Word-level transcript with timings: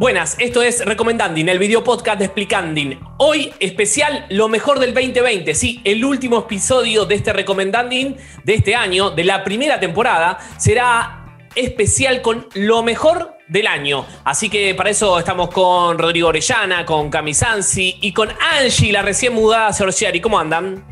Buenas, 0.00 0.36
esto 0.38 0.62
es 0.62 0.82
Recomendanding, 0.82 1.46
el 1.50 1.58
video 1.58 1.84
podcast 1.84 2.20
de 2.20 2.24
Explicanding. 2.24 2.98
Hoy 3.18 3.52
especial 3.60 4.24
lo 4.30 4.48
mejor 4.48 4.78
del 4.78 4.94
2020, 4.94 5.54
sí, 5.54 5.82
el 5.84 6.02
último 6.06 6.38
episodio 6.38 7.04
de 7.04 7.16
este 7.16 7.34
Recomendanding 7.34 8.16
de 8.42 8.54
este 8.54 8.74
año, 8.74 9.10
de 9.10 9.24
la 9.24 9.44
primera 9.44 9.78
temporada, 9.78 10.38
será 10.56 11.26
especial 11.54 12.22
con 12.22 12.46
lo 12.54 12.82
mejor 12.82 13.36
del 13.48 13.66
año. 13.66 14.06
Así 14.24 14.48
que 14.48 14.74
para 14.74 14.88
eso 14.88 15.18
estamos 15.18 15.50
con 15.50 15.98
Rodrigo 15.98 16.28
Orellana, 16.28 16.86
con 16.86 17.10
Cami 17.10 17.34
Sansi 17.34 17.98
y 18.00 18.14
con 18.14 18.30
Angie, 18.58 18.92
la 18.92 19.02
recién 19.02 19.34
mudada 19.34 19.66
a 19.66 19.72
Sorciari. 19.74 20.18
¿Cómo 20.22 20.38
andan? 20.38 20.82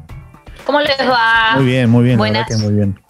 ¿Cómo 0.67 0.81
les 0.83 0.99
va? 1.01 1.55
Muy 1.57 1.65
bien, 1.65 1.89
muy 1.89 2.05
bien. 2.05 2.19
Buenas. 2.19 2.51
muy 2.61 2.75
bien. 2.75 3.01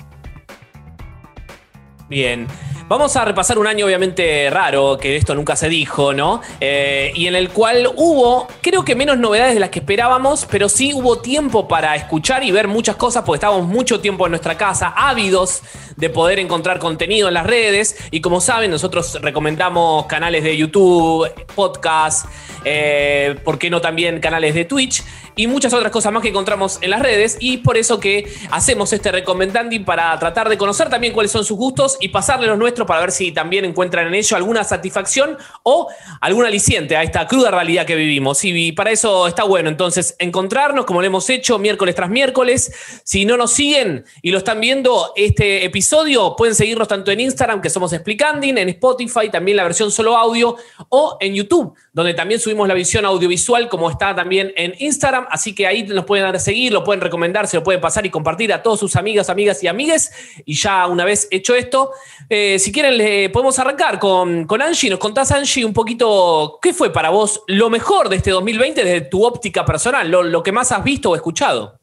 Bien. 2.08 2.46
Vamos 2.88 3.16
a 3.16 3.24
repasar 3.26 3.58
un 3.58 3.66
año 3.66 3.84
obviamente 3.84 4.48
raro, 4.48 4.96
que 4.96 5.16
esto 5.16 5.34
nunca 5.34 5.56
se 5.56 5.68
dijo, 5.68 6.14
¿no? 6.14 6.40
Eh, 6.58 7.12
y 7.14 7.26
en 7.26 7.34
el 7.34 7.50
cual 7.50 7.86
hubo, 7.96 8.48
creo 8.62 8.82
que 8.82 8.94
menos 8.94 9.18
novedades 9.18 9.52
de 9.52 9.60
las 9.60 9.68
que 9.68 9.80
esperábamos, 9.80 10.46
pero 10.50 10.70
sí 10.70 10.94
hubo 10.94 11.18
tiempo 11.18 11.68
para 11.68 11.94
escuchar 11.96 12.44
y 12.44 12.50
ver 12.50 12.66
muchas 12.66 12.96
cosas, 12.96 13.24
porque 13.24 13.36
estábamos 13.36 13.66
mucho 13.66 14.00
tiempo 14.00 14.24
en 14.24 14.30
nuestra 14.30 14.56
casa, 14.56 14.94
ávidos 14.96 15.62
de 15.96 16.08
poder 16.08 16.38
encontrar 16.38 16.78
contenido 16.78 17.28
en 17.28 17.34
las 17.34 17.44
redes. 17.44 17.94
Y 18.10 18.22
como 18.22 18.40
saben, 18.40 18.70
nosotros 18.70 19.18
recomendamos 19.20 20.06
canales 20.06 20.42
de 20.42 20.56
YouTube, 20.56 21.28
podcast, 21.54 22.26
eh, 22.64 23.36
¿por 23.44 23.58
qué 23.58 23.68
no 23.68 23.82
también 23.82 24.20
canales 24.20 24.54
de 24.54 24.64
Twitch? 24.64 25.02
Y 25.34 25.46
muchas 25.46 25.72
otras 25.72 25.92
cosas 25.92 26.12
más 26.12 26.22
que 26.22 26.28
encontramos 26.30 26.78
en 26.82 26.90
las 26.90 27.00
redes. 27.00 27.36
Y 27.40 27.58
por 27.58 27.76
eso 27.76 27.98
que 27.98 28.32
hacemos 28.50 28.92
este 28.92 29.12
recomendanding 29.12 29.84
para 29.84 30.16
tratar 30.18 30.48
de 30.48 30.56
conocer 30.56 30.88
también 30.88 31.12
cuáles 31.12 31.32
son 31.32 31.44
sus 31.44 31.56
gustos 31.56 31.96
y 32.00 32.08
pasarle 32.08 32.46
los 32.46 32.58
nuestros 32.58 32.77
para 32.86 33.00
ver 33.00 33.12
si 33.12 33.32
también 33.32 33.64
encuentran 33.64 34.06
en 34.06 34.14
ello 34.14 34.36
alguna 34.36 34.64
satisfacción 34.64 35.36
o 35.62 35.88
algún 36.20 36.44
aliciente 36.44 36.96
a 36.96 37.02
esta 37.02 37.26
cruda 37.26 37.50
realidad 37.50 37.86
que 37.86 37.94
vivimos. 37.94 38.44
Y 38.44 38.72
para 38.72 38.90
eso 38.90 39.26
está 39.26 39.44
bueno 39.44 39.68
entonces 39.68 40.16
encontrarnos 40.18 40.84
como 40.84 41.00
lo 41.00 41.06
hemos 41.06 41.28
hecho 41.30 41.58
miércoles 41.58 41.94
tras 41.94 42.10
miércoles. 42.10 42.72
Si 43.04 43.24
no 43.24 43.36
nos 43.36 43.52
siguen 43.52 44.04
y 44.22 44.30
lo 44.30 44.38
están 44.38 44.60
viendo 44.60 45.12
este 45.16 45.64
episodio, 45.64 46.34
pueden 46.36 46.54
seguirnos 46.54 46.88
tanto 46.88 47.10
en 47.10 47.20
Instagram, 47.20 47.60
que 47.60 47.70
somos 47.70 47.92
Explicanding, 47.92 48.58
en 48.58 48.68
Spotify, 48.70 49.28
también 49.30 49.56
la 49.56 49.64
versión 49.64 49.90
solo 49.90 50.16
audio, 50.16 50.56
o 50.88 51.16
en 51.20 51.34
YouTube, 51.34 51.74
donde 51.92 52.14
también 52.14 52.40
subimos 52.40 52.68
la 52.68 52.74
visión 52.74 53.04
audiovisual, 53.04 53.68
como 53.68 53.90
está 53.90 54.14
también 54.14 54.52
en 54.56 54.74
Instagram. 54.78 55.26
Así 55.30 55.54
que 55.54 55.66
ahí 55.66 55.84
nos 55.84 56.04
pueden 56.04 56.24
dar 56.24 56.36
a 56.36 56.38
seguir, 56.38 56.72
lo 56.72 56.84
pueden 56.84 57.00
recomendar, 57.00 57.46
se 57.46 57.56
lo 57.56 57.62
pueden 57.62 57.80
pasar 57.80 58.06
y 58.06 58.10
compartir 58.10 58.52
a 58.52 58.62
todos 58.62 58.80
sus 58.80 58.96
amigas, 58.96 59.30
amigas 59.30 59.62
y 59.62 59.68
amigues. 59.68 60.10
Y 60.44 60.54
ya 60.54 60.86
una 60.86 61.04
vez 61.04 61.28
hecho 61.30 61.54
esto, 61.54 61.92
eh, 62.28 62.58
si 62.68 62.72
quieren, 62.72 62.98
le 62.98 63.30
podemos 63.30 63.58
arrancar 63.58 63.98
con, 63.98 64.44
con 64.44 64.60
Angie. 64.60 64.90
Nos 64.90 64.98
contás, 64.98 65.32
Angie, 65.32 65.64
un 65.64 65.72
poquito 65.72 66.58
qué 66.60 66.74
fue 66.74 66.92
para 66.92 67.08
vos 67.08 67.42
lo 67.46 67.70
mejor 67.70 68.10
de 68.10 68.16
este 68.16 68.30
2020 68.30 68.84
desde 68.84 69.00
tu 69.08 69.24
óptica 69.24 69.64
personal, 69.64 70.10
lo, 70.10 70.22
lo 70.22 70.42
que 70.42 70.52
más 70.52 70.70
has 70.70 70.84
visto 70.84 71.08
o 71.08 71.16
escuchado. 71.16 71.78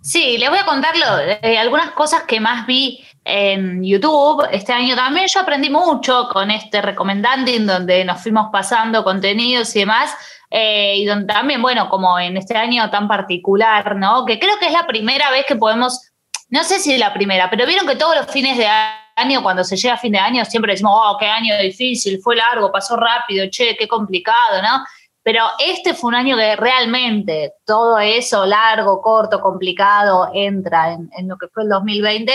Sí, 0.00 0.38
les 0.38 0.50
voy 0.50 0.58
a 0.58 0.64
contar 0.64 0.92
eh, 1.40 1.56
algunas 1.56 1.92
cosas 1.92 2.24
que 2.24 2.40
más 2.40 2.66
vi 2.66 3.06
en 3.24 3.84
YouTube 3.84 4.44
este 4.50 4.72
año 4.72 4.96
también. 4.96 5.28
Yo 5.32 5.38
aprendí 5.38 5.70
mucho 5.70 6.28
con 6.32 6.50
este 6.50 6.82
recomendanding 6.82 7.64
donde 7.64 8.04
nos 8.04 8.20
fuimos 8.20 8.48
pasando 8.50 9.04
contenidos 9.04 9.76
y 9.76 9.80
demás. 9.80 10.12
eh, 10.50 10.96
y 10.96 11.04
donde 11.04 11.32
también, 11.32 11.62
bueno, 11.62 11.88
como 11.88 12.18
en 12.18 12.36
este 12.36 12.56
año 12.56 12.90
tan 12.90 13.06
particular, 13.06 13.94
¿no? 13.94 14.26
Que 14.26 14.40
creo 14.40 14.58
que 14.58 14.66
es 14.66 14.72
la 14.72 14.88
primera 14.88 15.30
vez 15.30 15.46
que 15.46 15.54
podemos, 15.54 16.10
no 16.50 16.64
sé 16.64 16.80
si 16.80 16.92
es 16.92 16.98
la 16.98 17.14
primera, 17.14 17.48
pero 17.48 17.66
vieron 17.66 17.86
que 17.86 17.94
todos 17.94 18.16
los 18.16 18.26
fines 18.26 18.58
de 18.58 18.66
año, 18.66 19.01
cuando 19.42 19.64
se 19.64 19.76
llega 19.76 19.94
a 19.94 19.98
fin 19.98 20.12
de 20.12 20.18
año, 20.18 20.44
siempre 20.44 20.72
decimos, 20.72 20.92
oh, 20.94 21.16
qué 21.18 21.26
año 21.26 21.56
difícil, 21.58 22.20
fue 22.20 22.36
largo, 22.36 22.72
pasó 22.72 22.96
rápido, 22.96 23.46
che, 23.50 23.76
qué 23.76 23.88
complicado, 23.88 24.62
¿no? 24.62 24.84
Pero 25.22 25.44
este 25.58 25.94
fue 25.94 26.08
un 26.08 26.14
año 26.16 26.36
que 26.36 26.56
realmente 26.56 27.54
todo 27.64 27.98
eso, 27.98 28.44
largo, 28.44 29.00
corto, 29.00 29.40
complicado, 29.40 30.30
entra 30.34 30.92
en, 30.92 31.10
en 31.16 31.28
lo 31.28 31.36
que 31.36 31.46
fue 31.48 31.62
el 31.62 31.68
2020. 31.68 32.32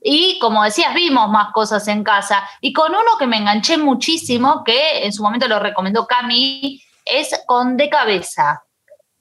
Y 0.00 0.38
como 0.38 0.64
decías, 0.64 0.94
vimos 0.94 1.28
más 1.28 1.52
cosas 1.52 1.86
en 1.88 2.02
casa. 2.02 2.48
Y 2.60 2.72
con 2.72 2.92
uno 2.92 3.18
que 3.18 3.26
me 3.26 3.36
enganché 3.36 3.76
muchísimo, 3.76 4.62
que 4.64 5.04
en 5.04 5.12
su 5.12 5.22
momento 5.22 5.48
lo 5.48 5.58
recomendó 5.58 6.06
Cami, 6.06 6.82
es 7.04 7.42
con 7.46 7.76
De 7.76 7.88
Cabeza. 7.88 8.62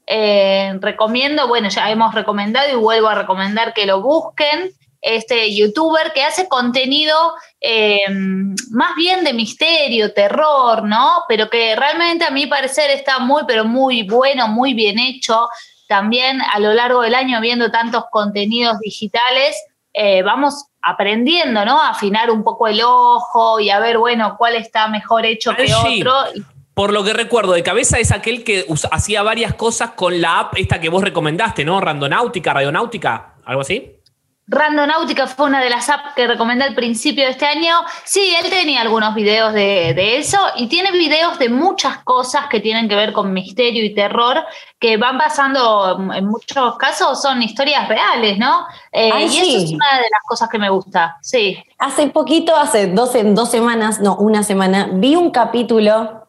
Eh, 0.06 0.78
recomiendo, 0.82 1.48
bueno, 1.48 1.70
ya 1.70 1.90
hemos 1.90 2.14
recomendado 2.14 2.70
y 2.70 2.76
vuelvo 2.76 3.08
a 3.08 3.16
recomendar 3.16 3.74
que 3.74 3.86
lo 3.86 4.02
busquen. 4.02 4.72
Este 5.04 5.54
youtuber 5.54 6.14
que 6.14 6.24
hace 6.24 6.48
contenido 6.48 7.14
eh, 7.60 8.06
más 8.72 8.96
bien 8.96 9.24
de 9.26 9.34
misterio, 9.34 10.14
terror, 10.14 10.84
¿no? 10.84 11.24
Pero 11.28 11.50
que 11.50 11.76
realmente 11.76 12.24
a 12.24 12.32
mi 12.32 12.48
parecer 12.48 12.90
está 12.90 13.20
muy, 13.20 13.44
pero 13.46 13.66
muy 13.66 14.04
bueno, 14.04 14.48
muy 14.48 14.74
bien 14.74 14.98
hecho. 14.98 15.50
También 15.90 16.42
a 16.42 16.60
lo 16.60 16.74
largo 16.74 17.02
del 17.02 17.16
año 17.16 17.42
viendo 17.42 17.70
tantos 17.70 18.06
contenidos 18.12 18.80
digitales, 18.80 19.56
eh, 19.94 20.24
vamos 20.24 20.68
aprendiendo, 20.82 21.66
¿no? 21.66 21.82
A 21.82 21.90
afinar 21.90 22.32
un 22.32 22.44
poco 22.44 22.68
el 22.68 22.82
ojo 22.82 23.60
y 23.60 23.70
a 23.70 23.80
ver, 23.80 23.98
bueno, 23.98 24.36
cuál 24.38 24.56
está 24.56 24.88
mejor 24.88 25.26
hecho 25.26 25.54
que 25.56 25.74
otro. 25.74 26.14
Por 26.74 26.92
lo 26.92 27.04
que 27.04 27.14
recuerdo 27.14 27.54
de 27.54 27.62
cabeza 27.62 28.00
es 28.00 28.12
aquel 28.12 28.44
que 28.44 28.66
hacía 28.92 29.22
varias 29.22 29.54
cosas 29.54 29.92
con 29.92 30.20
la 30.20 30.40
app 30.40 30.58
esta 30.58 30.82
que 30.82 30.90
vos 30.90 31.04
recomendaste, 31.04 31.64
¿no? 31.64 31.80
Randonáutica, 31.80 32.54
Radionáutica, 32.54 33.36
algo 33.46 33.62
así. 33.62 34.00
Randonáutica 34.46 35.28
fue 35.28 35.46
una 35.46 35.64
de 35.64 35.70
las 35.70 35.90
apps 35.90 36.14
que 36.16 36.28
recomendé 36.28 36.66
al 36.66 36.76
principio 36.76 37.24
de 37.24 37.32
este 37.32 37.46
año. 37.46 37.76
Sí, 38.04 38.36
él 38.44 38.50
tenía 38.50 38.82
algunos 38.82 39.16
videos 39.16 39.54
de, 39.54 39.94
de 39.96 40.18
eso 40.18 40.38
y 40.58 40.68
tiene 40.68 40.92
videos 40.92 41.40
de 41.40 41.48
muchas 41.50 42.00
cosas 42.00 42.48
que 42.48 42.60
tienen 42.60 42.90
que 42.90 42.96
ver 42.96 43.14
con 43.14 43.32
misterio 43.32 43.86
y 43.86 43.94
terror 43.94 44.44
que 44.80 44.98
van 44.98 45.18
pasando, 45.18 45.98
en 46.14 46.26
muchos 46.26 46.78
casos 46.78 47.22
son 47.22 47.42
historias 47.42 47.88
reales, 47.88 48.38
¿no? 48.38 48.66
Eh, 48.92 49.10
Ay, 49.14 49.30
y 49.32 49.38
eso 49.38 49.58
es 49.64 49.72
una 49.72 49.96
de 49.96 50.10
las 50.12 50.24
cosas 50.28 50.50
que 50.50 50.60
me 50.60 50.70
gusta, 50.70 51.18
sí. 51.22 51.58
Hace 51.80 52.08
poquito, 52.08 52.54
hace 52.58 52.88
dos, 52.88 53.12
dos 53.28 53.50
semanas, 53.50 54.02
no, 54.02 54.18
una 54.18 54.44
semana, 54.44 54.90
vi 54.92 55.16
un 55.16 55.32
capítulo 55.32 56.28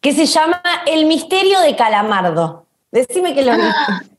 que 0.00 0.12
se 0.12 0.24
llama 0.24 0.62
El 0.86 1.04
misterio 1.04 1.60
de 1.60 1.76
Calamardo. 1.76 2.64
Decime 2.90 3.34
que 3.34 3.42
lo 3.42 3.52
viste. 3.52 3.72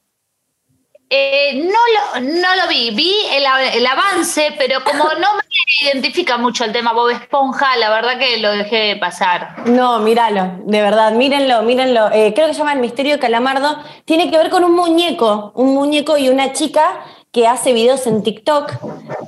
Eh, 1.15 1.61
no, 1.63 2.21
lo, 2.21 2.21
no 2.21 2.55
lo 2.55 2.67
vi, 2.67 2.89
vi 2.89 3.13
el, 3.33 3.85
avance, 3.85 4.55
pero 4.57 4.83
como 4.83 5.03
no 5.03 5.35
me 5.35 5.43
identifica 5.83 6.37
mucho 6.37 6.65
el 6.65 6.71
tema 6.71 6.91
Bob 6.91 7.09
Esponja, 7.09 7.77
la 7.77 7.91
verdad 7.91 8.17
que 8.17 8.39
lo 8.39 8.49
dejé 8.49 8.95
pasar. 8.95 9.67
No, 9.67 9.99
míralo, 9.99 10.53
de 10.65 10.81
verdad, 10.81 11.11
mírenlo, 11.11 11.61
mírenlo. 11.61 12.11
Eh, 12.11 12.33
creo 12.33 12.47
que 12.47 12.53
se 12.53 12.59
llama 12.61 12.73
El 12.73 12.79
misterio 12.79 13.13
de 13.13 13.19
Calamardo. 13.19 13.77
Tiene 14.05 14.31
que 14.31 14.39
ver 14.39 14.49
con 14.49 14.63
un 14.63 14.73
muñeco, 14.73 15.51
un 15.53 15.75
muñeco 15.75 16.17
y 16.17 16.29
una 16.29 16.51
chica 16.51 17.05
que 17.31 17.47
hace 17.47 17.73
videos 17.73 18.07
en 18.07 18.23
TikTok 18.23 18.71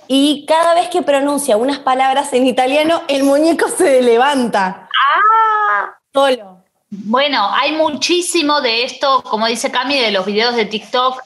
y 0.07 0.47
cada 0.47 0.73
vez 0.73 0.89
que 0.89 1.03
pronuncia 1.03 1.55
unas 1.55 1.77
palabras 1.77 2.33
en 2.33 2.47
italiano, 2.47 3.03
el 3.07 3.21
muñeco 3.21 3.67
se 3.69 4.01
levanta. 4.01 4.89
Ah, 4.89 5.99
Solo. 6.11 6.63
Bueno, 6.89 7.47
hay 7.53 7.73
muchísimo 7.73 8.61
de 8.61 8.85
esto, 8.85 9.21
como 9.21 9.45
dice 9.45 9.69
Cami, 9.69 9.99
de 9.99 10.09
los 10.09 10.25
videos 10.25 10.55
de 10.55 10.65
TikTok, 10.65 11.21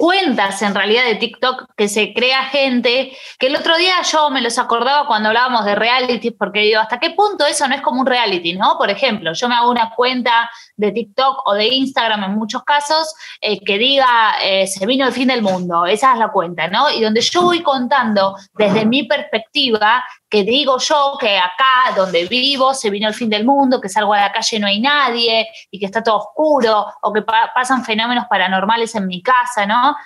cuentas 0.00 0.62
en 0.62 0.74
realidad 0.74 1.04
de 1.04 1.16
TikTok 1.16 1.74
que 1.76 1.86
se 1.86 2.14
crea 2.14 2.44
gente, 2.44 3.14
que 3.38 3.48
el 3.48 3.56
otro 3.56 3.76
día 3.76 3.96
yo 4.10 4.30
me 4.30 4.40
los 4.40 4.58
acordaba 4.58 5.06
cuando 5.06 5.28
hablábamos 5.28 5.66
de 5.66 5.74
reality, 5.74 6.30
porque 6.30 6.60
digo, 6.60 6.80
¿hasta 6.80 6.98
qué 6.98 7.10
punto 7.10 7.44
eso 7.44 7.68
no 7.68 7.74
es 7.74 7.82
como 7.82 8.00
un 8.00 8.06
reality, 8.06 8.54
no? 8.54 8.78
Por 8.78 8.88
ejemplo, 8.88 9.34
yo 9.34 9.46
me 9.46 9.56
hago 9.56 9.70
una 9.70 9.90
cuenta 9.90 10.50
de 10.74 10.90
TikTok 10.90 11.46
o 11.46 11.52
de 11.52 11.66
Instagram 11.66 12.24
en 12.24 12.30
muchos 12.30 12.64
casos 12.64 13.14
eh, 13.42 13.62
que 13.62 13.76
diga, 13.76 14.36
eh, 14.42 14.66
se 14.66 14.86
vino 14.86 15.06
el 15.06 15.12
fin 15.12 15.28
del 15.28 15.42
mundo, 15.42 15.84
esa 15.84 16.14
es 16.14 16.18
la 16.18 16.32
cuenta, 16.32 16.66
¿no? 16.68 16.90
Y 16.90 17.02
donde 17.02 17.20
yo 17.20 17.42
voy 17.42 17.62
contando 17.62 18.36
desde 18.54 18.86
mi 18.86 19.02
perspectiva, 19.02 20.02
que 20.30 20.44
digo 20.44 20.78
yo 20.78 21.16
que 21.18 21.36
acá 21.36 21.92
donde 21.96 22.26
vivo 22.26 22.72
se 22.72 22.88
vino 22.88 23.08
el 23.08 23.14
fin 23.14 23.28
del 23.28 23.44
mundo, 23.44 23.80
que 23.80 23.88
salgo 23.88 24.14
a 24.14 24.20
la 24.20 24.32
calle 24.32 24.56
y 24.56 24.60
no 24.60 24.68
hay 24.68 24.80
nadie 24.80 25.48
y 25.70 25.78
que 25.78 25.86
está 25.86 26.02
todo 26.02 26.18
oscuro 26.18 26.86
o 27.02 27.12
que 27.12 27.22
pa- 27.22 27.50
pasan 27.52 27.84
fenómenos 27.84 28.26
paranormales 28.30 28.94
en 28.94 29.06
mi 29.08 29.22
casa, 29.22 29.66
¿no? 29.66 29.96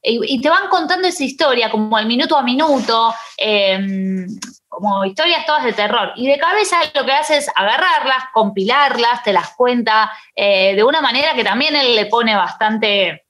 Y, 0.00 0.40
te 0.40 0.48
van 0.48 0.68
contando 0.68 1.08
esa 1.08 1.24
historia 1.24 1.70
como 1.70 1.96
al 1.96 2.06
minuto 2.06 2.36
a 2.36 2.42
minuto, 2.42 3.12
eh, 3.36 4.26
como 4.68 5.04
historias 5.04 5.44
todas 5.44 5.64
de 5.64 5.72
terror. 5.72 6.12
Y 6.14 6.28
de 6.28 6.38
cabeza 6.38 6.76
lo 6.94 7.04
que 7.04 7.12
hace 7.12 7.38
es 7.38 7.50
agarrarlas, 7.54 8.24
compilarlas, 8.32 9.22
te 9.24 9.32
las 9.32 9.54
cuenta 9.56 10.10
eh, 10.34 10.74
de 10.76 10.84
una 10.84 11.00
manera 11.00 11.34
que 11.34 11.42
también 11.42 11.74
él 11.74 11.96
le 11.96 12.06
pone 12.06 12.36
bastante 12.36 13.27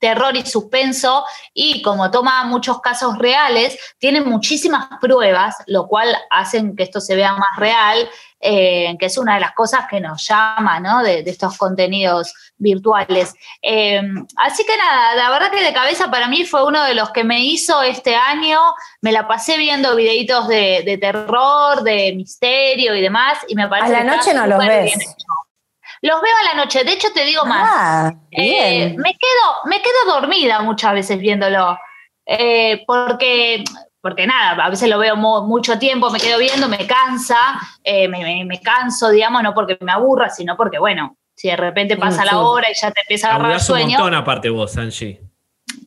terror 0.00 0.34
y 0.36 0.44
suspenso 0.44 1.24
y 1.54 1.82
como 1.82 2.10
toma 2.10 2.42
muchos 2.44 2.80
casos 2.80 3.18
reales, 3.18 3.78
tiene 3.98 4.20
muchísimas 4.20 4.88
pruebas, 5.00 5.56
lo 5.66 5.86
cual 5.86 6.16
hacen 6.30 6.74
que 6.74 6.82
esto 6.82 7.00
se 7.00 7.14
vea 7.14 7.34
más 7.34 7.56
real, 7.58 8.08
eh, 8.40 8.96
que 8.98 9.06
es 9.06 9.18
una 9.18 9.34
de 9.34 9.40
las 9.40 9.52
cosas 9.52 9.84
que 9.88 10.00
nos 10.00 10.26
llama 10.26 10.80
¿no? 10.80 11.02
de, 11.02 11.20
estos 11.26 11.58
contenidos 11.58 12.32
virtuales. 12.56 13.34
Eh, 13.60 14.00
así 14.36 14.64
que 14.64 14.76
nada, 14.78 15.14
la 15.14 15.30
verdad 15.30 15.50
que 15.50 15.62
de 15.62 15.74
cabeza 15.74 16.10
para 16.10 16.26
mí 16.26 16.44
fue 16.46 16.66
uno 16.66 16.82
de 16.84 16.94
los 16.94 17.10
que 17.10 17.22
me 17.22 17.44
hizo 17.44 17.82
este 17.82 18.16
año, 18.16 18.58
me 19.02 19.12
la 19.12 19.28
pasé 19.28 19.58
viendo 19.58 19.94
videitos 19.94 20.48
de, 20.48 20.98
terror, 20.98 21.82
de 21.82 22.14
misterio 22.16 22.94
y 22.94 23.02
demás, 23.02 23.38
y 23.46 23.54
me 23.54 23.68
parece... 23.68 23.94
A 23.94 24.04
la 24.04 24.16
noche 24.16 24.32
no 24.32 24.46
los 24.46 24.66
ves. 24.66 24.94
Los 26.02 26.20
veo 26.22 26.32
a 26.42 26.54
la 26.54 26.62
noche. 26.62 26.82
De 26.84 26.92
hecho, 26.92 27.08
te 27.14 27.24
digo 27.24 27.44
más. 27.44 27.68
Ah, 27.70 28.14
eh, 28.30 28.94
me, 28.96 29.12
quedo, 29.12 29.54
me 29.66 29.82
quedo 29.82 30.20
dormida 30.20 30.60
muchas 30.60 30.94
veces 30.94 31.18
viéndolo. 31.18 31.78
Eh, 32.24 32.84
porque, 32.86 33.64
porque 34.00 34.26
nada, 34.26 34.64
a 34.64 34.70
veces 34.70 34.88
lo 34.88 34.98
veo 34.98 35.16
mucho 35.16 35.78
tiempo, 35.78 36.10
me 36.10 36.20
quedo 36.20 36.38
viendo, 36.38 36.68
me 36.68 36.86
cansa, 36.86 37.60
eh, 37.82 38.08
me, 38.08 38.60
canso, 38.60 39.10
digamos, 39.10 39.42
no 39.42 39.52
porque 39.52 39.76
me 39.80 39.92
aburra, 39.92 40.30
sino 40.30 40.56
porque, 40.56 40.78
bueno, 40.78 41.16
si 41.34 41.48
de 41.48 41.56
repente 41.56 41.96
pasa 41.96 42.24
la 42.24 42.38
hora 42.38 42.70
y 42.70 42.74
ya 42.74 42.90
te 42.90 43.00
empieza 43.00 43.28
a 43.32 43.34
agarrar 43.34 43.60
sueño. 43.60 43.86
un 43.86 43.92
montón 43.92 44.14
aparte 44.14 44.48
vos, 44.48 44.76
Angie. 44.76 45.20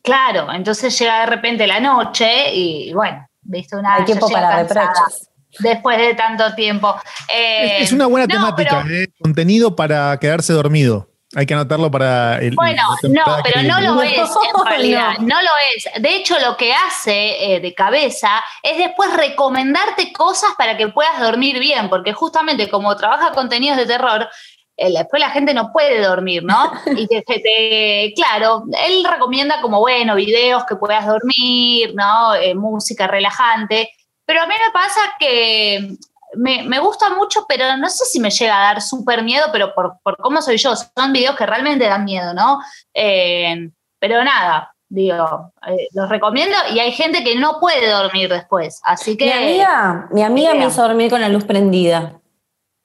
Claro, 0.02 0.52
entonces 0.52 0.96
llega 0.98 1.20
de 1.20 1.26
repente 1.26 1.66
la 1.66 1.80
noche 1.80 2.54
y, 2.54 2.92
bueno, 2.92 3.26
viste 3.40 3.76
una... 3.76 3.94
Hay 3.94 4.04
tiempo 4.04 4.28
para 4.28 4.62
reproches 4.62 5.30
después 5.58 5.98
de 5.98 6.14
tanto 6.14 6.54
tiempo. 6.54 6.94
es, 7.32 7.92
una 7.92 8.06
buena 8.06 8.26
temática, 8.26 8.84
¿eh? 8.88 9.08
contenido 9.18 9.76
para 9.76 10.18
quedarse 10.18 10.52
dormido. 10.52 11.08
Hay 11.36 11.46
que 11.46 11.54
anotarlo 11.54 11.90
para 11.90 12.38
el. 12.38 12.54
Bueno, 12.54 12.82
no, 13.02 13.24
pero 13.42 13.62
no 13.62 13.80
lo 13.80 14.02
es 14.02 14.12
en 14.18 14.64
realidad. 14.66 15.18
No. 15.18 15.42
lo 15.42 15.50
es. 15.74 16.02
De 16.02 16.16
hecho, 16.16 16.38
lo 16.38 16.56
que 16.56 16.72
hace 16.72 17.54
eh, 17.54 17.60
de 17.60 17.74
cabeza 17.74 18.42
es 18.62 18.78
después 18.78 19.12
recomendarte 19.16 20.12
cosas 20.12 20.50
para 20.56 20.76
que 20.76 20.88
puedas 20.88 21.18
dormir 21.20 21.58
bien, 21.58 21.88
porque 21.88 22.12
justamente 22.12 22.68
como 22.68 22.96
trabaja 22.96 23.32
contenidos 23.32 23.78
de 23.78 23.86
terror, 23.86 24.28
eh, 24.76 24.92
después 24.92 25.20
la 25.20 25.30
gente 25.30 25.54
no 25.54 25.72
puede 25.72 26.00
dormir, 26.00 26.44
¿no? 26.44 26.72
Y 26.96 27.08
te, 27.08 28.12
claro, 28.14 28.64
él 28.86 29.04
recomienda 29.04 29.60
como, 29.60 29.80
bueno, 29.80 30.14
videos 30.14 30.64
que 30.64 30.76
puedas 30.76 31.06
dormir, 31.06 31.94
¿no? 31.94 32.32
música 32.54 33.08
relajante. 33.08 33.90
Pero 34.26 34.42
a 34.42 34.46
mí 34.46 34.54
me 34.54 34.72
pasa 34.72 35.00
que 35.18 35.96
me, 36.36 36.80
gusta 36.80 37.14
mucho, 37.14 37.44
pero 37.48 37.76
no 37.76 37.88
sé 37.88 38.04
si 38.06 38.20
me 38.20 38.30
llega 38.30 38.56
a 38.56 38.74
dar 38.74 38.82
súper 38.82 39.22
miedo, 39.22 39.46
pero 39.52 39.74
por, 39.74 39.98
cómo 40.18 40.42
soy 40.42 40.56
yo, 40.56 40.74
son 40.76 41.12
videos 41.12 41.36
que 41.36 41.46
realmente 41.46 41.84
dan 41.84 42.04
miedo, 42.04 42.34
¿no? 42.34 42.60
Eh, 42.92 43.70
pero 43.98 44.22
nada, 44.24 44.74
digo, 44.88 45.52
eh, 45.66 45.88
los 45.92 46.08
recomiendo 46.08 46.56
y 46.72 46.78
hay 46.78 46.92
gente 46.92 47.24
que 47.24 47.36
no 47.36 47.58
puede 47.60 47.90
dormir 47.90 48.28
después, 48.28 48.80
así 48.84 49.16
que... 49.16 49.26
Mi 49.26 49.32
amiga, 49.32 50.08
mi 50.10 50.22
amiga 50.22 50.54
me 50.54 50.66
hizo 50.66 50.82
dormir 50.82 51.10
con 51.10 51.20
la 51.20 51.28
luz 51.28 51.44
prendida, 51.44 52.20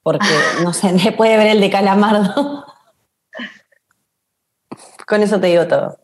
porque, 0.04 0.28
no 0.64 0.74
sé, 0.74 1.12
puede 1.14 1.38
ver 1.38 1.48
el 1.48 1.62
de 1.62 1.70
Calamardo. 1.70 2.66
con 5.08 5.24
eso 5.24 5.40
te 5.40 5.48
digo 5.48 5.68
todo. 5.68 5.98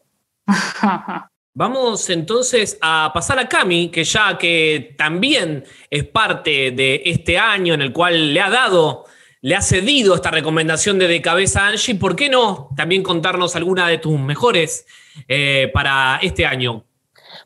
Vamos 1.57 2.09
entonces 2.09 2.77
a 2.81 3.11
pasar 3.13 3.39
a 3.39 3.47
Cami, 3.47 3.87
que 3.87 4.03
ya 4.03 4.37
que 4.37 4.93
también 4.97 5.63
es 5.89 6.03
parte 6.03 6.71
de 6.71 7.01
este 7.05 7.37
año 7.37 7.73
en 7.73 7.81
el 7.81 7.93
cual 7.93 8.33
le 8.33 8.41
ha 8.41 8.49
dado, 8.49 9.05
le 9.39 9.55
ha 9.55 9.61
cedido 9.61 10.15
esta 10.15 10.31
recomendación 10.31 10.99
de 10.99 11.07
De 11.07 11.21
Cabeza 11.21 11.65
Angie, 11.65 11.95
¿por 11.95 12.17
qué 12.17 12.27
no 12.27 12.67
también 12.75 13.03
contarnos 13.03 13.55
alguna 13.55 13.87
de 13.87 13.99
tus 13.99 14.19
mejores 14.19 14.85
eh, 15.29 15.71
para 15.73 16.19
este 16.21 16.45
año? 16.45 16.83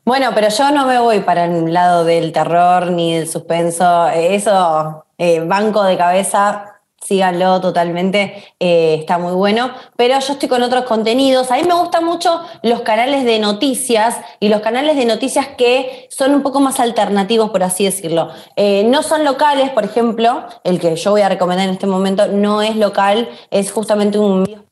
Bueno, 0.04 0.32
pero 0.34 0.48
yo 0.48 0.72
no 0.72 0.88
me 0.88 0.98
voy 0.98 1.20
para 1.20 1.44
el 1.44 1.72
lado 1.72 2.04
del 2.04 2.32
terror 2.32 2.90
ni 2.90 3.14
del 3.14 3.28
suspenso. 3.28 4.08
Eso, 4.08 5.06
eh, 5.18 5.38
banco 5.38 5.84
de 5.84 5.96
cabeza, 5.96 6.79
síganlo 7.00 7.60
totalmente, 7.60 8.54
eh, 8.60 8.96
está 9.00 9.18
muy 9.18 9.32
bueno. 9.32 9.70
Pero 9.96 10.18
yo 10.20 10.32
estoy 10.32 10.48
con 10.48 10.62
otros 10.62 10.84
contenidos. 10.84 11.50
A 11.50 11.56
mí 11.56 11.62
me 11.64 11.74
gustan 11.74 12.04
mucho 12.04 12.40
los 12.62 12.82
canales 12.82 13.24
de 13.24 13.38
noticias 13.38 14.18
y 14.38 14.48
los 14.48 14.60
canales 14.60 14.96
de 14.96 15.06
noticias 15.06 15.48
que 15.56 16.08
son 16.10 16.34
un 16.34 16.42
poco 16.42 16.60
más 16.60 16.78
alternativos, 16.78 17.50
por 17.50 17.62
así 17.62 17.84
decirlo. 17.84 18.28
Eh, 18.56 18.84
no 18.84 19.02
son 19.02 19.24
locales, 19.24 19.70
por 19.70 19.84
ejemplo, 19.84 20.44
el 20.64 20.78
que 20.78 20.94
yo 20.94 21.10
voy 21.12 21.22
a 21.22 21.28
recomendar 21.28 21.66
en 21.66 21.74
este 21.74 21.86
momento 21.86 22.26
no 22.28 22.62
es 22.62 22.76
local, 22.76 23.28
es 23.50 23.72
justamente 23.72 24.18
un 24.18 24.42
medio, 24.42 24.64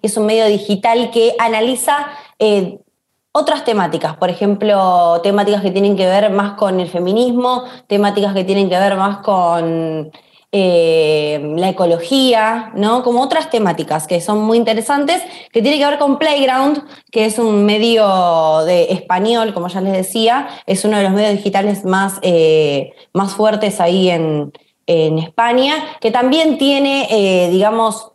es 0.00 0.16
un 0.16 0.26
medio 0.26 0.46
digital 0.46 1.10
que 1.10 1.34
analiza... 1.38 2.08
Eh, 2.38 2.78
otras 3.30 3.62
temáticas, 3.62 4.16
por 4.16 4.30
ejemplo, 4.30 5.20
temáticas 5.22 5.62
que 5.62 5.70
tienen 5.70 5.96
que 5.96 6.06
ver 6.06 6.30
más 6.30 6.54
con 6.54 6.80
el 6.80 6.88
feminismo, 6.88 7.62
temáticas 7.86 8.34
que 8.34 8.42
tienen 8.42 8.68
que 8.68 8.76
ver 8.76 8.96
más 8.96 9.18
con 9.18 10.10
eh, 10.50 11.52
la 11.56 11.68
ecología, 11.68 12.72
¿no? 12.74 13.02
Como 13.02 13.20
otras 13.20 13.50
temáticas 13.50 14.06
que 14.06 14.22
son 14.22 14.40
muy 14.40 14.56
interesantes, 14.56 15.22
que 15.52 15.60
tiene 15.60 15.76
que 15.76 15.84
ver 15.84 15.98
con 15.98 16.18
Playground, 16.18 16.84
que 17.10 17.26
es 17.26 17.38
un 17.38 17.66
medio 17.66 18.64
de 18.64 18.90
español, 18.90 19.52
como 19.52 19.68
ya 19.68 19.82
les 19.82 19.92
decía, 19.92 20.48
es 20.64 20.86
uno 20.86 20.96
de 20.96 21.02
los 21.02 21.12
medios 21.12 21.32
digitales 21.32 21.84
más, 21.84 22.18
eh, 22.22 22.92
más 23.12 23.34
fuertes 23.34 23.78
ahí 23.80 24.08
en, 24.08 24.52
España, 24.86 25.84
que 26.00 26.10
también 26.10 26.56
tiene, 26.56 27.08
eh, 27.10 27.50
digamos, 27.50 28.12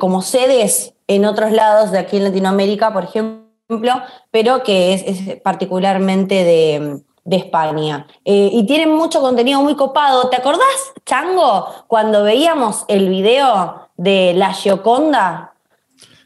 como 0.00 0.22
sedes 0.22 0.94
en 1.06 1.24
otros 1.24 1.52
lados 1.52 1.92
de 1.92 2.00
aquí 2.00 2.16
en 2.16 2.24
Latinoamérica, 2.24 2.92
por 2.92 3.04
ejemplo, 3.04 4.02
pero 4.32 4.64
que 4.64 4.92
es 4.94 5.40
particularmente 5.44 6.42
de 6.42 7.00
de 7.30 7.36
España. 7.36 8.08
Eh, 8.24 8.50
y 8.52 8.66
tienen 8.66 8.90
mucho 8.90 9.20
contenido 9.20 9.62
muy 9.62 9.76
copado. 9.76 10.28
¿Te 10.28 10.36
acordás, 10.36 10.92
Chango, 11.06 11.86
cuando 11.86 12.24
veíamos 12.24 12.84
el 12.88 13.08
video 13.08 13.88
de 13.96 14.34
la 14.34 14.52
Gioconda? 14.52 15.54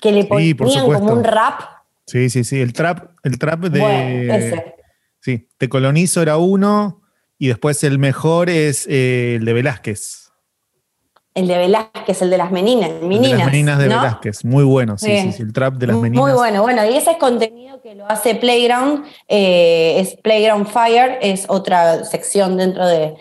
Que 0.00 0.12
le 0.12 0.24
ponían 0.24 0.90
como 0.90 1.12
un 1.12 1.22
rap. 1.22 1.60
Sí, 2.06 2.30
sí, 2.30 2.42
sí. 2.42 2.58
El 2.60 2.72
trap, 2.72 3.10
el 3.22 3.38
trap 3.38 3.60
de. 3.60 4.62
Sí, 5.20 5.48
Te 5.58 5.68
colonizo 5.68 6.22
era 6.22 6.38
uno. 6.38 7.02
Y 7.38 7.48
después 7.48 7.84
el 7.84 7.98
mejor 7.98 8.48
es 8.48 8.86
eh, 8.88 9.34
el 9.36 9.44
de 9.44 9.52
Velázquez. 9.52 10.23
El 11.34 11.48
de 11.48 11.58
Velázquez, 11.58 12.22
el 12.22 12.30
de 12.30 12.38
las 12.38 12.52
meninas. 12.52 12.90
Meninas, 13.02 13.32
de 13.32 13.38
las 13.38 13.46
meninas 13.46 13.78
de 13.78 13.88
Velázquez, 13.88 14.44
muy 14.44 14.62
bueno, 14.62 14.96
sí, 14.96 15.18
sí, 15.18 15.32
sí, 15.32 15.42
el 15.42 15.52
trap 15.52 15.74
de 15.74 15.88
las 15.88 15.96
meninas. 15.96 16.22
Muy 16.22 16.32
bueno, 16.32 16.62
bueno, 16.62 16.84
y 16.84 16.96
ese 16.96 17.10
es 17.10 17.16
contenido 17.16 17.82
que 17.82 17.96
lo 17.96 18.08
hace 18.08 18.36
Playground, 18.36 19.04
eh, 19.26 19.96
es 19.98 20.14
Playground 20.22 20.68
Fire, 20.68 21.18
es 21.20 21.46
otra 21.48 22.04
sección 22.04 22.56
dentro 22.56 22.86
de, 22.86 23.16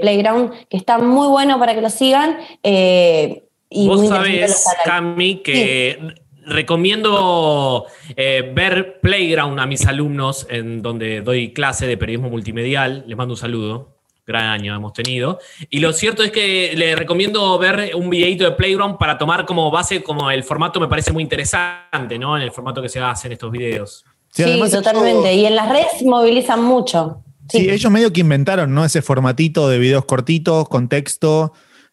Playground, 0.00 0.52
que 0.68 0.78
está 0.78 0.98
muy 0.98 1.28
bueno 1.28 1.58
para 1.58 1.74
que 1.74 1.82
lo 1.82 1.90
sigan. 1.90 2.38
Eh, 2.62 3.44
y 3.68 3.86
Vos 3.86 4.08
sabés, 4.08 4.64
Cami, 4.84 5.42
que 5.42 5.98
recomiendo 6.46 7.86
eh, 8.16 8.50
ver 8.54 9.00
Playground 9.00 9.58
a 9.60 9.66
mis 9.66 9.86
alumnos 9.86 10.46
en 10.50 10.82
donde 10.82 11.22
doy 11.22 11.52
clase 11.52 11.86
de 11.86 11.96
periodismo 11.96 12.30
multimedial, 12.30 13.04
les 13.06 13.16
mando 13.16 13.34
un 13.34 13.38
saludo 13.38 13.93
gran 14.26 14.46
año 14.46 14.74
hemos 14.74 14.92
tenido. 14.92 15.38
Y 15.70 15.80
lo 15.80 15.92
cierto 15.92 16.22
es 16.22 16.30
que 16.30 16.72
le 16.76 16.96
recomiendo 16.96 17.58
ver 17.58 17.92
un 17.94 18.10
videito 18.10 18.44
de 18.44 18.52
Playground 18.52 18.98
para 18.98 19.18
tomar 19.18 19.44
como 19.46 19.70
base, 19.70 20.02
como 20.02 20.30
el 20.30 20.44
formato 20.44 20.80
me 20.80 20.88
parece 20.88 21.12
muy 21.12 21.22
interesante, 21.22 22.18
¿no? 22.18 22.36
En 22.36 22.42
el 22.42 22.50
formato 22.50 22.80
que 22.80 22.88
se 22.88 23.00
hace 23.00 23.28
en 23.28 23.32
estos 23.32 23.50
videos. 23.50 24.04
Sí, 24.30 24.60
totalmente. 24.70 25.32
Y 25.34 25.46
en 25.46 25.54
las 25.54 25.68
redes 25.68 26.02
movilizan 26.02 26.62
mucho. 26.62 27.20
Sí. 27.48 27.68
ellos 27.68 27.92
medio 27.92 28.12
que 28.12 28.22
inventaron, 28.22 28.74
¿no? 28.74 28.84
Ese 28.84 29.02
formatito 29.02 29.68
de 29.68 29.78
videos 29.78 30.06
cortitos, 30.06 30.68
con 30.68 30.88
texto, 30.88 31.52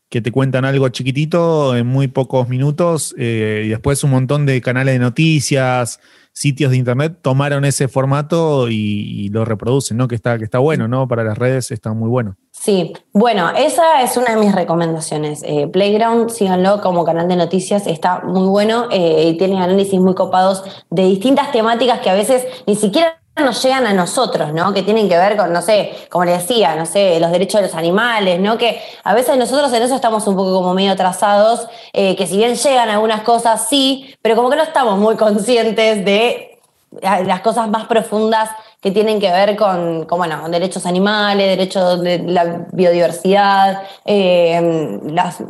que 0.09 0.21
te 0.21 0.31
cuentan 0.31 0.65
algo 0.65 0.87
chiquitito 0.89 1.75
en 1.75 1.87
muy 1.87 2.07
pocos 2.07 2.47
minutos, 2.47 3.13
eh, 3.17 3.63
y 3.65 3.69
después 3.69 4.03
un 4.03 4.11
montón 4.11 4.45
de 4.45 4.61
canales 4.61 4.95
de 4.95 4.99
noticias, 4.99 5.99
sitios 6.33 6.71
de 6.71 6.77
internet 6.77 7.17
tomaron 7.21 7.65
ese 7.65 7.87
formato 7.87 8.69
y, 8.69 9.29
lo 9.29 9.45
reproducen, 9.45 9.97
¿no? 9.97 10.07
Que 10.07 10.15
está, 10.15 10.37
que 10.37 10.43
está 10.43 10.59
bueno, 10.59 10.87
¿no? 10.87 11.07
Para 11.07 11.23
las 11.23 11.37
redes 11.37 11.71
está 11.71 11.93
muy 11.93 12.09
bueno. 12.09 12.35
Sí, 12.51 12.93
bueno, 13.13 13.49
esa 13.51 14.01
es 14.01 14.17
una 14.17 14.35
de 14.35 14.41
mis 14.41 14.53
recomendaciones. 14.53 15.41
Eh, 15.43 15.67
Playground, 15.67 16.29
síganlo 16.29 16.81
como 16.81 17.05
canal 17.05 17.27
de 17.27 17.35
noticias, 17.37 17.87
está 17.87 18.21
muy 18.21 18.47
bueno 18.47 18.87
eh, 18.91 19.29
y 19.29 19.37
tiene 19.37 19.57
análisis 19.57 19.99
muy 19.99 20.15
copados 20.15 20.63
de 20.89 21.03
distintas 21.03 21.51
temáticas 21.51 22.01
que 22.01 22.09
a 22.09 22.13
veces 22.13 22.45
ni 22.67 22.75
siquiera 22.75 23.20
nos 23.35 23.63
llegan 23.63 23.85
a 23.85 23.93
nosotros, 23.93 24.53
¿no? 24.53 24.73
Que 24.73 24.83
tienen 24.83 25.07
que 25.07 25.17
ver 25.17 25.37
con, 25.37 25.53
no 25.53 25.61
sé, 25.61 25.93
como 26.09 26.25
le 26.25 26.33
decía, 26.33 26.75
no 26.75 26.85
sé, 26.85 27.19
los 27.19 27.31
derechos 27.31 27.61
de 27.61 27.67
los 27.67 27.75
animales, 27.75 28.39
¿no? 28.39 28.57
Que 28.57 28.81
a 29.03 29.13
veces 29.13 29.37
nosotros 29.37 29.71
en 29.73 29.83
eso 29.83 29.95
estamos 29.95 30.27
un 30.27 30.35
poco 30.35 30.53
como 30.53 30.73
medio 30.73 30.91
atrasados, 30.91 31.67
eh, 31.93 32.15
que 32.15 32.27
si 32.27 32.37
bien 32.37 32.55
llegan 32.55 32.89
algunas 32.89 33.21
cosas, 33.21 33.67
sí, 33.69 34.15
pero 34.21 34.35
como 34.35 34.49
que 34.49 34.57
no 34.57 34.63
estamos 34.63 34.99
muy 34.99 35.15
conscientes 35.15 36.03
de 36.03 36.59
las 37.01 37.39
cosas 37.39 37.69
más 37.69 37.85
profundas 37.85 38.49
que 38.81 38.91
tienen 38.91 39.19
que 39.19 39.31
ver 39.31 39.55
con, 39.55 40.05
bueno, 40.07 40.49
derechos 40.49 40.85
animales, 40.85 41.47
derechos 41.47 42.01
de 42.01 42.19
la 42.19 42.65
biodiversidad, 42.73 43.83
eh, 44.03 44.99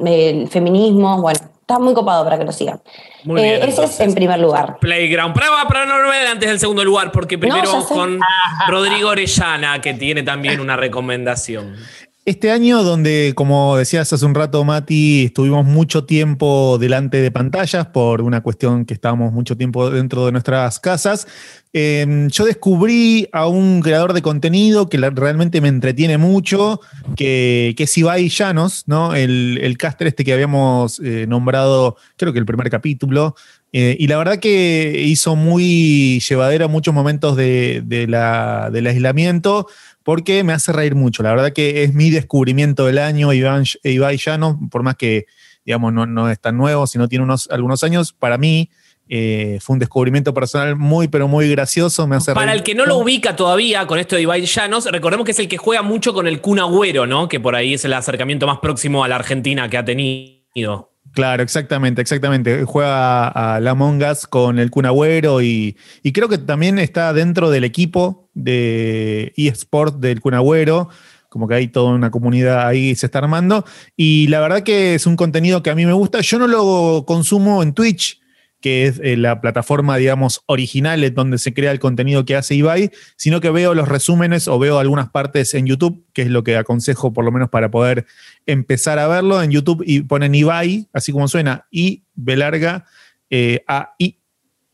el 0.05 0.47
feminismo, 0.49 1.19
bueno, 1.19 1.39
está 1.71 1.83
muy 1.83 1.93
copado 1.93 2.23
para 2.23 2.37
que 2.37 2.43
lo 2.45 2.51
sigan. 2.51 2.81
Muy 3.23 3.41
Eh, 3.41 3.57
bien, 3.57 3.69
ese 3.69 3.83
es 3.83 3.99
en 3.99 4.13
primer 4.13 4.39
lugar. 4.39 4.77
Playground. 4.79 5.33
Prueba 5.33 5.67
para 5.67 5.85
no 5.85 5.95
me 6.09 6.17
antes 6.27 6.49
del 6.49 6.59
segundo 6.59 6.83
lugar, 6.83 7.11
porque 7.11 7.37
primero 7.37 7.71
ya 7.71 7.81
sé. 7.81 7.93
con 7.93 8.19
Rodrigo 8.67 9.09
Orellana, 9.09 9.81
que 9.81 9.93
tiene 9.93 10.23
también 10.23 10.59
una 10.59 10.75
recomendación. 10.75 11.75
Este 12.23 12.51
año, 12.51 12.83
donde, 12.83 13.33
como 13.35 13.75
decías 13.77 14.13
hace 14.13 14.23
un 14.27 14.35
rato, 14.35 14.63
Mati, 14.63 15.25
estuvimos 15.25 15.65
mucho 15.65 16.03
tiempo 16.05 16.77
delante 16.77 17.17
de 17.19 17.31
pantallas 17.31 17.87
por 17.87 18.21
una 18.21 18.41
cuestión 18.41 18.85
que 18.85 18.93
estábamos 18.93 19.33
mucho 19.33 19.57
tiempo 19.57 19.89
dentro 19.89 20.27
de 20.27 20.31
nuestras 20.31 20.79
casas, 20.79 21.27
eh, 21.73 22.27
yo 22.29 22.45
descubrí 22.45 23.27
a 23.31 23.47
un 23.47 23.81
creador 23.81 24.13
de 24.13 24.21
contenido 24.21 24.87
que 24.87 24.97
realmente 24.99 25.61
me 25.61 25.69
entretiene 25.69 26.19
mucho, 26.19 26.79
que, 27.15 27.73
que 27.75 27.83
es 27.85 27.97
Ibai 27.97 28.29
Llanos, 28.29 28.83
¿no? 28.85 29.15
El, 29.15 29.57
el 29.59 29.77
caster 29.79 30.05
este 30.05 30.23
que 30.23 30.33
habíamos 30.33 30.99
eh, 30.99 31.25
nombrado, 31.27 31.95
creo 32.17 32.33
que 32.33 32.39
el 32.39 32.45
primer 32.45 32.69
capítulo. 32.69 33.35
Eh, 33.73 33.95
y 33.97 34.07
la 34.07 34.17
verdad 34.17 34.37
que 34.37 35.01
hizo 35.05 35.37
muy 35.37 36.19
llevadera 36.19 36.67
muchos 36.67 36.93
momentos 36.93 37.37
de, 37.37 37.81
de 37.85 38.05
la- 38.05 38.69
del 38.69 38.85
aislamiento 38.85 39.65
porque 40.03 40.43
me 40.43 40.53
hace 40.53 40.71
reír 40.71 40.95
mucho. 40.95 41.23
La 41.23 41.31
verdad 41.31 41.53
que 41.53 41.83
es 41.83 41.93
mi 41.93 42.09
descubrimiento 42.09 42.85
del 42.85 42.97
año, 42.97 43.33
Iván, 43.33 43.63
Ibai 43.83 44.17
Llano, 44.17 44.59
por 44.71 44.83
más 44.83 44.95
que, 44.95 45.25
digamos, 45.65 45.93
no, 45.93 46.05
no 46.05 46.29
es 46.29 46.39
tan 46.39 46.57
nuevo, 46.57 46.87
sino 46.87 47.07
tiene 47.07 47.23
unos, 47.23 47.49
algunos 47.51 47.83
años, 47.83 48.13
para 48.13 48.37
mí 48.37 48.69
eh, 49.13 49.59
fue 49.61 49.73
un 49.73 49.79
descubrimiento 49.79 50.33
personal 50.33 50.75
muy, 50.77 51.07
pero 51.07 51.27
muy 51.27 51.49
gracioso. 51.49 52.07
Me 52.07 52.15
hace 52.15 52.33
Para 52.33 52.47
reír 52.47 52.59
el 52.59 52.63
que 52.63 52.75
no 52.75 52.85
lo 52.85 52.97
ubica 52.97 53.35
todavía 53.35 53.85
con 53.85 53.99
esto 53.99 54.15
de 54.15 54.21
Ibai 54.21 54.45
Llanos, 54.45 54.85
recordemos 54.85 55.25
que 55.25 55.31
es 55.31 55.39
el 55.39 55.47
que 55.47 55.57
juega 55.57 55.81
mucho 55.81 56.13
con 56.13 56.27
el 56.27 56.39
Kun 56.39 56.59
Agüero, 56.59 57.05
¿no? 57.05 57.27
Que 57.27 57.39
por 57.39 57.55
ahí 57.55 57.73
es 57.73 57.83
el 57.83 57.93
acercamiento 57.93 58.47
más 58.47 58.59
próximo 58.59 59.03
a 59.03 59.07
la 59.07 59.17
Argentina 59.17 59.69
que 59.69 59.77
ha 59.77 59.83
tenido. 59.83 60.90
Claro, 61.13 61.43
exactamente, 61.43 62.01
exactamente. 62.01 62.63
Juega 62.63 63.27
a 63.27 63.59
la 63.59 63.75
Mongas 63.75 64.27
con 64.27 64.59
el 64.59 64.71
Kun 64.71 64.85
Agüero 64.85 65.41
y, 65.41 65.77
y 66.03 66.13
creo 66.13 66.29
que 66.29 66.37
también 66.37 66.79
está 66.79 67.11
dentro 67.11 67.49
del 67.49 67.65
equipo 67.65 68.29
de 68.33 69.33
eSport 69.35 69.97
del 69.97 70.21
Kun 70.21 70.35
Agüero. 70.35 70.89
Como 71.27 71.47
que 71.47 71.55
hay 71.55 71.67
toda 71.67 71.93
una 71.93 72.11
comunidad 72.11 72.65
ahí 72.65 72.95
se 72.95 73.07
está 73.07 73.19
armando. 73.19 73.65
Y 73.97 74.27
la 74.27 74.39
verdad 74.39 74.63
que 74.63 74.95
es 74.95 75.05
un 75.05 75.17
contenido 75.17 75.61
que 75.63 75.69
a 75.69 75.75
mí 75.75 75.85
me 75.85 75.93
gusta. 75.93 76.21
Yo 76.21 76.39
no 76.39 76.47
lo 76.47 77.03
consumo 77.05 77.61
en 77.61 77.73
Twitch, 77.73 78.20
que 78.61 78.85
es 78.85 79.01
eh, 79.03 79.17
la 79.17 79.41
plataforma, 79.41 79.97
digamos, 79.97 80.43
original 80.45 81.13
donde 81.13 81.37
se 81.39 81.53
crea 81.53 81.71
el 81.71 81.79
contenido 81.79 82.25
que 82.25 82.35
hace 82.35 82.55
Ibai, 82.55 82.91
sino 83.15 83.41
que 83.41 83.49
veo 83.49 83.73
los 83.73 83.87
resúmenes 83.87 84.47
o 84.47 84.59
veo 84.59 84.79
algunas 84.79 85.09
partes 85.09 85.53
en 85.55 85.65
YouTube, 85.65 86.05
que 86.13 86.21
es 86.21 86.29
lo 86.29 86.43
que 86.43 86.55
aconsejo 86.55 87.11
por 87.11 87.25
lo 87.25 87.31
menos 87.31 87.49
para 87.49 87.71
poder 87.71 88.05
empezar 88.45 88.99
a 88.99 89.07
verlo 89.07 89.41
en 89.41 89.51
YouTube 89.51 89.83
y 89.85 90.01
ponen 90.01 90.35
Ibai, 90.35 90.87
así 90.93 91.11
como 91.11 91.27
suena, 91.27 91.65
I, 91.71 92.03
B 92.13 92.37
larga, 92.37 92.85
eh, 93.29 93.63
A, 93.67 93.93
I. 93.97 94.17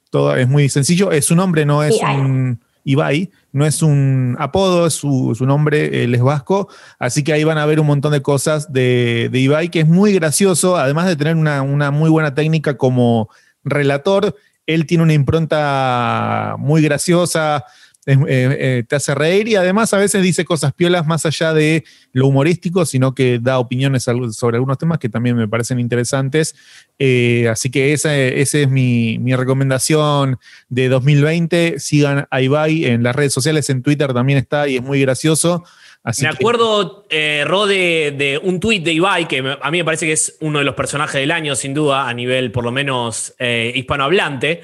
Todo 0.09 0.35
es 0.35 0.47
muy 0.47 0.69
sencillo. 0.69 1.11
Es 1.11 1.25
su 1.25 1.35
nombre, 1.35 1.65
no 1.65 1.83
es 1.83 1.97
Ibai. 1.97 2.19
un 2.19 2.59
Ibai, 2.83 3.29
no 3.51 3.65
es 3.65 3.81
un 3.81 4.37
apodo, 4.39 4.87
es 4.87 4.93
su, 4.93 5.35
su 5.37 5.45
nombre, 5.45 6.03
él 6.03 6.15
es 6.15 6.21
vasco. 6.21 6.69
Así 6.99 7.23
que 7.23 7.33
ahí 7.33 7.43
van 7.43 7.57
a 7.57 7.65
ver 7.65 7.79
un 7.79 7.87
montón 7.87 8.13
de 8.13 8.21
cosas 8.21 8.71
de, 8.71 9.29
de 9.31 9.39
Ibai, 9.39 9.69
que 9.69 9.81
es 9.81 9.87
muy 9.87 10.13
gracioso, 10.13 10.77
además 10.77 11.07
de 11.07 11.15
tener 11.17 11.35
una, 11.35 11.61
una 11.61 11.91
muy 11.91 12.09
buena 12.09 12.33
técnica 12.33 12.77
como 12.77 13.29
relator. 13.69 14.35
Él 14.65 14.85
tiene 14.85 15.03
una 15.03 15.13
impronta 15.13 16.55
muy 16.59 16.81
graciosa, 16.81 17.63
es- 18.05 18.17
eh, 18.17 18.23
eh, 18.27 18.83
te 18.87 18.95
hace 18.95 19.13
reír 19.15 19.49
y 19.49 19.55
además 19.55 19.93
a 19.93 19.97
veces 19.97 20.23
dice 20.23 20.45
cosas 20.45 20.71
piolas 20.73 21.05
más 21.05 21.25
allá 21.25 21.53
de 21.53 21.83
lo 22.13 22.27
humorístico, 22.27 22.85
sino 22.85 23.13
que 23.13 23.39
da 23.41 23.59
opiniones 23.59 24.03
sobre 24.31 24.55
algunos 24.55 24.77
temas 24.77 24.97
que 24.99 25.09
también 25.09 25.35
me 25.35 25.47
parecen 25.47 25.77
interesantes. 25.79 26.55
Eh, 26.99 27.47
así 27.49 27.69
que 27.69 27.91
esa, 27.93 28.15
es 28.15 28.55
mi, 28.69 29.19
mi 29.19 29.35
recomendación 29.35 30.39
de 30.69 30.87
2020. 30.89 31.79
Sigan 31.79 32.27
a 32.31 32.41
Ibai 32.41 32.85
en 32.85 33.03
las 33.03 33.15
redes 33.15 33.33
sociales, 33.33 33.69
en 33.69 33.83
Twitter 33.83 34.13
también 34.13 34.39
está 34.39 34.67
y 34.69 34.77
es 34.77 34.81
muy 34.83 35.01
gracioso. 35.01 35.63
Así 36.09 36.23
me 36.23 36.29
que- 36.29 36.35
acuerdo, 36.37 37.05
eh, 37.09 37.43
Ro, 37.45 37.67
de, 37.67 38.39
un 38.41 38.61
tuit 38.61 38.81
de 38.81 38.93
Ibai, 38.93 39.27
que 39.27 39.39
a 39.61 39.71
mí 39.71 39.77
me 39.79 39.83
parece 39.83 40.05
que 40.05 40.13
es 40.13 40.37
uno 40.39 40.59
de 40.59 40.63
los 40.65 40.73
personajes 40.73 41.19
del 41.19 41.31
año, 41.31 41.53
sin 41.53 41.73
duda, 41.73 42.07
a 42.07 42.13
nivel 42.13 42.51
por 42.53 42.63
lo 42.63 42.71
menos 42.71 43.33
eh, 43.39 43.73
hispanohablante. 43.75 44.61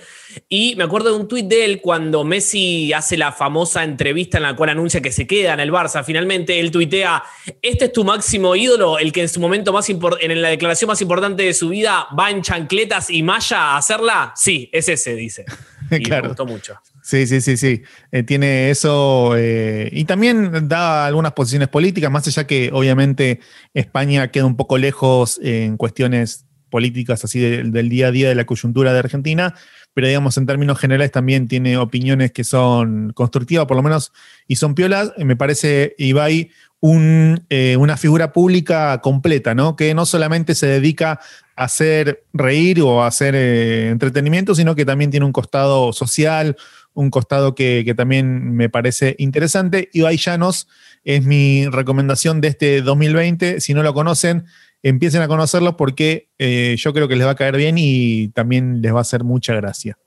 Y 0.48 0.76
me 0.78 0.86
acuerdo 0.86 1.12
de 1.12 1.18
un 1.18 1.28
tuit 1.28 1.46
de 1.46 1.66
él 1.66 1.82
cuando 1.82 2.24
Messi 2.24 2.94
hace 2.94 3.18
la 3.18 3.34
famosa 3.34 3.84
entrevista 3.84 4.38
en 4.38 4.44
la 4.44 4.56
cual 4.56 4.70
anuncia 4.70 5.02
que 5.02 5.12
se 5.12 5.28
queda 5.28 5.54
en 5.54 5.60
el 5.60 5.70
Barça. 5.72 6.02
Finalmente 6.06 6.60
él 6.62 6.72
tuitea: 6.72 7.22
Este 7.62 7.86
es 7.86 7.92
tu 7.92 8.06
máximo 8.06 8.56
ídolo, 8.56 8.98
el 8.98 9.12
que 9.12 9.22
en 9.24 9.30
su 9.30 9.42
momento 9.42 9.74
más 9.74 9.90
impor- 9.90 10.18
en 10.22 10.42
la 10.42 10.48
declaración 10.48 10.88
más 10.88 11.02
importante 11.02 11.44
de 11.44 11.54
su 11.54 11.70
vida 11.70 12.08
va 12.18 12.32
en 12.32 12.42
chancletas 12.42 13.10
y 13.10 13.22
malla 13.22 13.58
a 13.74 13.78
hacerla. 13.78 14.32
Sí, 14.36 14.70
es 14.72 14.88
ese, 14.88 15.14
dice. 15.16 15.44
Y 15.92 16.02
Claro. 16.04 16.24
me 16.24 16.28
gustó 16.30 16.46
mucho. 16.46 16.76
Sí, 17.06 17.28
sí, 17.28 17.42
sí, 17.42 17.58
sí. 17.58 17.84
Eh, 18.14 18.24
tiene 18.24 18.70
eso. 18.70 19.34
eh, 19.38 19.90
y 19.92 20.06
también 20.06 20.70
da 20.70 21.06
algunas 21.06 21.34
posiciones 21.34 21.68
políticas, 21.68 22.10
más 22.10 22.26
allá 22.28 22.48
que 22.48 22.70
obviamente 22.72 23.42
España 23.74 24.30
queda 24.32 24.46
un 24.46 24.56
poco 24.56 24.78
lejos 24.78 25.38
en 25.44 25.76
cuestiones 25.76 26.46
políticas 26.70 27.24
así 27.26 27.40
de- 27.40 27.64
del 27.64 27.90
día 27.90 28.08
a 28.08 28.12
día 28.12 28.30
de 28.30 28.36
la 28.36 28.46
coyuntura 28.46 28.94
de 28.94 29.00
Argentina, 29.00 29.54
pero 29.94 30.08
digamos 30.08 30.38
en 30.38 30.46
términos 30.48 30.80
generales 30.80 31.12
también 31.12 31.48
tiene 31.48 31.78
opiniones 31.78 32.32
que 32.32 32.44
son 32.46 33.12
constructivas, 33.14 33.66
por 33.68 33.76
lo 33.78 33.84
menos, 33.84 34.12
y 34.48 34.56
son 34.56 34.74
piolas. 34.74 35.12
Me 35.18 35.36
parece 35.36 35.94
Ibai 36.00 36.52
un, 36.80 37.46
eh, 37.50 37.78
una 37.78 37.96
figura 37.98 38.32
pública 38.34 39.00
completa, 39.02 39.54
¿no? 39.54 39.76
Que 39.76 39.94
no 39.94 40.06
solamente 40.06 40.56
se 40.56 40.68
dedica 40.68 41.20
a 41.56 41.64
hacer 41.66 42.24
reír 42.34 42.82
o 42.82 43.04
a 43.04 43.08
hacer 43.08 43.36
eh, 43.36 43.90
entretenimiento, 43.90 44.56
sino 44.56 44.74
que 44.76 44.84
también 44.86 45.12
tiene 45.12 45.26
un 45.26 45.32
costado 45.32 45.94
social, 45.94 46.58
un 46.94 47.10
costado 47.10 47.56
que, 47.56 47.92
también 47.96 48.56
me 48.56 48.70
parece 48.70 49.16
interesante. 49.18 49.90
Ibai 49.94 50.18
Llanos 50.18 50.68
es 51.04 51.26
mi 51.26 51.68
recomendación 51.68 52.42
de 52.42 52.50
este 52.50 52.82
2020. 52.82 53.62
Si 53.62 53.74
no 53.74 53.84
lo 53.84 53.94
conocen, 53.94 54.46
empiecen 54.82 55.22
a 55.22 55.28
conocerlo 55.28 55.78
porque 55.78 56.30
eh, 56.38 56.76
yo 56.78 56.94
creo 56.94 57.08
que 57.08 57.16
les 57.16 57.26
va 57.26 57.32
a 57.32 57.36
caer 57.36 57.58
bien 57.58 57.76
y 57.78 58.30
también 58.30 58.82
les 58.82 58.94
va 58.94 59.00
a 59.00 59.02
hacer 59.02 59.24
mucha 59.24 59.54
gracia. 59.56 59.98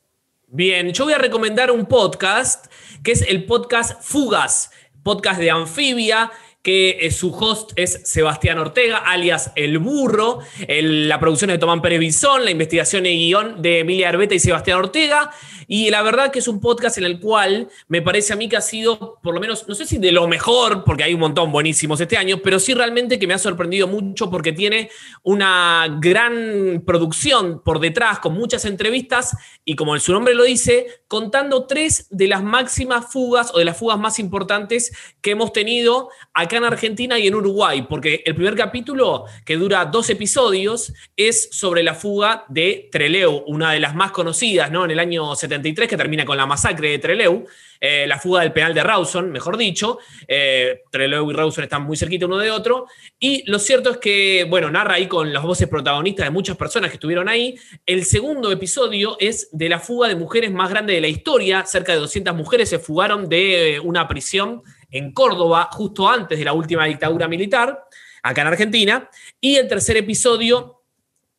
Bien, 0.48 0.92
yo 0.92 1.04
voy 1.04 1.14
a 1.14 1.18
recomendar 1.18 1.70
un 1.70 1.86
podcast 1.86 2.66
que 3.02 3.12
es 3.12 3.22
el 3.22 3.44
podcast 3.46 4.00
Fugas, 4.00 4.70
podcast 5.02 5.40
de 5.40 5.50
Anfibia, 5.50 6.30
que 6.66 6.98
eh, 7.00 7.12
su 7.12 7.32
host 7.32 7.70
es 7.76 8.00
Sebastián 8.06 8.58
Ortega, 8.58 8.96
alias 8.96 9.52
El 9.54 9.78
Burro. 9.78 10.40
La 10.66 11.20
producción 11.20 11.50
es 11.50 11.54
de 11.54 11.58
Tomán 11.60 11.80
Pérez 11.80 12.00
Bisón, 12.00 12.44
la 12.44 12.50
investigación 12.50 13.06
y 13.06 13.16
guion 13.16 13.62
de 13.62 13.78
Emilia 13.78 14.08
Arbeta 14.08 14.34
y 14.34 14.40
Sebastián 14.40 14.78
Ortega. 14.78 15.30
Y 15.68 15.90
la 15.90 16.02
verdad 16.02 16.32
que 16.32 16.40
es 16.40 16.48
un 16.48 16.60
podcast 16.60 16.98
en 16.98 17.04
el 17.04 17.20
cual 17.20 17.68
me 17.86 18.02
parece 18.02 18.32
a 18.32 18.36
mí 18.36 18.48
que 18.48 18.56
ha 18.56 18.60
sido, 18.60 19.20
por 19.22 19.32
lo 19.32 19.40
menos, 19.40 19.68
no 19.68 19.76
sé 19.76 19.86
si 19.86 19.98
de 19.98 20.10
lo 20.10 20.26
mejor, 20.26 20.82
porque 20.82 21.04
hay 21.04 21.14
un 21.14 21.20
montón 21.20 21.52
buenísimos 21.52 22.00
este 22.00 22.16
año, 22.16 22.38
pero 22.42 22.58
sí 22.58 22.74
realmente 22.74 23.20
que 23.20 23.28
me 23.28 23.34
ha 23.34 23.38
sorprendido 23.38 23.86
mucho 23.86 24.28
porque 24.28 24.52
tiene 24.52 24.90
una 25.22 25.98
gran 26.00 26.82
producción 26.84 27.62
por 27.64 27.78
detrás, 27.78 28.18
con 28.18 28.34
muchas 28.34 28.64
entrevistas 28.64 29.36
y 29.64 29.76
como 29.76 29.96
su 30.00 30.12
nombre 30.12 30.34
lo 30.34 30.42
dice, 30.42 30.86
contando 31.06 31.66
tres 31.66 32.08
de 32.10 32.26
las 32.26 32.42
máximas 32.42 33.12
fugas 33.12 33.52
o 33.54 33.58
de 33.58 33.64
las 33.64 33.76
fugas 33.76 33.98
más 33.98 34.18
importantes 34.18 34.92
que 35.20 35.32
hemos 35.32 35.52
tenido 35.52 36.10
acá 36.32 36.55
en 36.58 36.64
Argentina 36.64 37.18
y 37.18 37.26
en 37.26 37.34
Uruguay, 37.34 37.86
porque 37.88 38.22
el 38.24 38.34
primer 38.34 38.54
capítulo, 38.54 39.24
que 39.44 39.56
dura 39.56 39.84
dos 39.84 40.10
episodios, 40.10 40.92
es 41.16 41.48
sobre 41.52 41.82
la 41.82 41.94
fuga 41.94 42.44
de 42.48 42.88
Treleu, 42.90 43.44
una 43.46 43.72
de 43.72 43.80
las 43.80 43.94
más 43.94 44.10
conocidas, 44.10 44.70
¿no? 44.70 44.84
En 44.84 44.90
el 44.90 44.98
año 44.98 45.34
73, 45.34 45.88
que 45.88 45.96
termina 45.96 46.24
con 46.24 46.36
la 46.36 46.46
masacre 46.46 46.90
de 46.90 46.98
Treleu, 46.98 47.46
eh, 47.80 48.06
la 48.06 48.18
fuga 48.18 48.42
del 48.42 48.52
penal 48.52 48.74
de 48.74 48.82
Rawson, 48.82 49.30
mejor 49.30 49.56
dicho. 49.56 49.98
Eh, 50.26 50.82
Treleu 50.90 51.30
y 51.30 51.34
Rawson 51.34 51.64
están 51.64 51.84
muy 51.84 51.96
cerquita 51.96 52.26
uno 52.26 52.38
de 52.38 52.50
otro. 52.50 52.86
Y 53.18 53.48
lo 53.50 53.58
cierto 53.58 53.90
es 53.90 53.98
que, 53.98 54.46
bueno, 54.48 54.70
narra 54.70 54.94
ahí 54.94 55.06
con 55.06 55.32
las 55.32 55.42
voces 55.42 55.68
protagonistas 55.68 56.26
de 56.26 56.30
muchas 56.30 56.56
personas 56.56 56.90
que 56.90 56.96
estuvieron 56.96 57.28
ahí. 57.28 57.56
El 57.84 58.04
segundo 58.04 58.50
episodio 58.50 59.16
es 59.20 59.48
de 59.52 59.68
la 59.68 59.78
fuga 59.78 60.08
de 60.08 60.16
mujeres 60.16 60.50
más 60.52 60.70
grande 60.70 60.94
de 60.94 61.00
la 61.00 61.08
historia. 61.08 61.64
Cerca 61.64 61.92
de 61.92 61.98
200 61.98 62.34
mujeres 62.34 62.68
se 62.68 62.78
fugaron 62.78 63.28
de 63.28 63.74
eh, 63.74 63.80
una 63.80 64.08
prisión 64.08 64.62
en 64.96 65.12
Córdoba 65.12 65.68
justo 65.72 66.08
antes 66.08 66.38
de 66.38 66.44
la 66.44 66.52
última 66.52 66.86
dictadura 66.86 67.28
militar, 67.28 67.84
acá 68.22 68.42
en 68.42 68.48
Argentina. 68.48 69.10
Y 69.40 69.56
el 69.56 69.68
tercer 69.68 69.96
episodio 69.96 70.82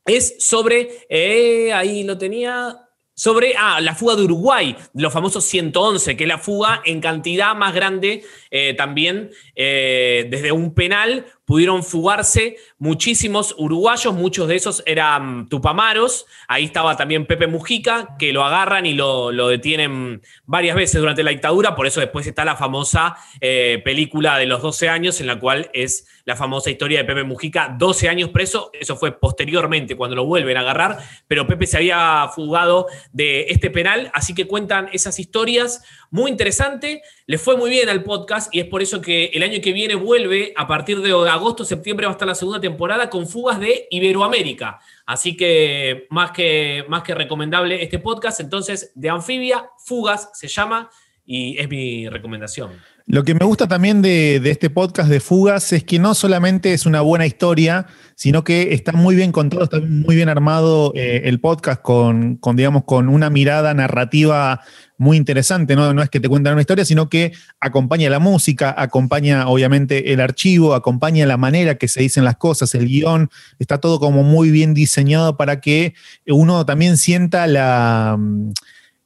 es 0.06 0.36
sobre, 0.40 1.06
eh, 1.10 1.74
ahí 1.74 2.04
lo 2.04 2.18
tenía, 2.18 2.78
sobre 3.14 3.56
ah, 3.58 3.82
la 3.82 3.96
fuga 3.96 4.16
de 4.16 4.24
Uruguay, 4.24 4.76
los 4.94 5.12
famosos 5.12 5.44
111, 5.46 6.16
que 6.16 6.24
es 6.24 6.28
la 6.28 6.38
fuga 6.38 6.82
en 6.86 7.02
cantidad 7.02 7.56
más 7.56 7.74
grande 7.74 8.24
eh, 8.52 8.74
también 8.76 9.32
eh, 9.56 10.28
desde 10.30 10.52
un 10.52 10.74
penal 10.74 11.26
pudieron 11.48 11.82
fugarse 11.82 12.58
muchísimos 12.78 13.56
uruguayos, 13.58 14.14
muchos 14.14 14.50
de 14.50 14.58
esos 14.58 14.84
eran 14.86 15.48
tupamaros, 15.48 16.26
ahí 16.46 16.66
estaba 16.66 16.98
también 16.98 17.26
Pepe 17.26 17.48
Mujica, 17.48 18.18
que 18.20 18.34
lo 18.34 18.44
agarran 18.44 18.86
y 18.86 18.92
lo, 18.92 19.32
detienen 19.48 20.22
varias 20.46 20.76
veces 20.76 21.00
durante 21.00 21.24
la 21.24 21.32
dictadura, 21.32 21.74
por 21.74 21.88
eso 21.88 22.02
después 22.02 22.28
está 22.28 22.44
la 22.44 22.58
famosa 22.58 23.16
eh, 23.40 23.82
película 23.86 24.38
de 24.38 24.46
los 24.46 24.62
12 24.62 24.90
años, 24.90 25.22
en 25.22 25.28
la 25.28 25.40
cual 25.40 25.72
es 25.74 26.06
la 26.26 26.36
famosa 26.36 26.70
historia 26.70 26.98
de 27.00 27.06
Pepe 27.06 27.24
Mujica, 27.24 27.74
12 27.80 28.10
años 28.10 28.30
preso, 28.32 28.70
eso 28.74 28.98
fue 28.98 29.18
posteriormente 29.18 29.96
cuando 29.96 30.18
lo 30.18 30.26
vuelven 30.26 30.58
a 30.58 30.60
agarrar, 30.60 30.98
pero 31.30 31.48
Pepe 31.48 31.66
se 31.66 31.78
había 31.78 32.30
fugado 32.36 32.88
de 33.14 33.46
este 33.48 33.70
penal, 33.70 34.12
así 34.14 34.36
que 34.36 34.48
cuentan 34.48 34.90
esas 34.92 35.18
historias, 35.18 35.82
muy 36.12 36.30
interesante, 36.30 37.02
le 37.28 37.38
fue 37.38 37.58
muy 37.58 37.70
bien 37.70 37.90
al 37.90 38.04
podcast 38.04 38.56
y 38.56 38.62
es 38.62 38.68
por 38.68 38.82
eso 38.82 39.02
que 39.02 39.26
el 39.34 39.44
año 39.44 39.60
que 39.62 39.74
viene 39.74 39.96
vuelve, 39.96 40.54
a 40.56 40.66
partir 40.66 41.02
de 41.02 41.12
agosto, 41.12 41.66
septiembre 41.66 42.06
va 42.06 42.14
a 42.14 42.16
estar 42.16 42.28
la 42.28 42.34
segunda 42.34 42.62
temporada 42.62 43.10
con 43.10 43.28
fugas 43.28 43.60
de 43.60 43.86
Iberoamérica. 43.92 44.80
Así 45.06 45.36
que 45.36 46.08
más 46.10 46.32
que, 46.32 46.86
más 46.88 47.04
que 47.04 47.14
recomendable 47.14 47.84
este 47.84 48.00
podcast, 48.00 48.40
entonces 48.40 48.94
de 48.96 49.10
Anfibia, 49.10 49.70
Fugas 49.78 50.30
se 50.34 50.48
llama 50.48 50.90
y 51.26 51.58
es 51.60 51.68
mi 51.68 52.08
recomendación. 52.08 52.72
Lo 53.10 53.24
que 53.24 53.34
me 53.34 53.46
gusta 53.46 53.70
también 53.70 54.02
de, 54.02 54.36
este 54.44 54.70
podcast 54.70 55.10
de 55.10 55.22
Fugas 55.22 55.72
es 55.72 55.86
que 55.86 55.98
no 55.98 56.14
solamente 56.14 56.74
es 56.74 56.86
una 56.86 57.00
buena 57.00 57.26
historia, 57.26 57.88
sino 58.16 58.44
que 58.44 58.74
está 58.74 58.92
muy 58.92 59.16
bien 59.16 59.32
contado, 59.32 59.64
está 59.64 59.80
muy 59.80 60.18
bien 60.18 60.28
armado 60.28 60.92
eh, 60.94 61.22
el 61.24 61.40
podcast 61.40 61.82
con, 61.82 62.38
digamos, 62.56 62.84
con 62.84 63.08
una 63.08 63.30
mirada 63.30 63.74
narrativa 63.74 64.60
muy 64.98 65.16
interesante. 65.16 65.78
¿no? 65.78 65.94
no 65.94 66.04
es 66.04 66.10
que 66.10 66.20
te 66.20 66.28
cuentan 66.28 66.52
una 66.52 66.62
historia, 66.64 66.84
sino 66.84 67.08
que 67.08 67.32
acompaña 67.62 68.10
la 68.10 68.20
música, 68.20 68.76
acompaña 68.78 69.48
obviamente 69.48 70.12
el 70.12 70.20
archivo, 70.20 70.74
acompaña 70.74 71.26
la 71.26 71.38
manera 71.38 71.76
que 71.76 71.88
se 71.88 72.02
dicen 72.02 72.26
las 72.26 72.36
cosas, 72.36 72.76
el 72.76 72.90
guion, 72.90 73.30
está 73.58 73.78
todo 73.78 74.02
como 74.02 74.24
muy 74.24 74.52
bien 74.52 74.74
diseñado 74.74 75.38
para 75.38 75.62
que 75.62 75.94
uno 76.28 76.66
también 76.66 76.98
sienta 76.98 77.48
la 77.48 78.20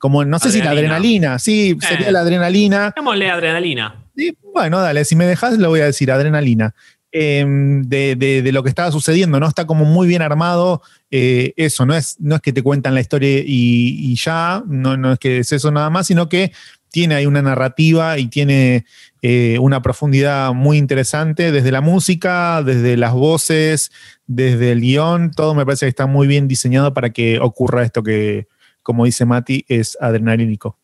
como 0.01 0.25
no 0.25 0.39
sé 0.39 0.51
si 0.51 0.63
la 0.63 0.72
adrenalina, 0.72 1.38
sí, 1.38 1.77
sería 1.79 2.10
eh. 2.10 2.12
la 2.12 2.22
adrenalina. 2.22 2.91
Démosle 2.96 3.29
adrenalina. 3.29 4.03
bueno, 4.51 4.81
dale, 4.81 5.05
si 5.05 5.15
me 5.15 5.25
dejas 5.25 5.60
lo 5.60 5.70
voy 5.70 5.81
a 5.81 5.86
decir, 5.86 6.12
adrenalina. 6.12 6.74
Em, 7.12 7.84
de, 7.84 8.50
lo 8.51 8.63
que 8.63 8.70
estaba 8.70 8.91
sucediendo, 8.91 9.39
¿no? 9.39 9.48
Está 9.48 9.67
como 9.67 9.86
muy 9.86 10.08
bien 10.08 10.24
armado 10.24 10.81
eh, 11.12 11.53
eso, 11.55 11.86
no 11.86 11.93
es, 11.93 12.15
no 12.20 12.36
es 12.36 12.41
que 12.41 12.51
te 12.51 12.63
cuentan 12.63 12.96
la 12.96 13.01
historia 13.01 13.43
y, 13.46 14.15
ya, 14.15 14.63
no, 14.65 14.98
no, 14.98 15.13
es 15.13 15.20
que 15.20 15.39
es 15.39 15.51
eso 15.51 15.70
nada 15.70 15.91
más, 15.91 16.08
sino 16.08 16.29
que 16.29 16.51
tiene 16.89 17.13
ahí 17.13 17.27
una 17.27 17.43
narrativa 17.43 18.17
y 18.17 18.27
tiene 18.27 18.86
eh, 19.22 19.58
una 19.60 19.84
profundidad 19.84 20.53
muy 20.53 20.77
interesante 20.79 21.51
desde 21.51 21.72
la 21.72 21.81
música, 21.81 22.63
desde 22.63 22.98
las 22.98 23.13
voces, 23.13 23.91
desde 24.25 24.72
el 24.72 24.81
guion, 24.81 25.29
todo 25.29 25.53
me 25.53 25.63
parece 25.63 25.86
que 25.86 25.91
está 25.91 26.08
muy 26.08 26.25
bien 26.25 26.48
diseñado 26.48 26.91
para 26.96 27.12
que 27.12 27.39
ocurra 27.39 27.84
esto 27.84 28.01
que, 28.01 28.48
como 28.84 29.06
dice 29.06 29.26
Mati, 29.26 29.66
es 29.68 29.98
adrenalínico. 30.00 30.78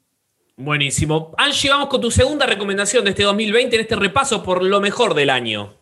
Buenísimo. 0.56 1.34
Angie, 1.38 1.70
vamos 1.70 1.88
con 1.88 2.01
tu 2.01 2.10
segunda 2.10 2.46
recomendación 2.46 3.04
de 3.04 3.12
este 3.12 3.24
2020 3.24 3.75
en 3.75 3.82
este 3.82 3.96
repaso 3.96 4.42
por 4.42 4.63
lo 4.63 4.82
mejor 4.82 5.13
del 5.13 5.30
año. 5.30 5.75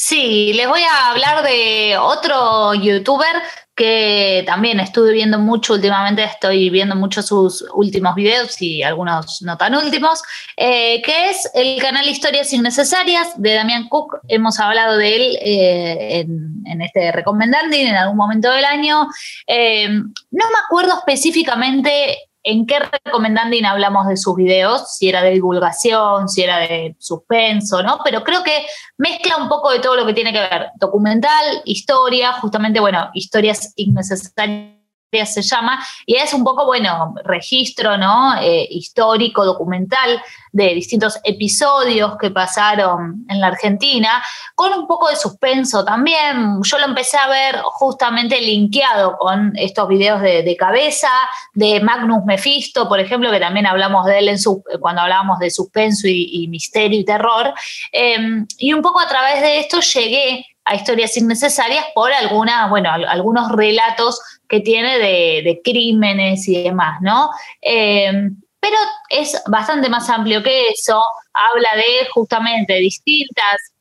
Sí, 0.00 0.52
les 0.54 0.68
voy 0.68 0.80
a 0.82 1.10
hablar 1.10 1.42
de 1.42 1.98
otro 1.98 2.72
youtuber 2.72 3.34
que 3.74 4.44
también 4.46 4.78
estuve 4.78 5.12
viendo 5.12 5.40
mucho 5.40 5.74
últimamente, 5.74 6.22
estoy 6.22 6.70
viendo 6.70 6.94
mucho 6.94 7.20
sus 7.20 7.64
últimos 7.74 8.14
videos 8.14 8.62
y 8.62 8.84
algunos 8.84 9.42
no 9.42 9.56
tan 9.56 9.74
últimos, 9.74 10.22
eh, 10.56 11.02
que 11.02 11.30
es 11.30 11.50
el 11.52 11.82
canal 11.82 12.06
Historias 12.06 12.52
Innecesarias 12.52 13.42
de 13.42 13.54
Damián 13.54 13.88
Cook. 13.88 14.20
Hemos 14.28 14.60
hablado 14.60 14.96
de 14.96 15.16
él 15.16 15.38
eh, 15.40 16.20
en, 16.64 16.80
este 16.80 17.10
Recomendanding 17.10 17.88
en 17.88 17.96
algún 17.96 18.16
momento 18.16 18.52
del 18.52 18.66
año. 18.66 19.08
Eh, 19.48 19.88
no 19.88 20.46
me 20.46 20.58
acuerdo 20.64 20.96
específicamente 20.96 22.18
en 22.48 22.64
qué 22.64 22.78
recomendanding 22.78 23.66
hablamos 23.66 24.06
de 24.08 24.16
sus 24.16 24.34
videos, 24.34 24.96
si 24.96 25.08
era 25.08 25.22
de 25.22 25.32
divulgación, 25.32 26.30
si 26.30 26.42
era 26.42 26.58
de 26.58 26.96
suspenso, 26.98 27.82
¿no? 27.82 27.98
Pero 28.02 28.24
creo 28.24 28.42
que 28.42 28.64
mezcla 28.96 29.36
un 29.36 29.50
poco 29.50 29.70
de 29.70 29.80
todo 29.80 29.96
lo 29.96 30.06
que 30.06 30.14
tiene 30.14 30.32
que 30.32 30.40
ver 30.40 30.68
documental, 30.76 31.60
historia, 31.66 32.32
justamente, 32.32 32.80
bueno, 32.80 33.10
historias 33.12 33.74
innecesarias 33.76 34.77
se 35.10 35.42
llama, 35.42 35.82
y 36.04 36.16
es 36.16 36.34
un 36.34 36.44
poco, 36.44 36.66
bueno, 36.66 37.14
registro, 37.24 37.96
¿no? 37.96 38.36
Eh, 38.40 38.66
histórico, 38.70 39.44
documental 39.44 40.22
de 40.52 40.74
distintos 40.74 41.18
episodios 41.24 42.16
que 42.20 42.30
pasaron 42.30 43.24
en 43.28 43.40
la 43.40 43.46
Argentina, 43.46 44.22
con 44.54 44.72
un 44.72 44.86
poco 44.86 45.08
de 45.08 45.16
suspenso 45.16 45.84
también. 45.84 46.60
Yo 46.62 46.78
lo 46.78 46.84
empecé 46.84 47.16
a 47.16 47.28
ver 47.28 47.56
justamente 47.62 48.40
linkeado 48.40 49.16
con 49.16 49.52
estos 49.56 49.88
videos 49.88 50.20
de, 50.20 50.56
cabeza, 50.58 51.08
de 51.54 51.80
Magnus 51.80 52.24
Mephisto, 52.26 52.88
por 52.88 53.00
ejemplo, 53.00 53.30
que 53.30 53.40
también 53.40 53.66
hablamos 53.66 54.04
de 54.04 54.18
él 54.18 54.28
en 54.28 54.38
su, 54.38 54.62
cuando 54.80 55.02
hablábamos 55.02 55.38
de 55.38 55.50
suspenso 55.50 56.06
y, 56.06 56.46
misterio 56.48 57.00
y 57.00 57.04
terror. 57.04 57.54
Em, 57.92 58.46
y 58.58 58.72
un 58.72 58.82
poco 58.82 59.00
a 59.00 59.08
través 59.08 59.40
de 59.40 59.60
esto 59.60 59.80
llegué 59.80 60.46
a 60.68 60.74
historias 60.74 61.16
innecesarias 61.16 61.84
por 61.94 62.12
algunas, 62.12 62.68
bueno, 62.68 62.90
algunos 62.92 63.50
relatos 63.52 64.20
que 64.46 64.60
tiene 64.60 64.98
de, 64.98 65.60
crímenes 65.64 66.46
y 66.46 66.62
demás, 66.62 67.00
¿no? 67.00 67.30
Eh, 67.62 68.30
pero 68.60 68.76
es 69.08 69.42
bastante 69.46 69.88
más 69.88 70.10
amplio 70.10 70.42
que 70.42 70.68
eso, 70.68 71.02
habla 71.32 71.68
de 71.76 72.08
justamente 72.12 72.74
distintas 72.74 73.72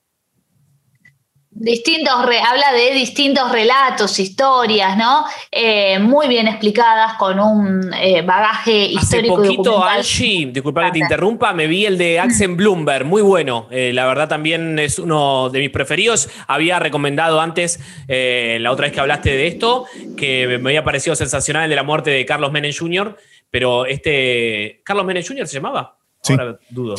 distintos 1.60 2.14
habla 2.14 2.72
de 2.72 2.94
distintos 2.94 3.52
relatos, 3.52 4.20
historias, 4.20 4.96
¿no? 4.98 5.26
Eh, 5.52 6.00
muy 6.00 6.28
bien 6.28 6.48
explicadas 6.48 7.14
con 7.16 7.40
un 7.40 7.94
eh, 7.94 8.22
bagaje 8.22 8.86
histórico. 8.86 9.40
Hace 9.40 9.48
poquito, 9.50 9.84
Angie, 9.84 10.48
disculpa 10.52 10.86
que 10.86 10.92
te 10.92 11.00
interrumpa, 11.00 11.54
me 11.54 11.68
vi 11.68 11.86
el 11.86 11.98
de 11.98 12.20
Axel 12.20 12.56
Bloomberg, 12.56 13.06
muy 13.06 13.22
bueno. 13.22 13.68
Eh, 13.72 13.92
la 13.94 14.06
verdad 14.06 14.28
también 14.28 14.78
es 14.80 15.00
uno 15.00 15.50
de 15.50 15.60
mis 15.60 15.70
preferidos. 15.70 16.30
Había 16.48 16.80
recomendado 16.80 17.42
antes, 17.42 17.80
la 18.08 18.72
otra 18.72 18.86
vez 18.86 18.94
que 18.94 19.00
hablaste 19.00 19.32
de 19.32 19.48
esto, 19.48 19.86
que 20.16 20.60
me 20.62 20.70
había 20.70 20.84
parecido 20.84 21.16
sensacional 21.16 21.64
el 21.64 21.70
de 21.70 21.76
la 21.76 21.84
muerte 21.84 22.12
de 22.12 22.26
Carlos 22.26 22.52
Menem 22.52 22.74
Jr., 22.78 23.18
pero 23.50 23.86
este. 23.86 24.82
¿Carlos 24.84 25.06
Menem 25.06 25.24
Jr. 25.26 25.48
se 25.48 25.56
llamaba? 25.56 25.97
Ahora 26.30 26.60
dudo. 26.70 26.96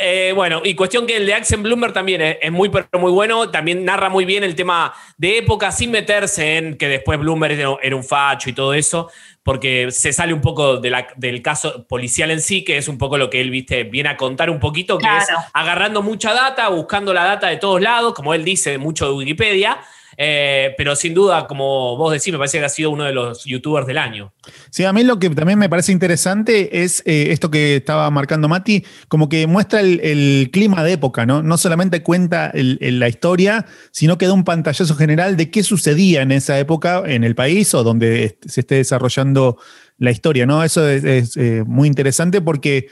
Eh, 0.00 0.32
bueno, 0.34 0.60
y 0.64 0.74
cuestión 0.74 1.06
que 1.06 1.16
el 1.16 1.26
de 1.26 1.34
Axel 1.34 1.60
Bloomberg 1.60 1.92
también 1.92 2.20
es, 2.40 2.52
muy, 2.52 2.70
muy 2.98 3.10
bueno. 3.10 3.50
También 3.50 3.84
narra 3.84 4.08
muy 4.08 4.24
bien 4.24 4.44
el 4.44 4.54
tema 4.54 4.92
de 5.16 5.38
época 5.38 5.72
sin 5.72 5.90
meterse 5.90 6.56
en 6.56 6.76
que 6.76 6.88
después 6.88 7.18
Bloomberg 7.18 7.78
era 7.82 7.96
un 7.96 8.04
facho 8.04 8.50
y 8.50 8.52
todo 8.52 8.74
eso, 8.74 9.10
porque 9.42 9.90
se 9.90 10.12
sale 10.12 10.32
un 10.32 10.40
poco 10.40 10.78
del 10.78 11.42
caso 11.42 11.86
policial 11.86 12.30
en 12.30 12.40
sí, 12.40 12.64
que 12.64 12.76
es 12.76 12.88
un 12.88 12.98
poco 12.98 13.18
lo 13.18 13.30
que 13.30 13.40
él 13.40 13.50
viste, 13.50 13.84
viene 13.84 14.10
a 14.10 14.16
contar 14.16 14.50
un 14.50 14.60
poquito, 14.60 14.98
que 14.98 15.06
es 15.06 15.26
agarrando 15.52 16.02
mucha 16.02 16.32
data, 16.32 16.68
buscando 16.68 17.12
la 17.12 17.24
data 17.24 17.48
de 17.48 17.56
todos 17.56 17.80
lados, 17.80 18.14
como 18.14 18.34
él 18.34 18.44
dice 18.44 18.78
mucho 18.78 19.06
de 19.06 19.12
Wikipedia 19.12 19.78
eh, 20.20 20.74
pero 20.76 20.96
sin 20.96 21.14
duda, 21.14 21.46
como 21.46 21.96
vos 21.96 22.12
decís, 22.12 22.32
me 22.32 22.38
parece 22.38 22.58
que 22.58 22.64
ha 22.64 22.68
sido 22.68 22.90
uno 22.90 23.04
de 23.04 23.12
los 23.12 23.44
youtubers 23.44 23.86
del 23.86 23.98
año. 23.98 24.32
Sí, 24.68 24.84
a 24.84 24.92
mí 24.92 25.04
lo 25.04 25.20
que 25.20 25.30
también 25.30 25.60
me 25.60 25.68
parece 25.68 25.92
interesante 25.92 26.82
es 26.82 27.04
eh, 27.06 27.28
esto 27.30 27.52
que 27.52 27.76
estaba 27.76 28.10
marcando 28.10 28.48
Mati, 28.48 28.84
como 29.06 29.28
que 29.28 29.46
muestra 29.46 29.80
el, 29.80 30.50
clima 30.52 30.82
de 30.82 30.94
época, 30.94 31.24
¿no? 31.24 31.44
No 31.44 31.56
solamente 31.56 32.02
cuenta 32.02 32.50
la 32.54 33.08
historia, 33.08 33.66
sino 33.92 34.18
que 34.18 34.26
da 34.26 34.32
un 34.32 34.42
pantallazo 34.42 34.96
general 34.96 35.36
de 35.36 35.52
qué 35.52 35.62
sucedía 35.62 36.22
en 36.22 36.32
esa 36.32 36.58
época 36.58 37.04
en 37.06 37.22
el 37.22 37.36
país 37.36 37.72
o 37.74 37.84
donde 37.84 38.38
se 38.44 38.62
esté 38.62 38.74
desarrollando 38.74 39.58
la 39.98 40.10
historia, 40.10 40.46
¿no? 40.46 40.64
Eso 40.64 40.88
es, 40.88 41.36
eh, 41.36 41.62
muy 41.64 41.86
interesante 41.86 42.40
porque 42.40 42.88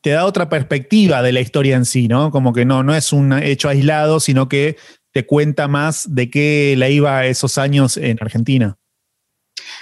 te 0.00 0.10
da 0.10 0.24
otra 0.24 0.48
perspectiva 0.48 1.22
de 1.22 1.32
la 1.32 1.40
historia 1.40 1.76
en 1.76 1.84
sí, 1.84 2.08
¿no? 2.08 2.32
Como 2.32 2.52
que 2.52 2.64
no, 2.64 2.82
no 2.82 2.94
es 2.94 3.12
un 3.12 3.34
hecho 3.34 3.68
aislado, 3.68 4.18
sino 4.18 4.48
que 4.48 4.76
te 5.12 5.26
cuenta 5.26 5.68
más 5.68 6.06
de 6.14 6.30
qué 6.30 6.74
la 6.76 6.88
iba 6.88 7.26
esos 7.26 7.58
años 7.58 7.96
en 7.96 8.18
Argentina. 8.20 8.79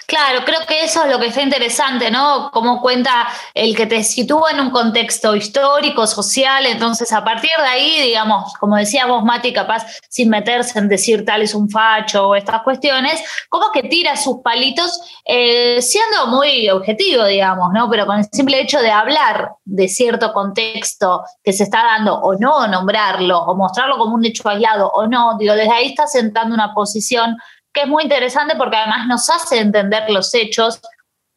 Claro, 0.08 0.42
creo 0.46 0.60
que 0.66 0.84
eso 0.84 1.04
es 1.04 1.10
lo 1.10 1.20
que 1.20 1.26
está 1.26 1.42
interesante, 1.42 2.10
¿no? 2.10 2.50
Cómo 2.50 2.80
cuenta 2.80 3.28
el 3.52 3.76
que 3.76 3.84
te 3.84 4.02
sitúa 4.02 4.52
en 4.52 4.60
un 4.60 4.70
contexto 4.70 5.36
histórico, 5.36 6.06
social, 6.06 6.64
entonces 6.64 7.12
a 7.12 7.22
partir 7.22 7.50
de 7.58 7.66
ahí, 7.68 8.02
digamos, 8.02 8.54
como 8.54 8.76
decía 8.76 9.04
vos, 9.04 9.22
Mati, 9.22 9.52
capaz 9.52 9.84
sin 10.08 10.30
meterse 10.30 10.78
en 10.78 10.88
decir 10.88 11.26
tal 11.26 11.42
es 11.42 11.54
un 11.54 11.68
facho 11.68 12.28
o 12.28 12.34
estas 12.34 12.62
cuestiones, 12.62 13.22
como 13.50 13.70
que 13.70 13.82
tira 13.82 14.16
sus 14.16 14.38
palitos 14.42 14.98
eh, 15.26 15.82
siendo 15.82 16.28
muy 16.28 16.70
objetivo, 16.70 17.26
digamos, 17.26 17.70
¿no? 17.74 17.90
Pero 17.90 18.06
con 18.06 18.20
el 18.20 18.26
simple 18.32 18.62
hecho 18.62 18.80
de 18.80 18.90
hablar 18.90 19.50
de 19.66 19.88
cierto 19.88 20.32
contexto 20.32 21.22
que 21.44 21.52
se 21.52 21.64
está 21.64 21.84
dando 21.84 22.14
o 22.14 22.34
no 22.38 22.66
nombrarlo 22.66 23.40
o 23.40 23.54
mostrarlo 23.54 23.98
como 23.98 24.14
un 24.14 24.24
hecho 24.24 24.48
aislado 24.48 24.88
o 24.88 25.06
no, 25.06 25.36
digo, 25.36 25.54
desde 25.54 25.70
ahí 25.70 25.88
está 25.88 26.06
sentando 26.06 26.54
una 26.54 26.72
posición 26.72 27.36
que 27.72 27.82
es 27.82 27.88
muy 27.88 28.02
interesante 28.02 28.54
porque 28.56 28.76
además 28.76 29.06
nos 29.06 29.28
hace 29.30 29.58
entender 29.58 30.10
los 30.10 30.34
hechos 30.34 30.80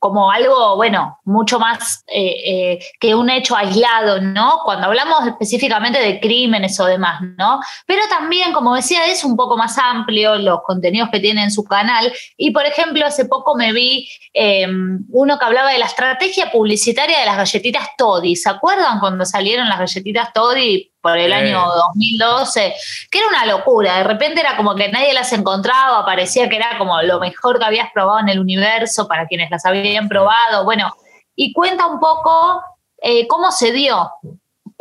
como 0.02 0.32
algo, 0.32 0.78
bueno, 0.78 1.20
mucho 1.26 1.60
más 1.60 2.04
eh, 2.08 2.34
eh, 2.44 2.80
que 3.00 3.14
un 3.14 3.30
hecho 3.30 3.56
aislado, 3.56 4.20
¿no? 4.20 4.62
Cuando 4.66 4.88
hablamos 4.88 5.28
específicamente 5.28 6.00
de 6.00 6.20
crímenes 6.20 6.80
o 6.80 6.86
demás, 6.86 7.22
¿no? 7.38 7.60
Pero 7.86 8.02
también, 8.10 8.52
como 8.52 8.74
decía, 8.74 9.06
es 9.06 9.24
un 9.24 9.36
poco 9.36 9.58
más 9.58 9.78
amplio 9.78 10.38
los 10.38 10.64
contenidos 10.64 11.10
que 11.12 11.20
tiene 11.20 11.44
en 11.44 11.52
su 11.52 11.64
canal. 11.66 12.12
Y, 12.36 12.50
por 12.50 12.66
ejemplo, 12.66 13.06
hace 13.06 13.26
poco 13.26 13.56
me 13.56 13.74
vi 13.74 14.10
em, 14.34 15.06
uno 15.12 15.38
que 15.38 15.46
hablaba 15.46 15.72
de 15.72 15.78
la 15.78 15.86
estrategia 15.86 16.52
publicitaria 16.52 17.20
de 17.20 17.26
las 17.28 17.38
galletitas 17.38 17.88
Toddy. 17.96 18.36
¿Se 18.36 18.50
acuerdan 18.50 19.00
cuando 19.00 19.24
salieron 19.24 19.70
las 19.70 19.78
galletitas 19.78 20.34
Toddy 20.34 20.92
por 21.02 21.18
el 21.18 21.34
año 21.34 21.66
2012, 21.66 22.74
que 23.10 23.18
era 23.20 23.28
una 23.28 23.46
locura. 23.46 23.98
De 23.98 24.04
repente 24.04 24.42
era 24.42 24.56
como 24.56 24.76
que 24.76 24.90
nadie 24.90 25.14
las 25.14 25.34
encontraba, 25.34 26.06
parecía 26.06 26.48
que 26.48 26.58
era 26.58 26.78
como 26.78 27.02
lo 27.02 27.20
mejor 27.20 27.60
que 27.60 27.66
habías 27.66 27.92
probado 27.92 28.20
en 28.20 28.30
el 28.30 28.40
universo 28.40 29.08
para 29.08 29.26
quienes 29.28 29.50
las 29.50 29.66
habían 29.66 30.08
probado. 30.08 30.64
Bueno, 30.64 30.94
y 31.36 31.54
cuenta 31.54 31.88
un 31.88 32.00
poco 32.00 32.62
eh, 33.02 33.28
cómo 33.28 33.52
se 33.52 33.72
dio 33.72 34.12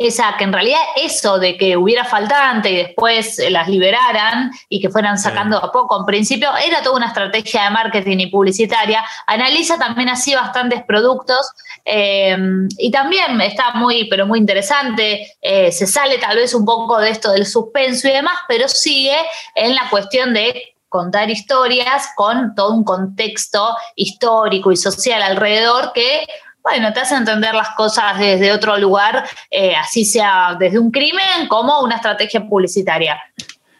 esa, 0.07 0.35
que 0.37 0.43
en 0.43 0.53
realidad 0.53 0.79
eso 0.95 1.39
de 1.39 1.57
que 1.57 1.77
hubiera 1.77 2.05
faltante 2.05 2.71
y 2.71 2.75
después 2.75 3.41
las 3.49 3.67
liberaran 3.67 4.51
y 4.69 4.81
que 4.81 4.89
fueran 4.89 5.17
sacando 5.17 5.57
a 5.57 5.71
poco, 5.71 5.99
en 5.99 6.05
principio 6.05 6.49
era 6.57 6.81
toda 6.81 6.97
una 6.97 7.07
estrategia 7.07 7.63
de 7.65 7.69
marketing 7.69 8.17
y 8.19 8.27
publicitaria. 8.27 9.03
Analiza 9.27 9.77
también 9.77 10.09
así 10.09 10.33
bastantes 10.33 10.83
productos 10.83 11.51
eh, 11.85 12.37
y 12.77 12.91
también 12.91 13.39
está 13.41 13.73
muy, 13.73 14.07
pero 14.09 14.25
muy 14.25 14.39
interesante. 14.39 15.35
Eh, 15.41 15.71
se 15.71 15.87
sale 15.87 16.17
tal 16.17 16.37
vez 16.37 16.53
un 16.53 16.65
poco 16.65 16.99
de 16.99 17.09
esto 17.09 17.31
del 17.31 17.45
suspenso 17.45 18.07
y 18.07 18.11
demás, 18.11 18.39
pero 18.47 18.67
sigue 18.67 19.17
en 19.55 19.75
la 19.75 19.89
cuestión 19.89 20.33
de 20.33 20.75
contar 20.91 21.29
historias 21.29 22.09
con 22.17 22.53
todo 22.53 22.73
un 22.73 22.83
contexto 22.83 23.77
histórico 23.95 24.73
y 24.73 24.77
social 24.77 25.21
alrededor 25.21 25.93
que 25.93 26.25
bueno, 26.63 26.93
te 26.93 26.99
hace 26.99 27.15
entender 27.15 27.53
las 27.53 27.69
cosas 27.69 28.19
desde 28.19 28.51
otro 28.51 28.77
lugar, 28.77 29.25
eh, 29.49 29.73
así 29.75 30.05
sea 30.05 30.55
desde 30.59 30.79
un 30.79 30.91
crimen 30.91 31.47
como 31.49 31.81
una 31.81 31.95
estrategia 31.95 32.47
publicitaria. 32.47 33.17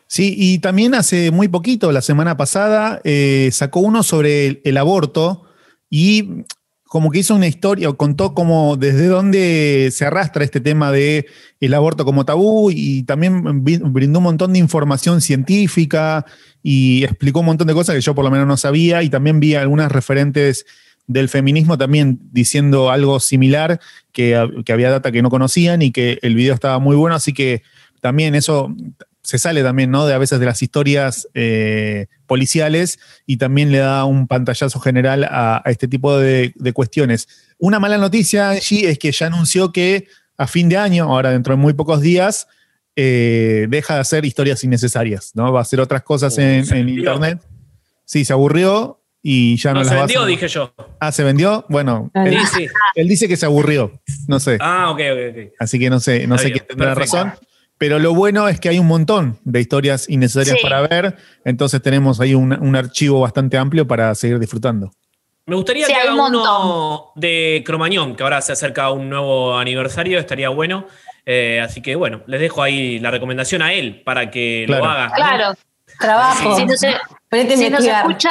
Sí, 0.07 0.35
y 0.37 0.59
también 0.59 0.93
hace 0.93 1.31
muy 1.31 1.47
poquito, 1.47 1.91
la 1.91 2.01
semana 2.01 2.35
pasada, 2.35 2.99
eh, 3.03 3.49
sacó 3.53 3.79
uno 3.79 4.03
sobre 4.03 4.61
el, 4.65 4.77
aborto 4.77 5.45
y 5.89 6.43
como 6.83 7.11
que 7.11 7.19
hizo 7.19 7.33
una 7.33 7.47
historia, 7.47 7.87
o 7.87 7.95
contó 7.95 8.33
como 8.33 8.75
desde 8.75 9.07
dónde 9.07 9.89
se 9.93 10.05
arrastra 10.05 10.43
este 10.43 10.59
tema 10.59 10.91
de 10.91 11.27
el 11.61 11.73
aborto 11.73 12.03
como 12.03 12.25
tabú 12.25 12.71
y 12.71 13.03
también 13.03 13.63
brindó 13.63 14.19
un 14.19 14.25
montón 14.25 14.51
de 14.51 14.59
información 14.59 15.21
científica 15.21 16.25
y 16.61 17.05
explicó 17.05 17.39
un 17.39 17.45
montón 17.45 17.67
de 17.67 17.73
cosas 17.73 17.95
que 17.95 18.01
yo 18.01 18.13
por 18.13 18.25
lo 18.25 18.31
menos 18.31 18.47
no 18.47 18.57
sabía 18.57 19.03
y 19.03 19.09
también 19.09 19.39
vi 19.39 19.55
algunas 19.55 19.89
referentes 19.89 20.65
del 21.11 21.29
feminismo 21.29 21.77
también 21.77 22.19
diciendo 22.31 22.89
algo 22.89 23.19
similar, 23.19 23.79
que, 24.11 24.35
había 24.35 24.89
data 24.89 25.11
que 25.11 25.21
no 25.21 25.29
conocían 25.29 25.81
y 25.81 25.91
que 25.91 26.19
el 26.21 26.35
video 26.35 26.53
estaba 26.53 26.79
muy 26.79 26.95
bueno, 26.95 27.15
así 27.15 27.33
que 27.33 27.63
también 27.99 28.35
eso 28.35 28.75
se 29.23 29.37
sale 29.37 29.63
también, 29.63 29.91
¿no? 29.91 30.05
De 30.05 30.13
a 30.13 30.17
veces 30.17 30.39
de 30.39 30.45
las 30.45 30.61
historias 30.61 31.27
eh, 31.33 32.07
policiales 32.25 32.99
y 33.25 33.37
también 33.37 33.71
le 33.71 33.77
da 33.77 34.05
un 34.05 34.27
pantallazo 34.27 34.79
general 34.79 35.25
a, 35.25 35.61
este 35.65 35.87
tipo 35.87 36.17
de, 36.17 36.53
cuestiones. 36.73 37.27
Una 37.57 37.79
mala 37.79 37.97
noticia, 37.97 38.49
Angie, 38.49 38.89
es 38.89 38.97
que 38.97 39.11
ya 39.11 39.27
anunció 39.27 39.71
que 39.71 40.07
a 40.37 40.47
fin 40.47 40.69
de 40.69 40.77
año, 40.77 41.05
ahora 41.05 41.31
dentro 41.31 41.55
de 41.55 41.61
muy 41.61 41.73
pocos 41.73 42.01
días, 42.01 42.47
eh, 42.95 43.67
deja 43.69 43.95
de 43.95 43.99
hacer 44.01 44.25
historias 44.25 44.63
innecesarias, 44.63 45.31
¿no? 45.35 45.51
Va 45.53 45.59
a 45.59 45.61
hacer 45.61 45.79
otras 45.79 46.01
cosas 46.01 46.37
oh, 46.37 46.41
en, 46.41 46.73
en 46.73 46.89
internet. 46.89 47.39
Sí, 48.05 48.25
se 48.25 48.33
aburrió 48.33 49.00
y 49.23 49.57
ya 49.57 49.73
no, 49.73 49.83
no 49.83 49.85
se 49.85 49.95
vendió, 49.95 50.25
dije 50.25 50.47
yo. 50.47 50.73
Ah, 50.99 51.11
¿se 51.11 51.23
vendió? 51.23 51.65
Bueno, 51.69 52.09
él, 52.13 53.07
dice 53.07 53.27
que 53.27 53.37
se 53.37 53.45
aburrió, 53.45 54.01
no 54.27 54.39
sé. 54.39 54.57
Ah, 54.59 54.89
ok, 54.89 54.99
ok, 55.11 55.19
ok. 55.31 55.53
Así 55.59 55.77
que 55.79 55.89
no 55.89 55.99
sé, 55.99 56.25
no 56.27 56.37
sé 56.37 56.51
quién 56.51 56.65
tendrá 56.67 56.95
razón. 56.95 57.33
Pero 57.77 57.97
lo 57.97 58.13
bueno 58.13 58.47
es 58.47 58.59
que 58.59 58.69
hay 58.69 58.77
un 58.77 58.85
montón 58.85 59.39
de 59.43 59.59
historias 59.59 60.07
innecesarias 60.07 60.57
para 60.61 60.81
ver, 60.81 61.15
entonces 61.43 61.81
tenemos 61.81 62.19
ahí 62.19 62.35
un, 62.35 62.75
archivo 62.75 63.21
bastante 63.21 63.57
amplio 63.57 63.87
para 63.87 64.13
seguir 64.13 64.37
disfrutando. 64.37 64.91
Me 65.47 65.55
gustaría 65.55 65.87
que 65.87 65.95
haga 65.95 66.13
uno 66.13 67.11
de 67.15 67.63
Cromañón, 67.65 68.15
que 68.15 68.21
ahora 68.21 68.39
se 68.41 68.51
acerca 68.51 68.91
un 68.91 69.09
nuevo 69.09 69.57
aniversario, 69.57 70.19
estaría 70.19 70.49
bueno. 70.49 70.85
Eh, 71.25 71.59
así 71.59 71.81
que 71.81 71.95
bueno, 71.95 72.21
les 72.27 72.39
dejo 72.39 72.61
ahí 72.61 72.99
la 72.99 73.09
recomendación 73.11 73.63
a 73.63 73.73
él 73.73 74.03
para 74.03 74.29
que 74.29 74.65
lo 74.67 74.85
haga. 74.85 75.11
Claro, 75.15 75.55
trabajo. 75.99 76.55
Si 76.55 76.65
no 76.65 76.77
se, 76.77 76.91
si 77.57 77.69
no 77.69 77.81
se 77.81 77.91
escucha, 77.91 78.29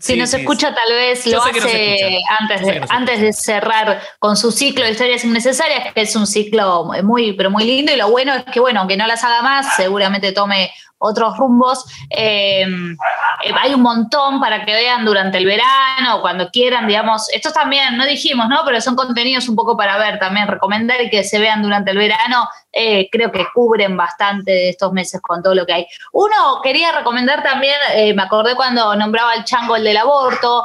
si 0.00 0.16
nos 0.16 0.32
escucha, 0.32 0.74
tal 0.74 0.92
vez 0.92 1.26
lo 1.26 1.42
hace 1.42 2.22
antes, 2.40 2.60
de, 2.62 2.86
antes 2.88 3.20
de 3.20 3.32
cerrar 3.32 4.00
con 4.18 4.36
su 4.36 4.50
ciclo 4.50 4.84
de 4.84 4.92
historias 4.92 5.24
innecesarias, 5.24 5.92
que 5.92 6.00
es 6.00 6.16
un 6.16 6.26
ciclo 6.26 6.90
muy, 7.04 7.34
pero 7.34 7.50
muy 7.50 7.64
lindo. 7.64 7.92
Y 7.92 7.96
lo 7.96 8.10
bueno 8.10 8.34
es 8.34 8.44
que, 8.44 8.60
bueno, 8.60 8.80
aunque 8.80 8.96
no 8.96 9.06
las 9.06 9.22
haga 9.24 9.42
más, 9.42 9.76
seguramente 9.76 10.32
tome 10.32 10.72
otros 11.00 11.36
rumbos. 11.38 11.84
Eh, 12.10 12.62
eh, 12.62 13.52
hay 13.58 13.74
un 13.74 13.82
montón 13.82 14.38
para 14.40 14.64
que 14.64 14.72
vean 14.72 15.04
durante 15.04 15.38
el 15.38 15.46
verano, 15.46 16.20
cuando 16.20 16.50
quieran, 16.50 16.86
digamos. 16.86 17.28
Estos 17.32 17.52
también, 17.52 17.96
no 17.96 18.06
dijimos, 18.06 18.48
¿no? 18.48 18.62
Pero 18.64 18.80
son 18.80 18.96
contenidos 18.96 19.48
un 19.48 19.56
poco 19.56 19.76
para 19.76 19.98
ver 19.98 20.18
también, 20.18 20.46
recomendar 20.46 20.98
que 21.10 21.24
se 21.24 21.38
vean 21.38 21.62
durante 21.62 21.90
el 21.90 21.98
verano. 21.98 22.48
Eh, 22.72 23.08
creo 23.10 23.32
que 23.32 23.46
cubren 23.52 23.96
bastante 23.96 24.52
de 24.52 24.68
estos 24.70 24.92
meses 24.92 25.20
con 25.20 25.42
todo 25.42 25.54
lo 25.54 25.66
que 25.66 25.72
hay. 25.72 25.86
Uno, 26.12 26.60
quería 26.62 26.92
recomendar 26.92 27.42
también, 27.42 27.76
me 28.14 28.22
acordé 28.22 28.54
cuando 28.54 28.94
nombraba 28.94 29.34
el 29.34 29.44
chango 29.44 29.76
el 29.76 29.84
del 29.84 29.96
aborto. 29.96 30.64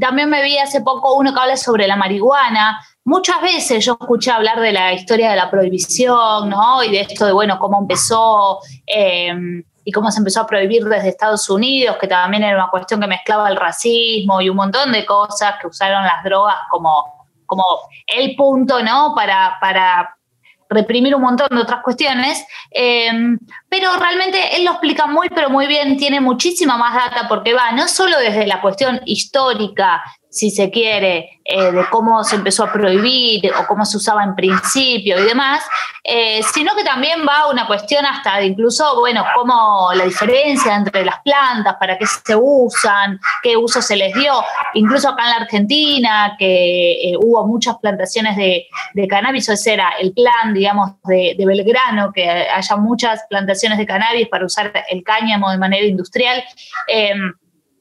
también 0.00 0.30
me 0.30 0.42
vi 0.42 0.56
hace 0.58 0.80
poco 0.80 1.14
uno 1.14 1.34
que 1.34 1.40
habla 1.40 1.56
sobre 1.56 1.86
la 1.86 1.96
marihuana. 1.96 2.80
Muchas 3.08 3.40
veces 3.40 3.82
yo 3.86 3.96
escuché 3.98 4.30
hablar 4.30 4.60
de 4.60 4.70
la 4.70 4.92
historia 4.92 5.30
de 5.30 5.36
la 5.36 5.50
prohibición, 5.50 6.50
¿no? 6.50 6.82
Y 6.84 6.90
de 6.90 7.00
esto 7.00 7.24
de, 7.24 7.32
bueno, 7.32 7.58
cómo 7.58 7.78
empezó 7.80 8.58
eh, 8.86 9.32
y 9.82 9.92
cómo 9.92 10.10
se 10.10 10.18
empezó 10.18 10.42
a 10.42 10.46
prohibir 10.46 10.84
desde 10.84 11.08
Estados 11.08 11.48
Unidos, 11.48 11.96
que 11.98 12.06
también 12.06 12.42
era 12.42 12.54
una 12.54 12.68
cuestión 12.68 13.00
que 13.00 13.06
mezclaba 13.06 13.48
el 13.48 13.56
racismo 13.56 14.42
y 14.42 14.50
un 14.50 14.56
montón 14.56 14.92
de 14.92 15.06
cosas 15.06 15.54
que 15.58 15.68
usaron 15.68 16.04
las 16.04 16.22
drogas 16.22 16.56
como, 16.70 17.26
como 17.46 17.64
el 18.06 18.36
punto, 18.36 18.82
¿no? 18.82 19.14
Para, 19.16 19.56
para 19.58 20.17
reprimir 20.68 21.14
un 21.14 21.22
montón 21.22 21.48
de 21.50 21.62
otras 21.62 21.82
cuestiones, 21.82 22.44
eh, 22.70 23.10
pero 23.68 23.94
realmente 23.96 24.56
él 24.56 24.64
lo 24.64 24.72
explica 24.72 25.06
muy, 25.06 25.28
pero 25.28 25.50
muy 25.50 25.66
bien, 25.66 25.96
tiene 25.96 26.20
muchísima 26.20 26.76
más 26.76 26.94
data 26.94 27.28
porque 27.28 27.54
va 27.54 27.72
no 27.72 27.88
solo 27.88 28.18
desde 28.18 28.46
la 28.46 28.60
cuestión 28.60 29.00
histórica 29.04 30.02
si 30.30 30.50
se 30.50 30.70
quiere, 30.70 31.40
eh, 31.44 31.72
de 31.72 31.86
cómo 31.90 32.22
se 32.22 32.36
empezó 32.36 32.64
a 32.64 32.72
prohibir 32.72 33.50
o 33.58 33.66
cómo 33.66 33.86
se 33.86 33.96
usaba 33.96 34.22
en 34.22 34.34
principio 34.34 35.18
y 35.18 35.22
demás, 35.26 35.64
eh, 36.04 36.42
sino 36.52 36.74
que 36.76 36.84
también 36.84 37.20
va 37.26 37.50
una 37.50 37.66
cuestión 37.66 38.04
hasta 38.04 38.42
incluso, 38.42 38.96
bueno, 39.00 39.24
cómo 39.34 39.88
la 39.94 40.04
diferencia 40.04 40.74
entre 40.76 41.04
las 41.04 41.20
plantas, 41.22 41.76
para 41.80 41.96
qué 41.96 42.06
se 42.06 42.36
usan, 42.36 43.18
qué 43.42 43.56
uso 43.56 43.80
se 43.80 43.96
les 43.96 44.14
dio, 44.14 44.32
incluso 44.74 45.08
acá 45.08 45.24
en 45.24 45.30
la 45.30 45.36
Argentina, 45.36 46.36
que 46.38 47.10
eh, 47.10 47.16
hubo 47.18 47.46
muchas 47.46 47.78
plantaciones 47.78 48.36
de, 48.36 48.66
cannabis, 49.08 49.48
ese 49.48 49.72
era 49.72 49.92
el 49.98 50.12
plan, 50.12 50.52
digamos, 50.52 50.90
de, 51.04 51.34
de 51.38 51.46
Belgrano, 51.46 52.12
que 52.12 52.28
haya 52.28 52.76
muchas 52.76 53.22
plantaciones 53.30 53.57
de 53.58 53.86
cannabis 53.86 54.28
para 54.28 54.46
usar 54.46 54.72
el 54.88 55.02
cáñamo 55.02 55.50
de 55.50 55.58
manera 55.58 55.86
industrial 55.86 56.42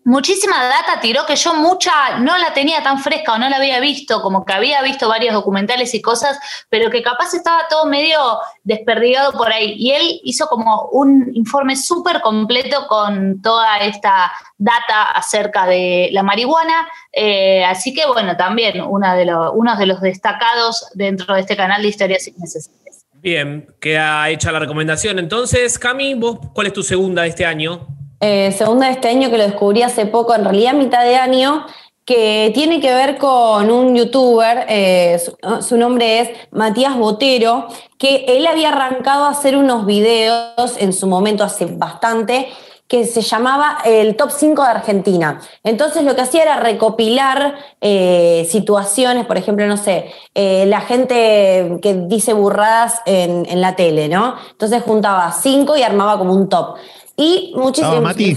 muchísima 0.08 0.64
data 0.64 1.02
tiró 1.02 1.26
que 1.26 1.36
yo 1.36 1.54
mucha 1.54 2.20
no 2.20 2.38
la 2.38 2.54
tenía 2.54 2.82
tan 2.82 2.98
fresca 3.00 3.34
o 3.34 3.38
no 3.38 3.50
la 3.50 3.58
había 3.58 3.82
visto, 3.82 4.22
como 4.22 4.46
que 4.46 4.54
había 4.54 4.82
visto 4.82 5.10
varios 5.10 5.34
documentales 5.34 5.94
y 5.94 6.02
cosas, 6.02 6.40
pero 6.70 6.90
que 6.90 7.04
capaz 7.04 7.34
estaba 7.34 7.68
todo 7.70 7.86
medio 7.86 8.18
desperdigado 8.64 9.34
por 9.34 9.52
ahí. 9.52 9.74
Y 9.78 9.92
él 9.92 10.22
hizo 10.24 10.48
como 10.48 10.88
un 10.94 11.30
informe 11.34 11.76
súper 11.76 12.22
completo 12.22 12.88
con 12.88 13.42
toda 13.42 13.80
esta 13.80 14.32
data 14.58 15.04
acerca 15.14 15.66
de 15.66 16.10
la 16.14 16.24
marihuana. 16.24 16.88
Eh, 17.12 17.66
así 17.66 17.94
que 17.94 18.08
bueno, 18.08 18.38
también 18.38 18.82
una 18.82 19.14
de 19.14 19.28
uno 19.54 19.76
de 19.76 19.86
los 19.88 20.00
destacados 20.00 20.90
dentro 20.94 21.36
de 21.36 21.42
este 21.42 21.58
canal 21.58 21.82
de 21.82 21.90
historias 21.90 22.26
innecesarias. 22.28 22.87
Bien, 23.22 23.68
queda 23.80 24.30
hecha 24.30 24.52
la 24.52 24.60
recomendación. 24.60 25.20
Entonces, 25.20 25.78
Cami, 25.78 26.14
¿vos 26.14 26.40
cuál 26.54 26.68
es 26.68 26.74
tu 26.74 26.84
segunda 26.84 27.24
de 27.24 27.30
este 27.30 27.46
año? 27.46 27.88
eh, 28.20 28.52
segunda 28.52 28.88
de 28.88 28.94
este 28.94 29.10
año 29.10 29.30
que 29.30 29.38
lo 29.38 29.44
descubrí 29.44 29.82
hace 29.84 30.06
poco, 30.06 30.34
en 30.34 30.44
realidad 30.44 30.74
mitad 30.74 31.04
de 31.04 31.16
año, 31.16 31.66
que 32.06 32.52
tiene 32.54 32.80
que 32.80 32.94
ver 32.94 33.18
con 33.18 33.70
un 33.70 33.96
youtuber, 33.96 34.66
eh, 34.70 35.20
su, 35.62 35.78
nombre 35.78 36.22
es 36.22 36.30
Matías 36.52 36.98
Botero, 36.98 37.68
que 38.00 38.26
él 38.30 38.48
había 38.48 38.70
arrancado 38.70 39.26
a 39.26 39.32
hacer 39.32 39.58
unos 39.58 39.86
videos 39.86 40.78
en 40.80 40.94
su 40.94 41.06
momento 41.08 41.44
hace 41.44 41.66
bastante 41.66 42.48
que 42.88 43.06
se 43.06 43.22
llamaba 43.22 43.80
el 43.86 44.16
Top 44.16 44.32
5 44.32 44.64
de 44.64 44.70
Argentina. 44.70 45.42
Entonces 45.64 46.04
lo 46.04 46.16
que 46.16 46.22
hacía 46.22 46.44
era 46.44 46.60
recopilar 46.60 47.56
eh, 47.82 48.48
situaciones, 48.50 49.26
por 49.26 49.38
ejemplo, 49.38 49.68
no 49.68 49.78
sé, 49.78 50.12
eh, 50.34 50.66
la 50.68 50.82
gente 50.82 51.80
que 51.82 52.06
dice 52.08 52.34
burradas 52.34 53.02
en, 53.06 53.46
en, 53.50 53.60
la 53.60 53.76
tele, 53.76 54.08
¿no? 54.08 54.36
Entonces 54.52 54.84
juntaba 54.84 55.32
cinco 55.34 55.76
y 55.76 55.84
armaba 55.84 56.18
como 56.18 56.34
un 56.34 56.48
top. 56.48 56.78
Y 57.18 57.54
muchísimo. 57.56 57.94
¿Estaba 57.94 58.02
Mati? 58.02 58.30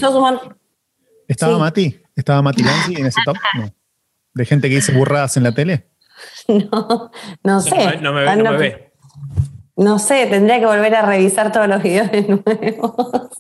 ¿Estaba 1.28 1.58
Mati? 1.58 2.00
¿Estaba 2.16 2.42
Mati 2.42 2.62
Lanzi 2.62 2.94
en 2.96 3.06
ese 3.06 3.20
top? 3.24 3.36
¿De 4.34 4.44
gente 4.44 4.68
que 4.68 4.76
dice 4.76 4.92
burradas 4.92 5.36
en 5.36 5.44
la 5.44 5.52
tele? 5.52 5.86
No, 6.48 7.10
no 7.44 7.60
sé. 7.60 7.98
No, 8.00 8.12
me, 8.12 8.20
ve, 8.20 8.28
Ah, 8.28 8.36
no 8.36 8.44
no, 8.44 8.50
me 8.52 8.58
ve. 8.58 8.92
No 9.76 9.98
sé, 9.98 10.26
tendría 10.26 10.58
que 10.58 10.66
volver 10.66 10.94
a 10.94 11.02
revisar 11.02 11.52
todos 11.52 11.68
los 11.68 11.82
videos 11.82 12.10
de 12.10 12.22
nuevo. 12.22 12.96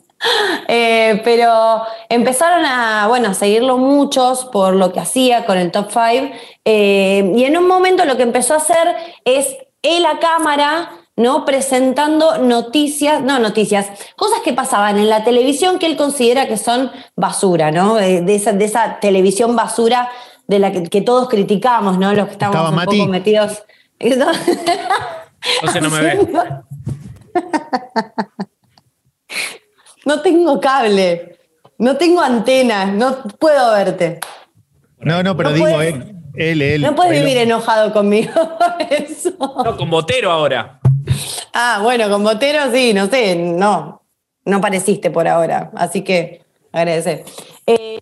Eh, 0.68 1.22
pero 1.24 1.80
empezaron 2.10 2.62
a, 2.66 3.06
bueno, 3.08 3.30
a 3.30 3.34
seguirlo 3.34 3.78
muchos 3.78 4.44
por 4.44 4.74
lo 4.74 4.92
que 4.92 5.00
hacía 5.00 5.46
con 5.46 5.56
el 5.56 5.70
top 5.70 5.88
5. 5.90 6.34
y 6.62 7.44
en 7.44 7.56
un 7.56 7.66
momento 7.66 8.04
lo 8.04 8.18
que 8.18 8.24
empezó 8.24 8.52
a 8.52 8.58
hacer 8.58 8.96
es 9.24 9.56
él 9.80 10.04
a 10.04 10.18
cámara, 10.18 10.90
¿no? 11.16 11.46
Presentando 11.46 12.36
noticias, 12.36 13.22
no 13.22 13.38
noticias, 13.38 13.88
cosas 14.14 14.40
que 14.44 14.52
pasaban 14.52 14.98
en 14.98 15.08
la 15.08 15.24
televisión 15.24 15.78
que 15.78 15.86
él 15.86 15.96
considera 15.96 16.46
que 16.46 16.58
son 16.58 16.90
basura, 17.16 17.70
¿no? 17.70 17.94
De, 17.94 18.20
de 18.20 18.34
esa, 18.34 18.52
de 18.52 18.66
esa 18.66 19.00
televisión 19.00 19.56
basura 19.56 20.10
de 20.46 20.58
la 20.58 20.70
que, 20.70 20.82
que 20.82 21.00
todos 21.00 21.28
criticamos, 21.28 21.96
¿no? 21.98 22.12
Los 22.12 22.26
que 22.26 22.32
estamos 22.32 22.54
¿Estaba 22.54 22.70
un 22.70 22.76
Mati? 22.76 22.98
poco 22.98 23.10
metidos. 23.10 23.62
Entonces 25.60 25.82
no 25.82 25.90
me 25.90 26.00
ve. 26.02 26.28
No 30.06 30.22
tengo 30.22 30.60
cable, 30.60 31.38
no 31.78 31.96
tengo 31.96 32.20
antena, 32.20 32.86
no 32.86 33.22
puedo 33.38 33.72
verte. 33.72 34.20
No, 34.98 35.22
no, 35.22 35.36
pero 35.36 35.50
No 35.50 35.54
digo, 35.54 35.70
puedes- 35.70 35.94
él, 35.94 36.22
él, 36.36 36.62
él. 36.62 36.82
No 36.82 36.94
puedes 36.94 37.12
vivir 37.22 37.36
enojado 37.38 37.92
conmigo 37.92 38.32
eso. 38.90 39.32
No, 39.64 39.76
con 39.76 39.90
Botero 39.90 40.30
ahora. 40.30 40.80
Ah, 41.52 41.80
bueno, 41.82 42.08
con 42.08 42.22
Botero 42.22 42.70
sí, 42.72 42.92
no 42.94 43.06
sé, 43.08 43.36
no, 43.36 44.02
no 44.44 44.60
pareciste 44.60 45.10
por 45.10 45.26
ahora, 45.28 45.70
así 45.76 46.02
que 46.02 46.42
agradecer. 46.72 47.24
Eh, 47.66 47.98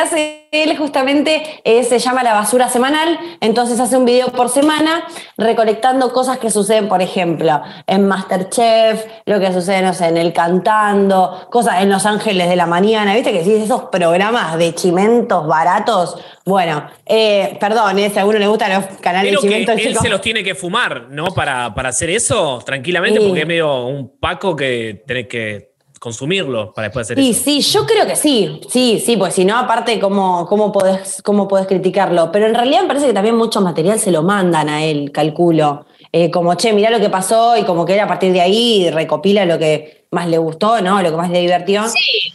hace 0.00 0.48
él 0.52 0.76
justamente 0.76 1.42
eh, 1.62 1.84
se 1.84 2.00
llama 2.00 2.24
La 2.24 2.34
Basura 2.34 2.68
Semanal, 2.68 3.18
entonces 3.40 3.78
hace 3.78 3.96
un 3.96 4.04
video 4.04 4.32
por 4.32 4.48
semana 4.48 5.04
recolectando 5.38 6.12
cosas 6.12 6.38
que 6.38 6.50
suceden, 6.50 6.88
por 6.88 7.02
ejemplo, 7.02 7.62
en 7.86 8.08
Masterchef, 8.08 9.04
lo 9.26 9.38
que 9.38 9.52
sucede, 9.52 9.80
no 9.82 9.94
sé, 9.94 10.06
en 10.08 10.16
El 10.16 10.32
Cantando, 10.32 11.46
cosas 11.50 11.82
en 11.82 11.90
Los 11.90 12.04
Ángeles 12.04 12.48
de 12.48 12.56
la 12.56 12.66
Mañana, 12.66 13.14
viste 13.14 13.32
que 13.32 13.44
sí, 13.44 13.54
esos 13.54 13.84
programas 13.84 14.58
de 14.58 14.74
chimentos 14.74 15.46
baratos, 15.46 16.16
bueno, 16.44 16.84
eh, 17.06 17.56
perdón, 17.60 17.98
eh, 18.00 18.10
si 18.10 18.18
a 18.18 18.22
alguno 18.22 18.38
le 18.40 18.48
gustan 18.48 18.72
los 18.74 18.84
canales 19.00 19.30
Pero 19.30 19.42
de 19.42 19.48
que 19.48 19.52
chimentos, 19.54 19.76
él 19.76 19.88
chicos. 19.90 20.02
se 20.02 20.08
los 20.08 20.20
tiene 20.20 20.42
que 20.42 20.56
fumar, 20.56 21.08
¿no? 21.10 21.26
Para, 21.26 21.72
para 21.74 21.90
hacer 21.90 22.10
eso 22.10 22.60
tranquilamente, 22.64 23.20
Sí. 23.20 23.26
porque 23.26 23.42
es 23.42 23.46
medio 23.46 23.86
un 23.86 24.18
paco 24.18 24.56
que 24.56 25.04
tenés 25.06 25.28
que 25.28 25.69
consumirlo 26.00 26.72
para 26.72 26.88
después 26.88 27.06
hacer 27.06 27.18
Sí, 27.18 27.30
eso. 27.30 27.44
sí, 27.44 27.60
yo 27.60 27.86
creo 27.86 28.06
que 28.06 28.16
sí, 28.16 28.60
sí, 28.68 29.00
sí, 29.04 29.16
pues 29.16 29.34
si 29.34 29.44
no, 29.44 29.56
aparte, 29.56 30.00
¿cómo, 30.00 30.46
cómo, 30.48 30.72
podés, 30.72 31.22
¿cómo 31.22 31.46
podés 31.46 31.66
criticarlo? 31.66 32.32
Pero 32.32 32.46
en 32.46 32.54
realidad 32.54 32.80
me 32.82 32.88
parece 32.88 33.06
que 33.06 33.12
también 33.12 33.36
mucho 33.36 33.60
material 33.60 34.00
se 34.00 34.10
lo 34.10 34.22
mandan 34.22 34.68
a 34.68 34.82
él, 34.82 35.12
calculo. 35.12 35.84
Eh, 36.10 36.30
como, 36.30 36.54
che, 36.54 36.72
mirá 36.72 36.90
lo 36.90 36.98
que 36.98 37.10
pasó 37.10 37.56
y 37.56 37.64
como 37.64 37.84
que 37.84 37.94
él 37.94 38.00
a 38.00 38.08
partir 38.08 38.32
de 38.32 38.40
ahí 38.40 38.90
recopila 38.90 39.44
lo 39.44 39.58
que 39.58 40.06
más 40.10 40.26
le 40.26 40.38
gustó, 40.38 40.80
¿no? 40.80 41.00
Lo 41.02 41.10
que 41.10 41.16
más 41.16 41.30
le 41.30 41.40
divirtió. 41.40 41.86
Sí. 41.86 42.32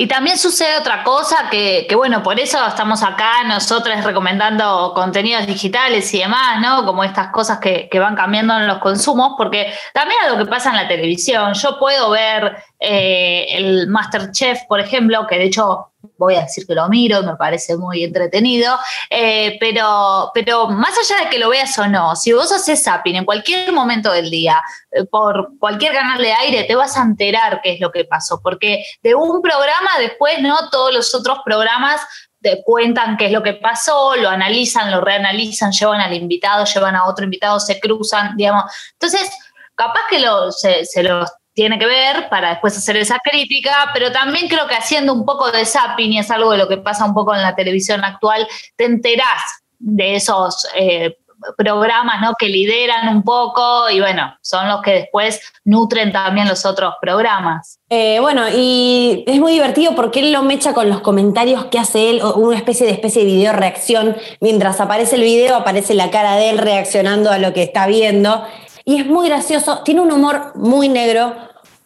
Y 0.00 0.06
también 0.06 0.38
sucede 0.38 0.78
otra 0.78 1.02
cosa 1.02 1.48
que, 1.50 1.88
bueno, 1.96 2.22
por 2.22 2.38
eso 2.38 2.64
estamos 2.64 3.02
acá 3.02 3.42
nosotros 3.42 4.04
recomendando 4.04 4.92
contenidos 4.94 5.44
digitales 5.44 6.14
y 6.14 6.20
demás, 6.20 6.60
¿no? 6.60 6.86
Como 6.86 7.02
estas 7.02 7.32
cosas 7.32 7.58
que, 7.58 7.88
que 7.90 7.98
van 7.98 8.14
cambiando 8.14 8.56
en 8.56 8.68
los 8.68 8.78
consumos, 8.78 9.32
porque 9.36 9.74
también 9.92 10.20
a 10.24 10.28
lo 10.30 10.38
que 10.38 10.48
pasa 10.48 10.70
en 10.70 10.76
la 10.76 10.86
televisión. 10.86 11.52
Yo 11.54 11.80
puedo 11.80 12.10
ver 12.10 12.58
eh, 12.78 13.46
el 13.50 13.88
Masterchef, 13.88 14.66
por 14.68 14.78
ejemplo, 14.78 15.26
que 15.26 15.36
de 15.36 15.46
hecho 15.46 15.90
voy 16.16 16.36
a 16.36 16.42
decir 16.42 16.66
que 16.66 16.74
lo 16.74 16.88
miro, 16.88 17.22
me 17.22 17.36
parece 17.36 17.76
muy 17.76 18.04
entretenido, 18.04 18.76
eh, 19.10 19.56
pero, 19.58 20.30
pero 20.32 20.68
más 20.68 20.94
allá 20.98 21.24
de 21.24 21.30
que 21.30 21.38
lo 21.38 21.48
veas 21.48 21.76
o 21.78 21.88
no, 21.88 22.14
si 22.14 22.32
vos 22.32 22.52
haces 22.52 22.82
zapping 22.82 23.16
en 23.16 23.24
cualquier 23.24 23.72
momento 23.72 24.12
del 24.12 24.30
día, 24.30 24.62
eh, 24.90 25.04
por 25.04 25.58
cualquier 25.58 25.92
canal 25.92 26.20
de 26.20 26.32
aire, 26.32 26.64
te 26.64 26.74
vas 26.74 26.96
a 26.96 27.02
enterar 27.02 27.60
qué 27.62 27.74
es 27.74 27.80
lo 27.80 27.90
que 27.90 28.04
pasó, 28.04 28.40
porque 28.42 28.84
de 29.02 29.14
un 29.14 29.42
programa 29.42 29.90
después, 29.98 30.40
¿no? 30.40 30.56
Todos 30.70 30.94
los 30.94 31.14
otros 31.14 31.38
programas 31.44 32.00
te 32.40 32.62
cuentan 32.64 33.16
qué 33.16 33.26
es 33.26 33.32
lo 33.32 33.42
que 33.42 33.54
pasó, 33.54 34.14
lo 34.16 34.28
analizan, 34.28 34.92
lo 34.92 35.00
reanalizan, 35.00 35.72
llevan 35.72 36.00
al 36.00 36.14
invitado, 36.14 36.64
llevan 36.64 36.94
a 36.94 37.06
otro 37.06 37.24
invitado, 37.24 37.58
se 37.58 37.80
cruzan, 37.80 38.36
digamos. 38.36 38.64
Entonces, 38.92 39.28
capaz 39.74 40.02
que 40.08 40.20
lo, 40.20 40.52
se, 40.52 40.84
se 40.84 41.02
los 41.02 41.28
tiene 41.58 41.76
que 41.76 41.86
ver 41.86 42.28
para 42.28 42.50
después 42.50 42.78
hacer 42.78 42.96
esa 42.98 43.18
crítica, 43.18 43.90
pero 43.92 44.12
también 44.12 44.46
creo 44.46 44.68
que 44.68 44.76
haciendo 44.76 45.12
un 45.12 45.24
poco 45.24 45.50
de 45.50 45.64
zapping, 45.64 46.12
y 46.12 46.20
es 46.20 46.30
algo 46.30 46.52
de 46.52 46.58
lo 46.58 46.68
que 46.68 46.76
pasa 46.76 47.04
un 47.04 47.14
poco 47.14 47.34
en 47.34 47.42
la 47.42 47.56
televisión 47.56 48.04
actual, 48.04 48.46
te 48.76 48.84
enterás 48.84 49.42
de 49.80 50.14
esos 50.14 50.68
eh, 50.76 51.16
programas 51.56 52.20
¿no? 52.20 52.34
que 52.38 52.48
lideran 52.48 53.08
un 53.08 53.24
poco 53.24 53.90
y 53.90 53.98
bueno, 53.98 54.36
son 54.40 54.68
los 54.68 54.82
que 54.82 54.92
después 54.92 55.40
nutren 55.64 56.12
también 56.12 56.46
los 56.46 56.64
otros 56.64 56.94
programas. 57.00 57.80
Eh, 57.90 58.18
bueno, 58.20 58.44
y 58.54 59.24
es 59.26 59.40
muy 59.40 59.50
divertido 59.50 59.96
porque 59.96 60.20
él 60.20 60.30
lo 60.30 60.42
mecha 60.42 60.74
con 60.74 60.88
los 60.88 61.00
comentarios 61.00 61.64
que 61.64 61.80
hace 61.80 62.10
él, 62.10 62.22
una 62.36 62.56
especie 62.56 62.86
de 62.86 62.92
especie 62.92 63.24
de 63.24 63.32
video 63.32 63.52
reacción. 63.52 64.16
Mientras 64.40 64.80
aparece 64.80 65.16
el 65.16 65.22
video, 65.22 65.56
aparece 65.56 65.94
la 65.94 66.12
cara 66.12 66.36
de 66.36 66.50
él 66.50 66.58
reaccionando 66.58 67.32
a 67.32 67.38
lo 67.38 67.52
que 67.52 67.64
está 67.64 67.88
viendo. 67.88 68.44
Y 68.88 68.98
es 68.98 69.06
muy 69.06 69.28
gracioso, 69.28 69.82
tiene 69.84 70.00
un 70.00 70.10
humor 70.10 70.52
muy 70.54 70.88
negro, 70.88 71.36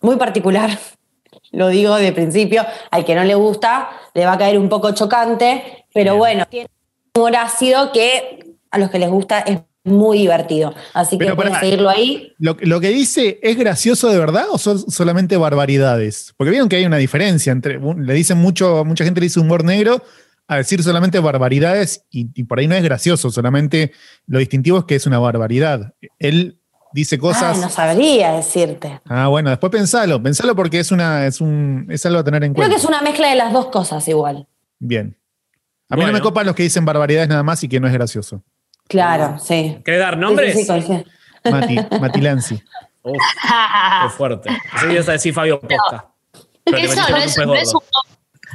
muy 0.02 0.14
particular. 0.14 0.70
Lo 1.50 1.66
digo 1.66 1.96
de 1.96 2.12
principio, 2.12 2.64
al 2.92 3.04
que 3.04 3.16
no 3.16 3.24
le 3.24 3.34
gusta, 3.34 3.88
le 4.14 4.24
va 4.24 4.34
a 4.34 4.38
caer 4.38 4.56
un 4.56 4.68
poco 4.68 4.92
chocante, 4.92 5.84
pero 5.92 6.12
Bien. 6.12 6.18
bueno, 6.18 6.44
tiene 6.48 6.68
un 7.12 7.20
humor 7.22 7.34
ácido 7.34 7.90
que 7.90 8.54
a 8.70 8.78
los 8.78 8.88
que 8.88 9.00
les 9.00 9.10
gusta 9.10 9.40
es 9.40 9.58
muy 9.82 10.18
divertido. 10.18 10.76
Así 10.94 11.18
que 11.18 11.24
Pero 11.24 11.34
pueden 11.34 11.54
pará. 11.54 11.64
seguirlo 11.64 11.88
ahí. 11.88 12.34
Lo, 12.38 12.56
lo 12.60 12.80
que 12.80 12.90
dice, 12.90 13.40
¿es 13.42 13.58
gracioso 13.58 14.08
de 14.08 14.20
verdad 14.20 14.44
o 14.52 14.56
son 14.56 14.78
solamente 14.88 15.36
barbaridades? 15.36 16.32
Porque 16.36 16.52
vieron 16.52 16.68
que 16.68 16.76
hay 16.76 16.86
una 16.86 16.98
diferencia 16.98 17.50
entre. 17.50 17.80
Le 17.80 18.14
dicen 18.14 18.38
mucho, 18.38 18.84
mucha 18.84 19.02
gente 19.04 19.20
le 19.20 19.26
dice 19.26 19.40
humor 19.40 19.64
negro 19.64 20.04
a 20.46 20.58
decir 20.58 20.80
solamente 20.84 21.18
barbaridades 21.18 22.04
y, 22.12 22.28
y 22.32 22.44
por 22.44 22.60
ahí 22.60 22.68
no 22.68 22.76
es 22.76 22.84
gracioso, 22.84 23.32
solamente 23.32 23.90
lo 24.28 24.38
distintivo 24.38 24.78
es 24.78 24.84
que 24.84 24.94
es 24.94 25.06
una 25.06 25.18
barbaridad. 25.18 25.94
Él 26.20 26.61
dice 26.92 27.18
cosas. 27.18 27.56
Ay, 27.56 27.62
no 27.62 27.68
sabría 27.70 28.32
decirte. 28.32 29.00
Ah, 29.08 29.28
bueno, 29.28 29.50
después 29.50 29.70
pensalo, 29.70 30.22
pensalo 30.22 30.54
porque 30.54 30.80
es 30.80 30.90
una, 30.92 31.26
es 31.26 31.40
un, 31.40 31.86
es 31.90 32.04
algo 32.06 32.20
a 32.20 32.24
tener 32.24 32.44
en 32.44 32.52
Creo 32.52 32.62
cuenta. 32.62 32.76
que 32.76 32.80
es 32.80 32.88
una 32.88 33.02
mezcla 33.02 33.28
de 33.28 33.36
las 33.36 33.52
dos 33.52 33.66
cosas 33.66 34.06
igual. 34.08 34.46
Bien. 34.78 35.16
A 35.88 35.96
mí 35.96 36.04
no 36.04 36.12
me 36.12 36.20
copan 36.20 36.46
los 36.46 36.54
que 36.54 36.62
dicen 36.62 36.84
barbaridades 36.84 37.28
nada 37.28 37.42
más 37.42 37.62
y 37.62 37.68
que 37.68 37.78
no 37.78 37.86
es 37.86 37.92
gracioso. 37.92 38.42
Claro, 38.88 39.38
sí. 39.38 39.78
¿Querés 39.84 40.00
dar 40.00 40.16
nombres? 40.16 40.54
Sí, 40.54 40.64
sí. 40.64 41.04
Mati, 41.50 41.76
Mati 42.00 42.20
Lanzi. 42.20 42.62
Uf, 43.02 43.16
qué 44.02 44.10
fuerte. 44.16 44.50
Así 44.72 44.86
ibas 44.86 45.08
a 45.08 45.12
decir 45.12 45.34
Fabio. 45.34 45.60
Pero 45.60 46.78
le 46.78 46.84
Eso 46.84 47.10
no 47.10 47.16
es, 47.16 47.38
no 47.38 47.54
es. 47.54 47.72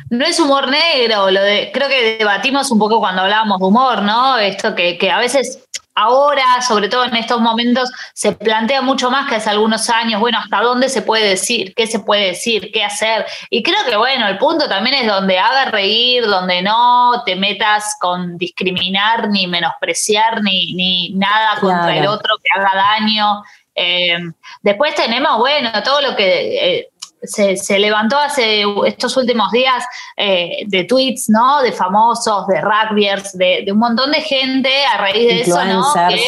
No 0.09 0.25
es 0.25 0.39
humor 0.39 0.69
negro, 0.69 1.31
lo 1.31 1.41
de, 1.41 1.71
creo 1.73 1.89
que 1.89 2.17
debatimos 2.17 2.71
un 2.71 2.79
poco 2.79 2.99
cuando 2.99 3.23
hablábamos 3.23 3.59
de 3.59 3.65
humor, 3.65 4.01
¿no? 4.01 4.37
Esto 4.37 4.75
que, 4.75 4.97
que 4.97 5.11
a 5.11 5.19
veces 5.19 5.67
ahora, 5.97 6.61
sobre 6.61 6.89
todo 6.89 7.05
en 7.05 7.15
estos 7.15 7.41
momentos, 7.41 7.89
se 8.13 8.31
plantea 8.31 8.83
mucho 8.83 9.09
más 9.09 9.27
que 9.27 9.35
hace 9.35 9.49
algunos 9.49 9.89
años, 9.89 10.21
bueno, 10.21 10.37
hasta 10.37 10.61
dónde 10.61 10.89
se 10.89 11.01
puede 11.01 11.27
decir, 11.27 11.73
qué 11.75 11.87
se 11.87 11.99
puede 11.99 12.27
decir, 12.27 12.71
qué 12.71 12.83
hacer. 12.83 13.25
Y 13.49 13.63
creo 13.63 13.79
que, 13.89 13.97
bueno, 13.97 14.27
el 14.27 14.37
punto 14.37 14.69
también 14.69 14.95
es 14.95 15.07
donde 15.07 15.39
haga 15.39 15.65
reír, 15.65 16.25
donde 16.27 16.61
no 16.61 17.23
te 17.25 17.35
metas 17.35 17.97
con 17.99 18.37
discriminar, 18.37 19.29
ni 19.29 19.47
menospreciar, 19.47 20.43
ni, 20.43 20.73
ni 20.75 21.09
nada 21.15 21.59
contra 21.59 21.97
el 21.97 22.05
otro 22.05 22.35
que 22.43 22.59
haga 22.59 22.71
daño. 22.75 23.43
Eh, 23.73 24.17
después 24.61 24.93
tenemos, 24.93 25.39
bueno, 25.39 25.71
todo 25.83 26.01
lo 26.01 26.15
que 26.15 26.77
eh, 26.77 26.89
se, 27.23 27.57
se 27.57 27.79
levantó 27.79 28.17
hace 28.17 28.63
estos 28.85 29.17
últimos 29.17 29.51
días 29.51 29.83
eh, 30.15 30.63
de 30.67 30.83
tweets, 30.83 31.29
¿no? 31.29 31.61
De 31.61 31.71
famosos, 31.71 32.47
de 32.47 32.61
rugbyers, 32.61 33.37
de, 33.37 33.63
de 33.65 33.71
un 33.71 33.79
montón 33.79 34.11
de 34.11 34.21
gente 34.21 34.69
a 34.85 34.97
raíz 34.97 35.27
de 35.27 35.41
eso, 35.41 35.63
¿no? 35.65 35.85
Que 36.09 36.21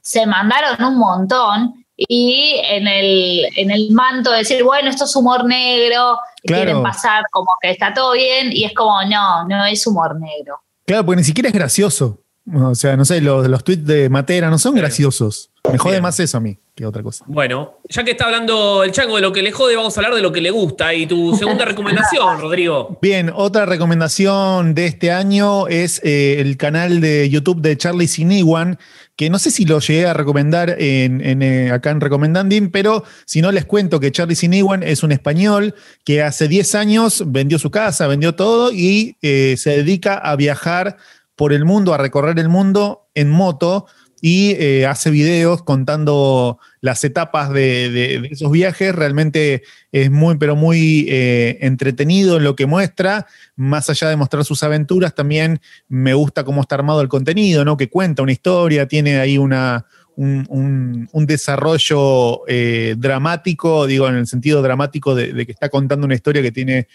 se 0.00 0.26
mandaron 0.26 0.82
un 0.84 0.98
montón 0.98 1.84
y 1.96 2.58
en 2.64 2.88
el, 2.88 3.46
en 3.56 3.70
el 3.70 3.90
manto 3.90 4.30
de 4.30 4.38
decir, 4.38 4.64
bueno, 4.64 4.88
esto 4.88 5.04
es 5.04 5.14
humor 5.16 5.44
negro, 5.44 6.18
Claro. 6.42 6.64
quieren 6.64 6.82
pasar 6.82 7.24
como 7.30 7.48
que 7.60 7.70
está 7.70 7.92
todo 7.92 8.12
bien, 8.12 8.50
y 8.50 8.64
es 8.64 8.72
como, 8.72 9.02
no, 9.04 9.46
no 9.46 9.66
es 9.66 9.86
humor 9.86 10.18
negro. 10.18 10.62
Claro, 10.86 11.04
porque 11.04 11.18
ni 11.18 11.24
siquiera 11.24 11.48
es 11.50 11.54
gracioso. 11.54 12.18
O 12.54 12.74
sea, 12.74 12.96
no 12.96 13.04
sé, 13.04 13.20
los, 13.20 13.46
los 13.48 13.64
tweets 13.64 13.86
de 13.86 14.08
Matera 14.08 14.50
no 14.50 14.58
son 14.58 14.74
graciosos. 14.74 15.50
Me 15.70 15.78
jode 15.78 15.94
Bien. 15.94 16.02
más 16.02 16.18
eso 16.18 16.38
a 16.38 16.40
mí 16.40 16.58
que 16.74 16.86
otra 16.86 17.02
cosa. 17.02 17.24
Bueno, 17.28 17.80
ya 17.88 18.02
que 18.02 18.12
está 18.12 18.24
hablando 18.24 18.82
el 18.82 18.92
chango 18.92 19.16
de 19.16 19.22
lo 19.22 19.32
que 19.32 19.42
le 19.42 19.52
jode, 19.52 19.76
vamos 19.76 19.94
a 19.96 20.00
hablar 20.00 20.14
de 20.14 20.22
lo 20.22 20.32
que 20.32 20.40
le 20.40 20.50
gusta. 20.50 20.94
Y 20.94 21.06
tu 21.06 21.36
segunda 21.36 21.64
recomendación, 21.66 22.40
Rodrigo. 22.40 22.98
Bien, 23.02 23.30
otra 23.34 23.66
recomendación 23.66 24.74
de 24.74 24.86
este 24.86 25.12
año 25.12 25.68
es 25.68 26.00
eh, 26.02 26.40
el 26.40 26.56
canal 26.56 27.02
de 27.02 27.28
YouTube 27.28 27.60
de 27.60 27.76
Charlie 27.76 28.08
Sinewan, 28.08 28.78
que 29.14 29.28
no 29.28 29.38
sé 29.38 29.50
si 29.50 29.66
lo 29.66 29.80
llegué 29.80 30.06
a 30.06 30.14
recomendar 30.14 30.76
en, 30.78 31.20
en, 31.20 31.42
eh, 31.42 31.70
acá 31.70 31.90
en 31.90 32.00
Recomendanding, 32.00 32.70
pero 32.70 33.04
si 33.26 33.42
no 33.42 33.52
les 33.52 33.66
cuento 33.66 34.00
que 34.00 34.10
Charlie 34.10 34.34
Sinewan 34.34 34.82
es 34.82 35.02
un 35.02 35.12
español 35.12 35.74
que 36.04 36.22
hace 36.22 36.48
10 36.48 36.74
años 36.76 37.24
vendió 37.26 37.58
su 37.58 37.70
casa, 37.70 38.06
vendió 38.06 38.34
todo 38.34 38.72
y 38.72 39.18
eh, 39.20 39.56
se 39.58 39.76
dedica 39.76 40.14
a 40.16 40.36
viajar 40.36 40.96
por 41.40 41.54
el 41.54 41.64
mundo, 41.64 41.94
a 41.94 41.96
recorrer 41.96 42.38
el 42.38 42.50
mundo 42.50 43.08
en 43.14 43.30
moto 43.30 43.86
y 44.20 44.50
eh, 44.58 44.84
hace 44.84 45.08
videos 45.10 45.62
contando 45.62 46.58
las 46.82 47.02
etapas 47.02 47.50
de, 47.50 48.28
esos 48.30 48.52
viajes. 48.52 48.94
Realmente 48.94 49.62
es 49.90 50.10
muy, 50.10 50.36
pero 50.36 50.54
muy 50.54 51.06
eh, 51.08 51.56
entretenido 51.62 52.36
en 52.36 52.44
lo 52.44 52.56
que 52.56 52.66
muestra. 52.66 53.26
Más 53.56 53.88
allá 53.88 54.10
de 54.10 54.16
mostrar 54.16 54.44
sus 54.44 54.62
aventuras, 54.62 55.14
también 55.14 55.62
me 55.88 56.12
gusta 56.12 56.44
cómo 56.44 56.60
está 56.60 56.74
armado 56.74 57.00
el 57.00 57.08
contenido, 57.08 57.64
¿no? 57.64 57.78
Que 57.78 57.88
cuenta 57.88 58.22
una 58.22 58.32
historia, 58.32 58.86
tiene 58.86 59.18
ahí 59.18 59.38
una, 59.38 59.86
un, 60.16 61.08
desarrollo 61.26 62.42
eh, 62.48 62.96
dramático, 62.98 63.86
digo, 63.86 64.08
en 64.08 64.16
el 64.16 64.26
sentido 64.26 64.60
dramático 64.60 65.14
de, 65.14 65.46
que 65.46 65.52
está 65.52 65.70
contando 65.70 66.04
una 66.04 66.14
historia 66.14 66.42
que 66.42 66.52
tiene 66.52 66.86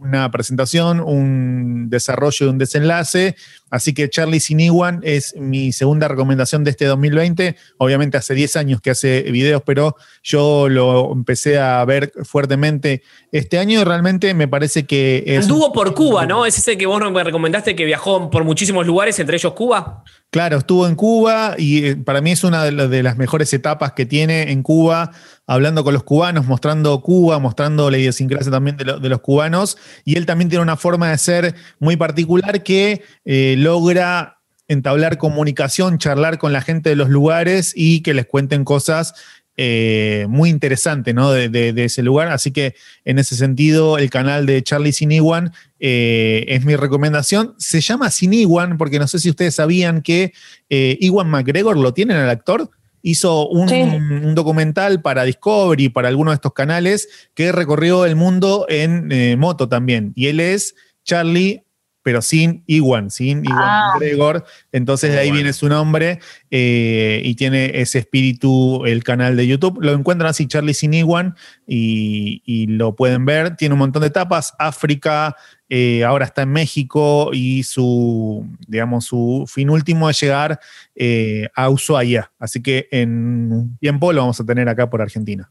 una 0.00 0.30
presentación, 0.30 1.00
un 1.00 1.90
desarrollo 1.90 2.46
de 2.46 2.52
un 2.52 2.58
desenlace. 2.58 3.36
Así 3.70 3.92
que 3.94 4.08
Charlie 4.08 4.40
Siniguan 4.40 5.00
es 5.02 5.34
mi 5.36 5.72
segunda 5.72 6.08
recomendación 6.08 6.64
de 6.64 6.70
este 6.70 6.86
2020. 6.86 7.56
Obviamente 7.78 8.16
hace 8.16 8.34
10 8.34 8.56
años 8.56 8.80
que 8.80 8.90
hace 8.90 9.22
videos, 9.30 9.62
pero 9.64 9.96
yo 10.22 10.68
lo 10.68 11.12
empecé 11.12 11.58
a 11.58 11.84
ver 11.84 12.12
fuertemente 12.24 13.02
este 13.30 13.58
año 13.58 13.80
y 13.80 13.84
realmente 13.84 14.34
me 14.34 14.48
parece 14.48 14.86
que 14.86 15.22
es... 15.26 15.44
Anduvo 15.44 15.72
por 15.72 15.94
Cuba, 15.94 16.26
¿no? 16.26 16.46
Es 16.46 16.58
ese 16.58 16.78
que 16.78 16.86
vos 16.86 17.00
me 17.12 17.22
recomendaste 17.22 17.76
que 17.76 17.84
viajó 17.84 18.30
por 18.30 18.44
muchísimos 18.44 18.86
lugares, 18.86 19.18
entre 19.18 19.36
ellos 19.36 19.52
Cuba. 19.52 20.02
Claro, 20.30 20.58
estuvo 20.58 20.86
en 20.86 20.94
Cuba 20.94 21.56
y 21.58 21.84
eh, 21.84 21.96
para 21.96 22.20
mí 22.20 22.30
es 22.30 22.44
una 22.44 22.64
de 22.64 23.02
las 23.02 23.16
mejores 23.16 23.52
etapas 23.52 23.92
que 23.92 24.06
tiene 24.06 24.52
en 24.52 24.62
Cuba, 24.62 25.10
hablando 25.50 25.82
con 25.82 25.92
los 25.92 26.04
cubanos, 26.04 26.46
mostrando 26.46 27.00
Cuba, 27.00 27.40
mostrando 27.40 27.90
la 27.90 27.98
idiosincrasia 27.98 28.52
también 28.52 28.76
de, 28.76 28.84
los 28.84 29.20
cubanos. 29.20 29.76
Y 30.04 30.16
él 30.16 30.24
también 30.24 30.48
tiene 30.48 30.62
una 30.62 30.76
forma 30.76 31.10
de 31.10 31.18
ser 31.18 31.56
muy 31.80 31.96
particular 31.96 32.62
que 32.62 33.02
eh, 33.24 33.56
logra 33.58 34.38
entablar 34.68 35.18
comunicación, 35.18 35.98
charlar 35.98 36.38
con 36.38 36.52
la 36.52 36.60
gente 36.60 36.90
de 36.90 36.94
los 36.94 37.08
lugares 37.08 37.72
y 37.74 38.00
que 38.02 38.14
les 38.14 38.26
cuenten 38.26 38.62
cosas 38.62 39.12
eh, 39.56 40.26
muy 40.28 40.48
interesante 40.48 41.12
¿no? 41.12 41.32
de, 41.32 41.74
ese 41.76 42.04
lugar. 42.04 42.28
Así 42.28 42.52
que 42.52 42.76
en 43.04 43.18
ese 43.18 43.34
sentido, 43.34 43.98
el 43.98 44.08
canal 44.08 44.46
de 44.46 44.62
Charlie 44.62 44.92
Siniwan 44.92 45.52
eh, 45.80 46.44
es 46.46 46.64
mi 46.64 46.76
recomendación. 46.76 47.54
Se 47.58 47.80
llama 47.80 48.12
Siniwan 48.12 48.78
porque 48.78 49.00
no 49.00 49.08
sé 49.08 49.18
si 49.18 49.30
ustedes 49.30 49.56
sabían 49.56 50.00
que 50.00 50.32
eh, 50.68 50.96
Iwan 51.00 51.28
McGregor 51.28 51.76
lo 51.76 51.92
tienen 51.92 52.18
el 52.18 52.30
actor. 52.30 52.70
Hizo 53.02 53.48
un, 53.48 54.34
documental 54.34 55.00
para 55.02 55.24
Discovery, 55.24 55.88
para 55.88 56.08
alguno 56.08 56.30
de 56.30 56.36
estos 56.36 56.52
canales, 56.52 57.08
que 57.34 57.52
recorrió 57.52 58.04
el 58.04 58.16
mundo 58.16 58.66
en 58.68 59.38
moto 59.38 59.68
también. 59.68 60.12
Y 60.14 60.26
él 60.26 60.40
es 60.40 60.74
Charlie 61.04 61.64
pero 62.10 62.22
sin 62.22 62.64
Iwan, 62.66 63.08
sin 63.08 63.44
Iwan 63.44 63.60
ah. 63.62 63.94
Gregor. 63.96 64.44
Entonces 64.72 65.12
de 65.12 65.20
ahí 65.20 65.30
viene 65.30 65.52
su 65.52 65.68
nombre 65.68 66.18
eh, 66.50 67.22
y 67.24 67.36
tiene 67.36 67.80
ese 67.80 68.00
espíritu 68.00 68.84
el 68.84 69.04
canal 69.04 69.36
de 69.36 69.46
YouTube. 69.46 69.78
Lo 69.80 69.92
encuentran 69.92 70.28
así, 70.28 70.48
Charlie 70.48 70.74
sin 70.74 70.92
Iwan, 70.92 71.36
y, 71.68 72.66
lo 72.66 72.96
pueden 72.96 73.26
ver. 73.26 73.54
Tiene 73.54 73.74
un 73.74 73.78
montón 73.78 74.00
de 74.00 74.08
etapas. 74.08 74.54
África, 74.58 75.36
eh, 75.68 76.02
ahora 76.02 76.24
está 76.24 76.42
en 76.42 76.50
México 76.50 77.30
y 77.32 77.62
su, 77.62 78.44
digamos, 78.66 79.04
su 79.04 79.44
fin 79.46 79.70
último 79.70 80.10
es 80.10 80.20
llegar 80.20 80.58
eh, 80.96 81.48
a 81.54 81.70
Ushuaia. 81.70 82.32
Así 82.40 82.60
que 82.60 82.88
en 82.90 83.52
un 83.52 83.76
tiempo 83.78 84.12
lo 84.12 84.22
vamos 84.22 84.40
a 84.40 84.44
tener 84.44 84.68
acá 84.68 84.90
por 84.90 85.00
Argentina. 85.00 85.48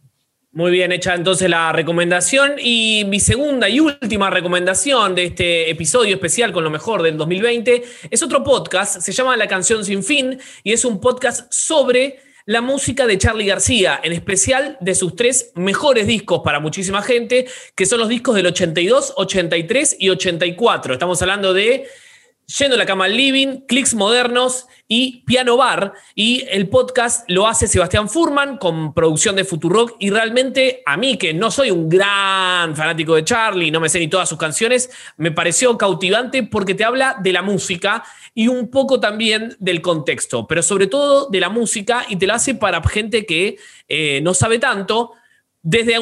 Muy 0.51 0.71
bien 0.71 0.91
hecha 0.91 1.13
entonces 1.13 1.47
la 1.47 1.71
recomendación 1.71 2.53
y 2.57 3.03
mi 3.05 3.19
segunda 3.19 3.69
y 3.69 3.79
última 3.79 4.31
recomendación 4.31 5.13
de 5.13 5.25
este 5.25 5.69
episodio 5.69 6.15
especial 6.15 6.51
con 6.51 6.63
lo 6.63 6.71
mejor 6.71 7.03
del 7.03 7.17
2020 7.17 7.83
es 8.09 8.23
otro 8.23 8.43
podcast, 8.43 8.99
se 8.99 9.11
llama 9.11 9.37
La 9.37 9.47
canción 9.47 9.85
sin 9.85 10.01
fin 10.01 10.39
y 10.63 10.73
es 10.73 10.85
un 10.85 10.99
podcast 10.99 11.53
sobre 11.53 12.17
la 12.47 12.61
música 12.61 13.05
de 13.05 13.19
Charlie 13.19 13.45
García, 13.45 13.99
en 14.01 14.11
especial 14.11 14.75
de 14.81 14.95
sus 14.95 15.15
tres 15.15 15.51
mejores 15.53 16.07
discos 16.07 16.41
para 16.43 16.59
muchísima 16.59 17.03
gente, 17.03 17.45
que 17.75 17.85
son 17.85 17.99
los 17.99 18.09
discos 18.09 18.33
del 18.33 18.47
82, 18.47 19.13
83 19.17 19.97
y 19.99 20.09
84. 20.09 20.93
Estamos 20.93 21.21
hablando 21.21 21.53
de 21.53 21.85
Yendo 22.57 22.77
a 22.77 22.79
la 22.79 22.85
cama 22.87 23.05
al 23.05 23.15
living, 23.15 23.61
clics 23.67 23.93
modernos 23.93 24.65
y 24.87 25.21
piano 25.25 25.55
bar. 25.55 25.93
Y 26.15 26.45
el 26.49 26.67
podcast 26.67 27.29
lo 27.29 27.47
hace 27.47 27.67
Sebastián 27.67 28.09
Furman 28.09 28.57
con 28.57 28.91
producción 28.95 29.35
de 29.35 29.43
Futurock. 29.43 29.95
Y 29.99 30.09
realmente 30.09 30.81
a 30.87 30.97
mí, 30.97 31.15
que 31.15 31.31
no 31.31 31.51
soy 31.51 31.69
un 31.69 31.87
gran 31.87 32.75
fanático 32.75 33.13
de 33.13 33.23
Charlie, 33.23 33.69
no 33.69 33.79
me 33.79 33.87
sé 33.87 33.99
ni 33.99 34.07
todas 34.07 34.27
sus 34.27 34.39
canciones, 34.39 34.89
me 35.17 35.31
pareció 35.31 35.77
cautivante 35.77 36.41
porque 36.41 36.73
te 36.73 36.83
habla 36.83 37.17
de 37.21 37.33
la 37.33 37.43
música 37.43 38.03
y 38.33 38.47
un 38.47 38.71
poco 38.71 38.99
también 38.99 39.55
del 39.59 39.81
contexto, 39.81 40.47
pero 40.47 40.63
sobre 40.63 40.87
todo 40.87 41.29
de 41.29 41.39
la 41.39 41.49
música 41.49 42.05
y 42.09 42.15
te 42.15 42.25
lo 42.25 42.33
hace 42.33 42.55
para 42.55 42.81
gente 42.81 43.27
que 43.27 43.57
eh, 43.87 44.21
no 44.23 44.33
sabe 44.33 44.57
tanto 44.57 45.11
desde, 45.61 45.95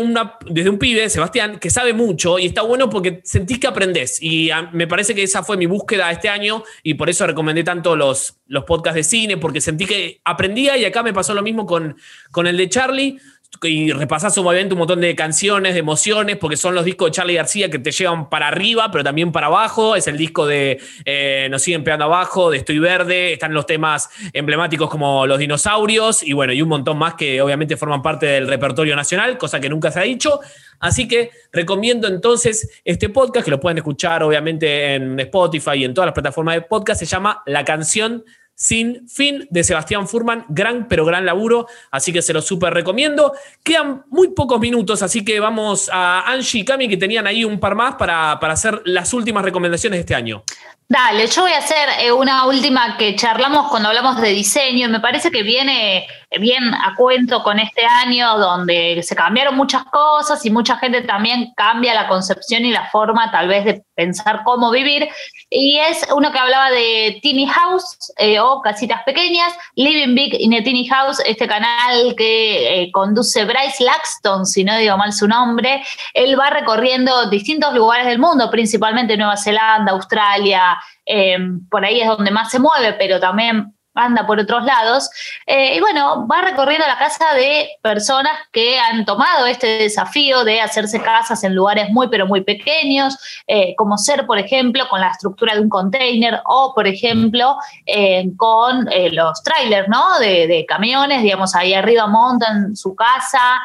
desde 0.45 0.69
un 0.69 0.77
pibe, 0.77 1.09
Sebastián, 1.09 1.57
que 1.59 1.69
sabe 1.69 1.93
mucho 1.93 2.37
y 2.37 2.45
está 2.45 2.61
bueno 2.61 2.89
porque 2.89 3.21
sentís 3.23 3.59
que 3.59 3.67
aprendés. 3.67 4.21
Y 4.21 4.49
me 4.71 4.87
parece 4.87 5.15
que 5.15 5.23
esa 5.23 5.43
fue 5.43 5.57
mi 5.57 5.65
búsqueda 5.65 6.11
este 6.11 6.29
año 6.29 6.63
y 6.83 6.93
por 6.93 7.09
eso 7.09 7.25
recomendé 7.25 7.63
tanto 7.63 7.95
los, 7.95 8.37
los 8.45 8.65
podcasts 8.65 8.95
de 8.97 9.03
cine, 9.03 9.37
porque 9.37 9.59
sentí 9.59 9.85
que 9.85 10.21
aprendía 10.23 10.77
y 10.77 10.85
acá 10.85 11.01
me 11.01 11.13
pasó 11.13 11.33
lo 11.33 11.41
mismo 11.41 11.65
con, 11.65 11.97
con 12.31 12.45
el 12.45 12.57
de 12.57 12.69
Charlie 12.69 13.19
y 13.63 13.91
repasás 13.91 14.37
obviamente 14.37 14.73
un 14.73 14.79
montón 14.79 15.01
de 15.01 15.15
canciones, 15.15 15.73
de 15.73 15.79
emociones, 15.79 16.37
porque 16.37 16.57
son 16.57 16.75
los 16.75 16.85
discos 16.85 17.07
de 17.07 17.11
Charlie 17.13 17.35
García 17.35 17.71
que 17.71 17.79
te 17.79 17.91
llevan 17.91 18.29
para 18.29 18.49
arriba, 18.49 18.91
pero 18.91 19.03
también 19.03 19.31
para 19.31 19.47
abajo. 19.47 19.95
Es 19.95 20.07
el 20.07 20.17
disco 20.17 20.45
de 20.45 20.79
eh, 21.05 21.47
Nos 21.49 21.63
siguen 21.63 21.83
pegando 21.83 22.05
abajo, 22.05 22.51
de 22.51 22.57
Estoy 22.57 22.79
Verde. 22.79 23.33
Están 23.33 23.53
los 23.53 23.65
temas 23.65 24.09
emblemáticos 24.33 24.89
como 24.89 25.25
Los 25.25 25.39
Dinosaurios 25.39 26.23
y 26.23 26.33
bueno, 26.33 26.53
y 26.53 26.61
un 26.61 26.69
montón 26.69 26.97
más 26.97 27.15
que 27.15 27.41
obviamente 27.41 27.77
forman 27.77 28.01
parte 28.01 28.27
del 28.27 28.47
repertorio 28.47 28.95
nacional, 28.95 29.37
cosa 29.37 29.59
que 29.59 29.69
nunca 29.69 29.91
se 29.91 29.99
ha 29.99 30.03
dicho. 30.03 30.39
Así 30.79 31.07
que 31.07 31.31
recomiendo 31.51 32.07
entonces 32.07 32.81
este 32.83 33.09
podcast, 33.09 33.45
que 33.45 33.51
lo 33.51 33.59
pueden 33.59 33.77
escuchar 33.77 34.21
obviamente 34.23 34.93
en 34.95 35.19
Spotify 35.21 35.77
y 35.77 35.85
en 35.85 35.93
todas 35.93 36.07
las 36.07 36.13
plataformas 36.13 36.55
de 36.55 36.61
podcast. 36.61 36.99
Se 36.99 37.05
llama 37.05 37.41
La 37.45 37.65
canción 37.65 38.23
sin 38.57 39.07
fin 39.07 39.47
de 39.51 39.63
Sebastián 39.63 40.07
Furman. 40.07 40.45
Gran, 40.49 40.87
pero 40.87 41.05
gran 41.05 41.25
laburo. 41.25 41.67
Así 41.91 42.11
que 42.11 42.23
se 42.23 42.33
lo 42.33 42.41
súper 42.41 42.73
recomiendo. 42.73 43.33
Quedan 43.63 44.03
muy 44.09 44.29
pocos 44.29 44.59
minutos, 44.59 45.03
así 45.03 45.23
que 45.23 45.39
vamos 45.39 45.89
a 45.93 46.23
Angie 46.31 46.61
y 46.61 46.65
Cami, 46.65 46.89
que 46.89 46.97
tenían 46.97 47.27
ahí 47.27 47.45
un 47.45 47.59
par 47.59 47.75
más 47.75 47.95
para, 47.95 48.39
para 48.39 48.53
hacer 48.53 48.81
las 48.85 49.13
últimas 49.13 49.45
recomendaciones 49.45 49.97
de 49.97 50.01
este 50.01 50.15
año. 50.15 50.43
Dale, 50.89 51.27
yo 51.27 51.41
voy 51.41 51.51
a 51.51 51.57
hacer 51.57 51.89
eh, 51.99 52.11
una 52.13 52.45
última 52.45 52.95
que 52.97 53.13
charlamos 53.15 53.67
cuando 53.69 53.89
hablamos 53.89 54.21
de 54.21 54.29
diseño 54.29 54.87
me 54.87 55.01
parece 55.01 55.29
que 55.31 55.43
viene 55.43 56.07
bien 56.31 56.73
a 56.73 56.93
cuento 56.95 57.41
con 57.41 57.59
este 57.59 57.85
año 57.85 58.37
donde 58.37 59.01
se 59.01 59.15
cambiaron 59.15 59.55
muchas 59.55 59.85
cosas 59.85 60.45
y 60.45 60.51
mucha 60.51 60.77
gente 60.77 61.01
también 61.01 61.53
cambia 61.55 61.93
la 61.93 62.07
concepción 62.07 62.65
y 62.65 62.71
la 62.71 62.85
forma 62.89 63.31
tal 63.31 63.47
vez 63.47 63.65
de 63.65 63.83
pensar 63.95 64.41
cómo 64.43 64.69
vivir. 64.69 65.07
Y 65.49 65.79
es 65.79 66.05
uno 66.13 66.31
que 66.31 66.39
hablaba 66.39 66.69
de 66.71 67.19
Teeny 67.23 67.47
House 67.47 68.13
eh, 68.17 68.39
o 68.39 68.61
Casitas 68.61 69.03
Pequeñas, 69.03 69.53
Living 69.75 70.15
Big 70.15 70.35
in 70.39 70.53
a 70.53 70.63
Teeny 70.63 70.85
House, 70.87 71.21
este 71.25 71.47
canal 71.47 72.13
que 72.17 72.81
eh, 72.81 72.91
conduce 72.91 73.45
Bryce 73.45 73.83
Laxton, 73.83 74.45
si 74.45 74.63
no 74.65 74.77
digo 74.77 74.97
mal 74.97 75.13
su 75.13 75.27
nombre. 75.27 75.81
Él 76.13 76.37
va 76.37 76.49
recorriendo 76.49 77.29
distintos 77.29 77.73
lugares 77.73 78.05
del 78.05 78.19
mundo, 78.19 78.51
principalmente 78.51 79.15
Nueva 79.15 79.37
Zelanda, 79.37 79.93
Australia, 79.93 80.77
eh, 81.05 81.37
por 81.71 81.85
ahí 81.85 82.01
es 82.01 82.07
donde 82.07 82.31
más 82.31 82.51
se 82.51 82.59
mueve, 82.59 82.93
pero 82.93 83.19
también 83.19 83.76
anda 83.97 84.25
por 84.25 84.39
otros 84.39 84.63
lados. 84.63 85.09
Eh, 85.45 85.75
y 85.75 85.79
bueno, 85.79 86.27
va 86.27 86.41
recorriendo 86.41 86.85
la 86.87 86.97
casa 86.97 87.33
de 87.33 87.69
personas 87.81 88.31
que 88.51 88.79
han 88.79 89.05
tomado 89.05 89.45
este 89.45 89.79
desafío 89.79 90.43
de 90.43 90.61
hacerse 90.61 91.01
casas 91.01 91.43
en 91.43 91.55
lugares 91.55 91.89
muy, 91.89 92.07
pero 92.09 92.27
muy 92.27 92.41
pequeños, 92.41 93.17
eh, 93.47 93.75
como 93.75 93.97
ser, 93.97 94.25
por 94.25 94.37
ejemplo, 94.39 94.87
con 94.89 95.01
la 95.01 95.09
estructura 95.09 95.55
de 95.55 95.61
un 95.61 95.69
container 95.69 96.41
o, 96.45 96.73
por 96.73 96.87
ejemplo, 96.87 97.57
eh, 97.85 98.29
con 98.37 98.87
los 99.11 99.43
trailers, 99.43 99.87
¿no? 99.89 100.19
De, 100.19 100.65
camiones, 100.67 101.21
digamos, 101.21 101.55
ahí 101.55 101.73
arriba 101.73 102.07
montan 102.07 102.75
su 102.75 102.95
casa. 102.95 103.61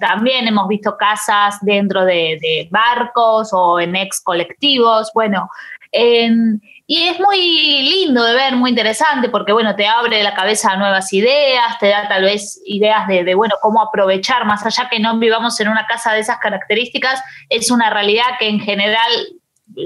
también 0.00 0.46
hemos 0.46 0.68
visto 0.68 0.96
casas 0.96 1.58
dentro 1.62 2.04
de, 2.04 2.38
de 2.40 2.68
barcos 2.70 3.50
o 3.52 3.80
en 3.80 3.96
ex 3.96 4.20
colectivos. 4.20 5.10
Bueno, 5.14 5.50
en 5.92 6.60
y 6.88 7.02
es 7.08 7.18
muy 7.18 7.38
lindo 7.82 8.22
de 8.22 8.34
ver, 8.34 8.54
muy 8.54 8.70
interesante, 8.70 9.28
porque 9.28 9.52
bueno, 9.52 9.74
te 9.74 9.88
abre 9.88 10.22
la 10.22 10.34
cabeza 10.34 10.70
a 10.70 10.76
nuevas 10.76 11.12
ideas, 11.12 11.78
te 11.80 11.88
da 11.88 12.06
tal 12.06 12.22
vez 12.22 12.62
ideas 12.64 13.08
de, 13.08 13.34
bueno, 13.34 13.56
cómo 13.60 13.82
aprovechar, 13.82 14.44
más 14.44 14.64
allá 14.64 14.88
que 14.88 15.00
no 15.00 15.18
vivamos 15.18 15.58
en 15.58 15.68
una 15.68 15.86
casa 15.86 16.12
de 16.12 16.20
esas 16.20 16.38
características, 16.38 17.20
es 17.48 17.72
una 17.72 17.90
realidad 17.90 18.38
que 18.38 18.48
en 18.48 18.60
general, 18.60 19.10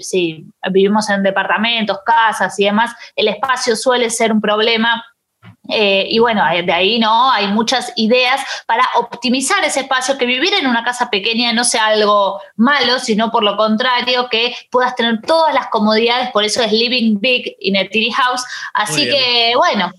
si 0.00 0.44
vivimos 0.70 1.08
en 1.08 1.22
departamentos, 1.22 2.00
casas 2.04 2.58
y 2.60 2.64
demás, 2.64 2.94
el 3.16 3.28
espacio 3.28 3.76
suele 3.76 4.10
ser 4.10 4.30
un 4.30 4.42
problema 4.42 5.02
Eh, 5.72 6.06
y 6.08 6.18
bueno, 6.18 6.42
de 6.64 6.72
ahí 6.72 6.98
no, 6.98 7.30
hay 7.30 7.46
muchas 7.48 7.92
ideas 7.96 8.40
para 8.66 8.84
optimizar 8.96 9.62
ese 9.62 9.80
espacio, 9.80 10.18
que 10.18 10.26
vivir 10.26 10.52
en 10.54 10.66
una 10.66 10.82
casa 10.82 11.10
pequeña 11.10 11.52
no 11.52 11.64
sea 11.64 11.86
algo 11.86 12.40
malo, 12.56 12.98
sino 12.98 13.30
por 13.30 13.44
lo 13.44 13.56
contrario, 13.56 14.28
que 14.30 14.54
puedas 14.70 14.96
tener 14.96 15.20
todas 15.22 15.54
las 15.54 15.68
comodidades, 15.68 16.30
por 16.30 16.44
eso 16.44 16.62
es 16.62 16.72
Living 16.72 17.20
Big 17.20 17.56
in 17.60 17.76
a 17.76 17.88
Tiny 17.88 18.10
House. 18.10 18.42
Así 18.74 19.08
que 19.08 19.54
bueno, 19.56 19.92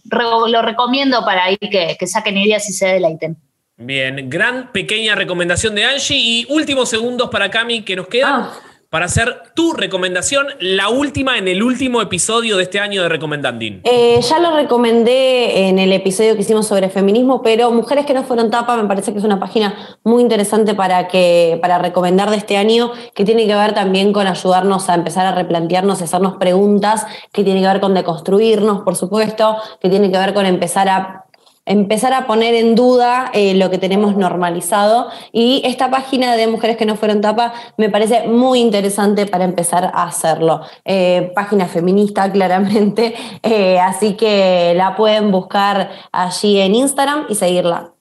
lo 0.48 0.62
recomiendo 0.62 1.24
para 1.24 1.46
ahí 1.46 1.58
que, 1.58 1.96
que 1.98 2.08
saquen 2.08 2.38
ideas 2.38 2.70
y 2.70 2.74
se 2.74 2.88
deleiten. 2.88 3.38
Bien, 3.78 4.30
gran 4.30 4.72
pequeña 4.72 5.16
recomendación 5.16 5.74
de 5.74 5.86
Angie 5.86 6.18
y 6.18 6.46
últimos 6.50 6.90
segundos 6.90 7.30
para 7.30 7.50
Cami 7.50 7.82
que 7.82 7.96
nos 7.96 8.08
quedan. 8.08 8.44
Ah 8.44 8.71
para 8.92 9.06
hacer 9.06 9.44
tu 9.54 9.72
recomendación, 9.72 10.48
la 10.60 10.90
última 10.90 11.38
en 11.38 11.48
el 11.48 11.64
último 11.64 12.02
episodio 12.02 12.58
de 12.58 12.64
este 12.64 12.82
año 12.82 13.02
de 13.02 13.08
Recomendandín. 13.08 13.80
Eh, 13.86 14.20
ya 14.22 14.38
lo 14.40 14.54
recomendé 14.54 15.70
en 15.70 15.80
el 15.80 15.94
episodio 15.94 16.36
que 16.36 16.42
hicimos 16.42 16.68
sobre 16.68 16.90
feminismo, 16.90 17.42
pero 17.42 17.72
Mujeres 17.72 18.06
que 18.06 18.14
no 18.14 18.24
fueron 18.24 18.52
tapa 18.52 18.76
me 18.76 18.90
parece 18.90 19.14
que 19.14 19.20
es 19.20 19.24
una 19.24 19.40
página 19.40 19.98
muy 20.04 20.22
interesante 20.22 20.76
para, 20.76 21.08
que, 21.08 21.58
para 21.62 21.78
recomendar 21.78 22.32
de 22.32 22.36
este 22.36 22.58
año, 22.58 22.92
que 23.16 23.24
tiene 23.24 23.48
que 23.48 23.56
ver 23.56 23.74
también 23.74 24.12
con 24.12 24.28
ayudarnos 24.28 24.90
a 24.90 24.96
empezar 24.96 25.26
a 25.26 25.36
replantearnos, 25.36 26.02
a 26.02 26.04
hacernos 26.04 26.36
preguntas, 26.36 27.08
que 27.32 27.46
tiene 27.46 27.62
que 27.62 27.68
ver 27.68 27.80
con 27.80 27.94
deconstruirnos, 27.94 28.82
por 28.82 28.98
supuesto, 28.98 29.56
que 29.80 29.90
tiene 29.90 30.12
que 30.12 30.18
ver 30.18 30.34
con 30.34 30.46
empezar 30.46 30.90
a 30.90 31.31
empezar 31.72 32.14
a 32.14 32.28
poner 32.28 32.54
en 32.54 32.76
duda 32.76 33.32
eh, 33.34 33.56
lo 33.56 33.70
que 33.70 33.78
tenemos 33.78 34.18
normalizado. 34.18 35.08
Y 35.32 35.62
esta 35.66 35.90
página 35.90 36.36
de 36.36 36.48
Mujeres 36.48 36.76
que 36.76 36.86
no 36.86 36.98
fueron 36.98 37.22
tapa 37.22 37.54
me 37.78 37.90
parece 37.90 38.28
muy 38.28 38.60
interesante 38.60 39.26
para 39.26 39.46
empezar 39.46 39.86
a 39.94 40.04
hacerlo. 40.04 40.62
Eh, 40.84 41.32
página 41.34 41.68
feminista, 41.68 42.30
claramente, 42.32 43.16
eh, 43.42 43.80
así 43.80 44.14
que 44.14 44.74
la 44.76 44.96
pueden 44.96 45.32
buscar 45.32 45.90
allí 46.12 46.60
en 46.60 46.76
Instagram 46.76 47.26
y 47.30 47.36
seguirla. 47.36 47.94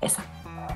Esa. 0.00 0.24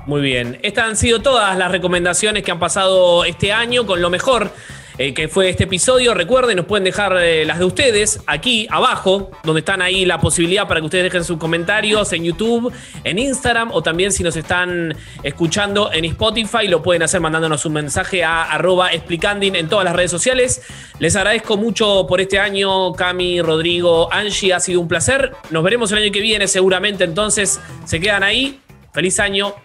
Muy 0.05 0.21
bien, 0.21 0.59
estas 0.63 0.85
han 0.85 0.95
sido 0.97 1.21
todas 1.21 1.57
las 1.57 1.71
recomendaciones 1.71 2.43
que 2.43 2.51
han 2.51 2.59
pasado 2.59 3.23
este 3.23 3.53
año 3.53 3.85
con 3.85 4.01
lo 4.01 4.09
mejor 4.09 4.51
eh, 4.97 5.13
que 5.13 5.27
fue 5.27 5.49
este 5.49 5.63
episodio. 5.63 6.13
Recuerden, 6.13 6.57
nos 6.57 6.65
pueden 6.65 6.83
dejar 6.83 7.17
eh, 7.17 7.45
las 7.45 7.59
de 7.59 7.65
ustedes 7.65 8.21
aquí 8.27 8.67
abajo, 8.69 9.31
donde 9.43 9.59
están 9.59 9.81
ahí 9.81 10.05
la 10.05 10.19
posibilidad 10.19 10.67
para 10.67 10.79
que 10.79 10.85
ustedes 10.85 11.05
dejen 11.05 11.23
sus 11.23 11.37
comentarios 11.37 12.13
en 12.13 12.23
YouTube, 12.23 12.71
en 13.03 13.19
Instagram 13.19 13.71
o 13.71 13.81
también 13.81 14.11
si 14.11 14.23
nos 14.23 14.35
están 14.35 14.95
escuchando 15.23 15.91
en 15.91 16.05
Spotify, 16.05 16.67
lo 16.67 16.83
pueden 16.83 17.03
hacer 17.03 17.21
mandándonos 17.21 17.65
un 17.65 17.73
mensaje 17.73 18.23
a 18.23 18.43
arroba 18.43 18.91
explicanding 18.91 19.55
en 19.55 19.67
todas 19.67 19.85
las 19.85 19.95
redes 19.95 20.11
sociales. 20.11 20.61
Les 20.99 21.15
agradezco 21.15 21.57
mucho 21.57 22.05
por 22.07 22.21
este 22.21 22.39
año, 22.39 22.93
Cami, 22.93 23.41
Rodrigo, 23.41 24.11
Angie, 24.11 24.53
ha 24.53 24.59
sido 24.59 24.81
un 24.81 24.87
placer. 24.87 25.31
Nos 25.49 25.63
veremos 25.63 25.91
el 25.91 25.99
año 25.99 26.11
que 26.11 26.21
viene 26.21 26.47
seguramente, 26.47 27.03
entonces 27.03 27.59
se 27.85 27.99
quedan 27.99 28.23
ahí. 28.23 28.59
Feliz 28.93 29.19
año. 29.19 29.55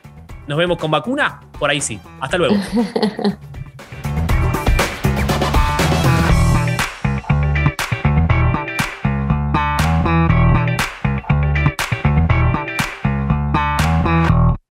Nos 0.47 0.57
vemos 0.57 0.79
con 0.79 0.91
vacuna. 0.91 1.41
Por 1.59 1.71
ahí 1.71 1.81
sí. 1.81 2.01
Hasta 2.21 2.39
luego. 2.39 2.57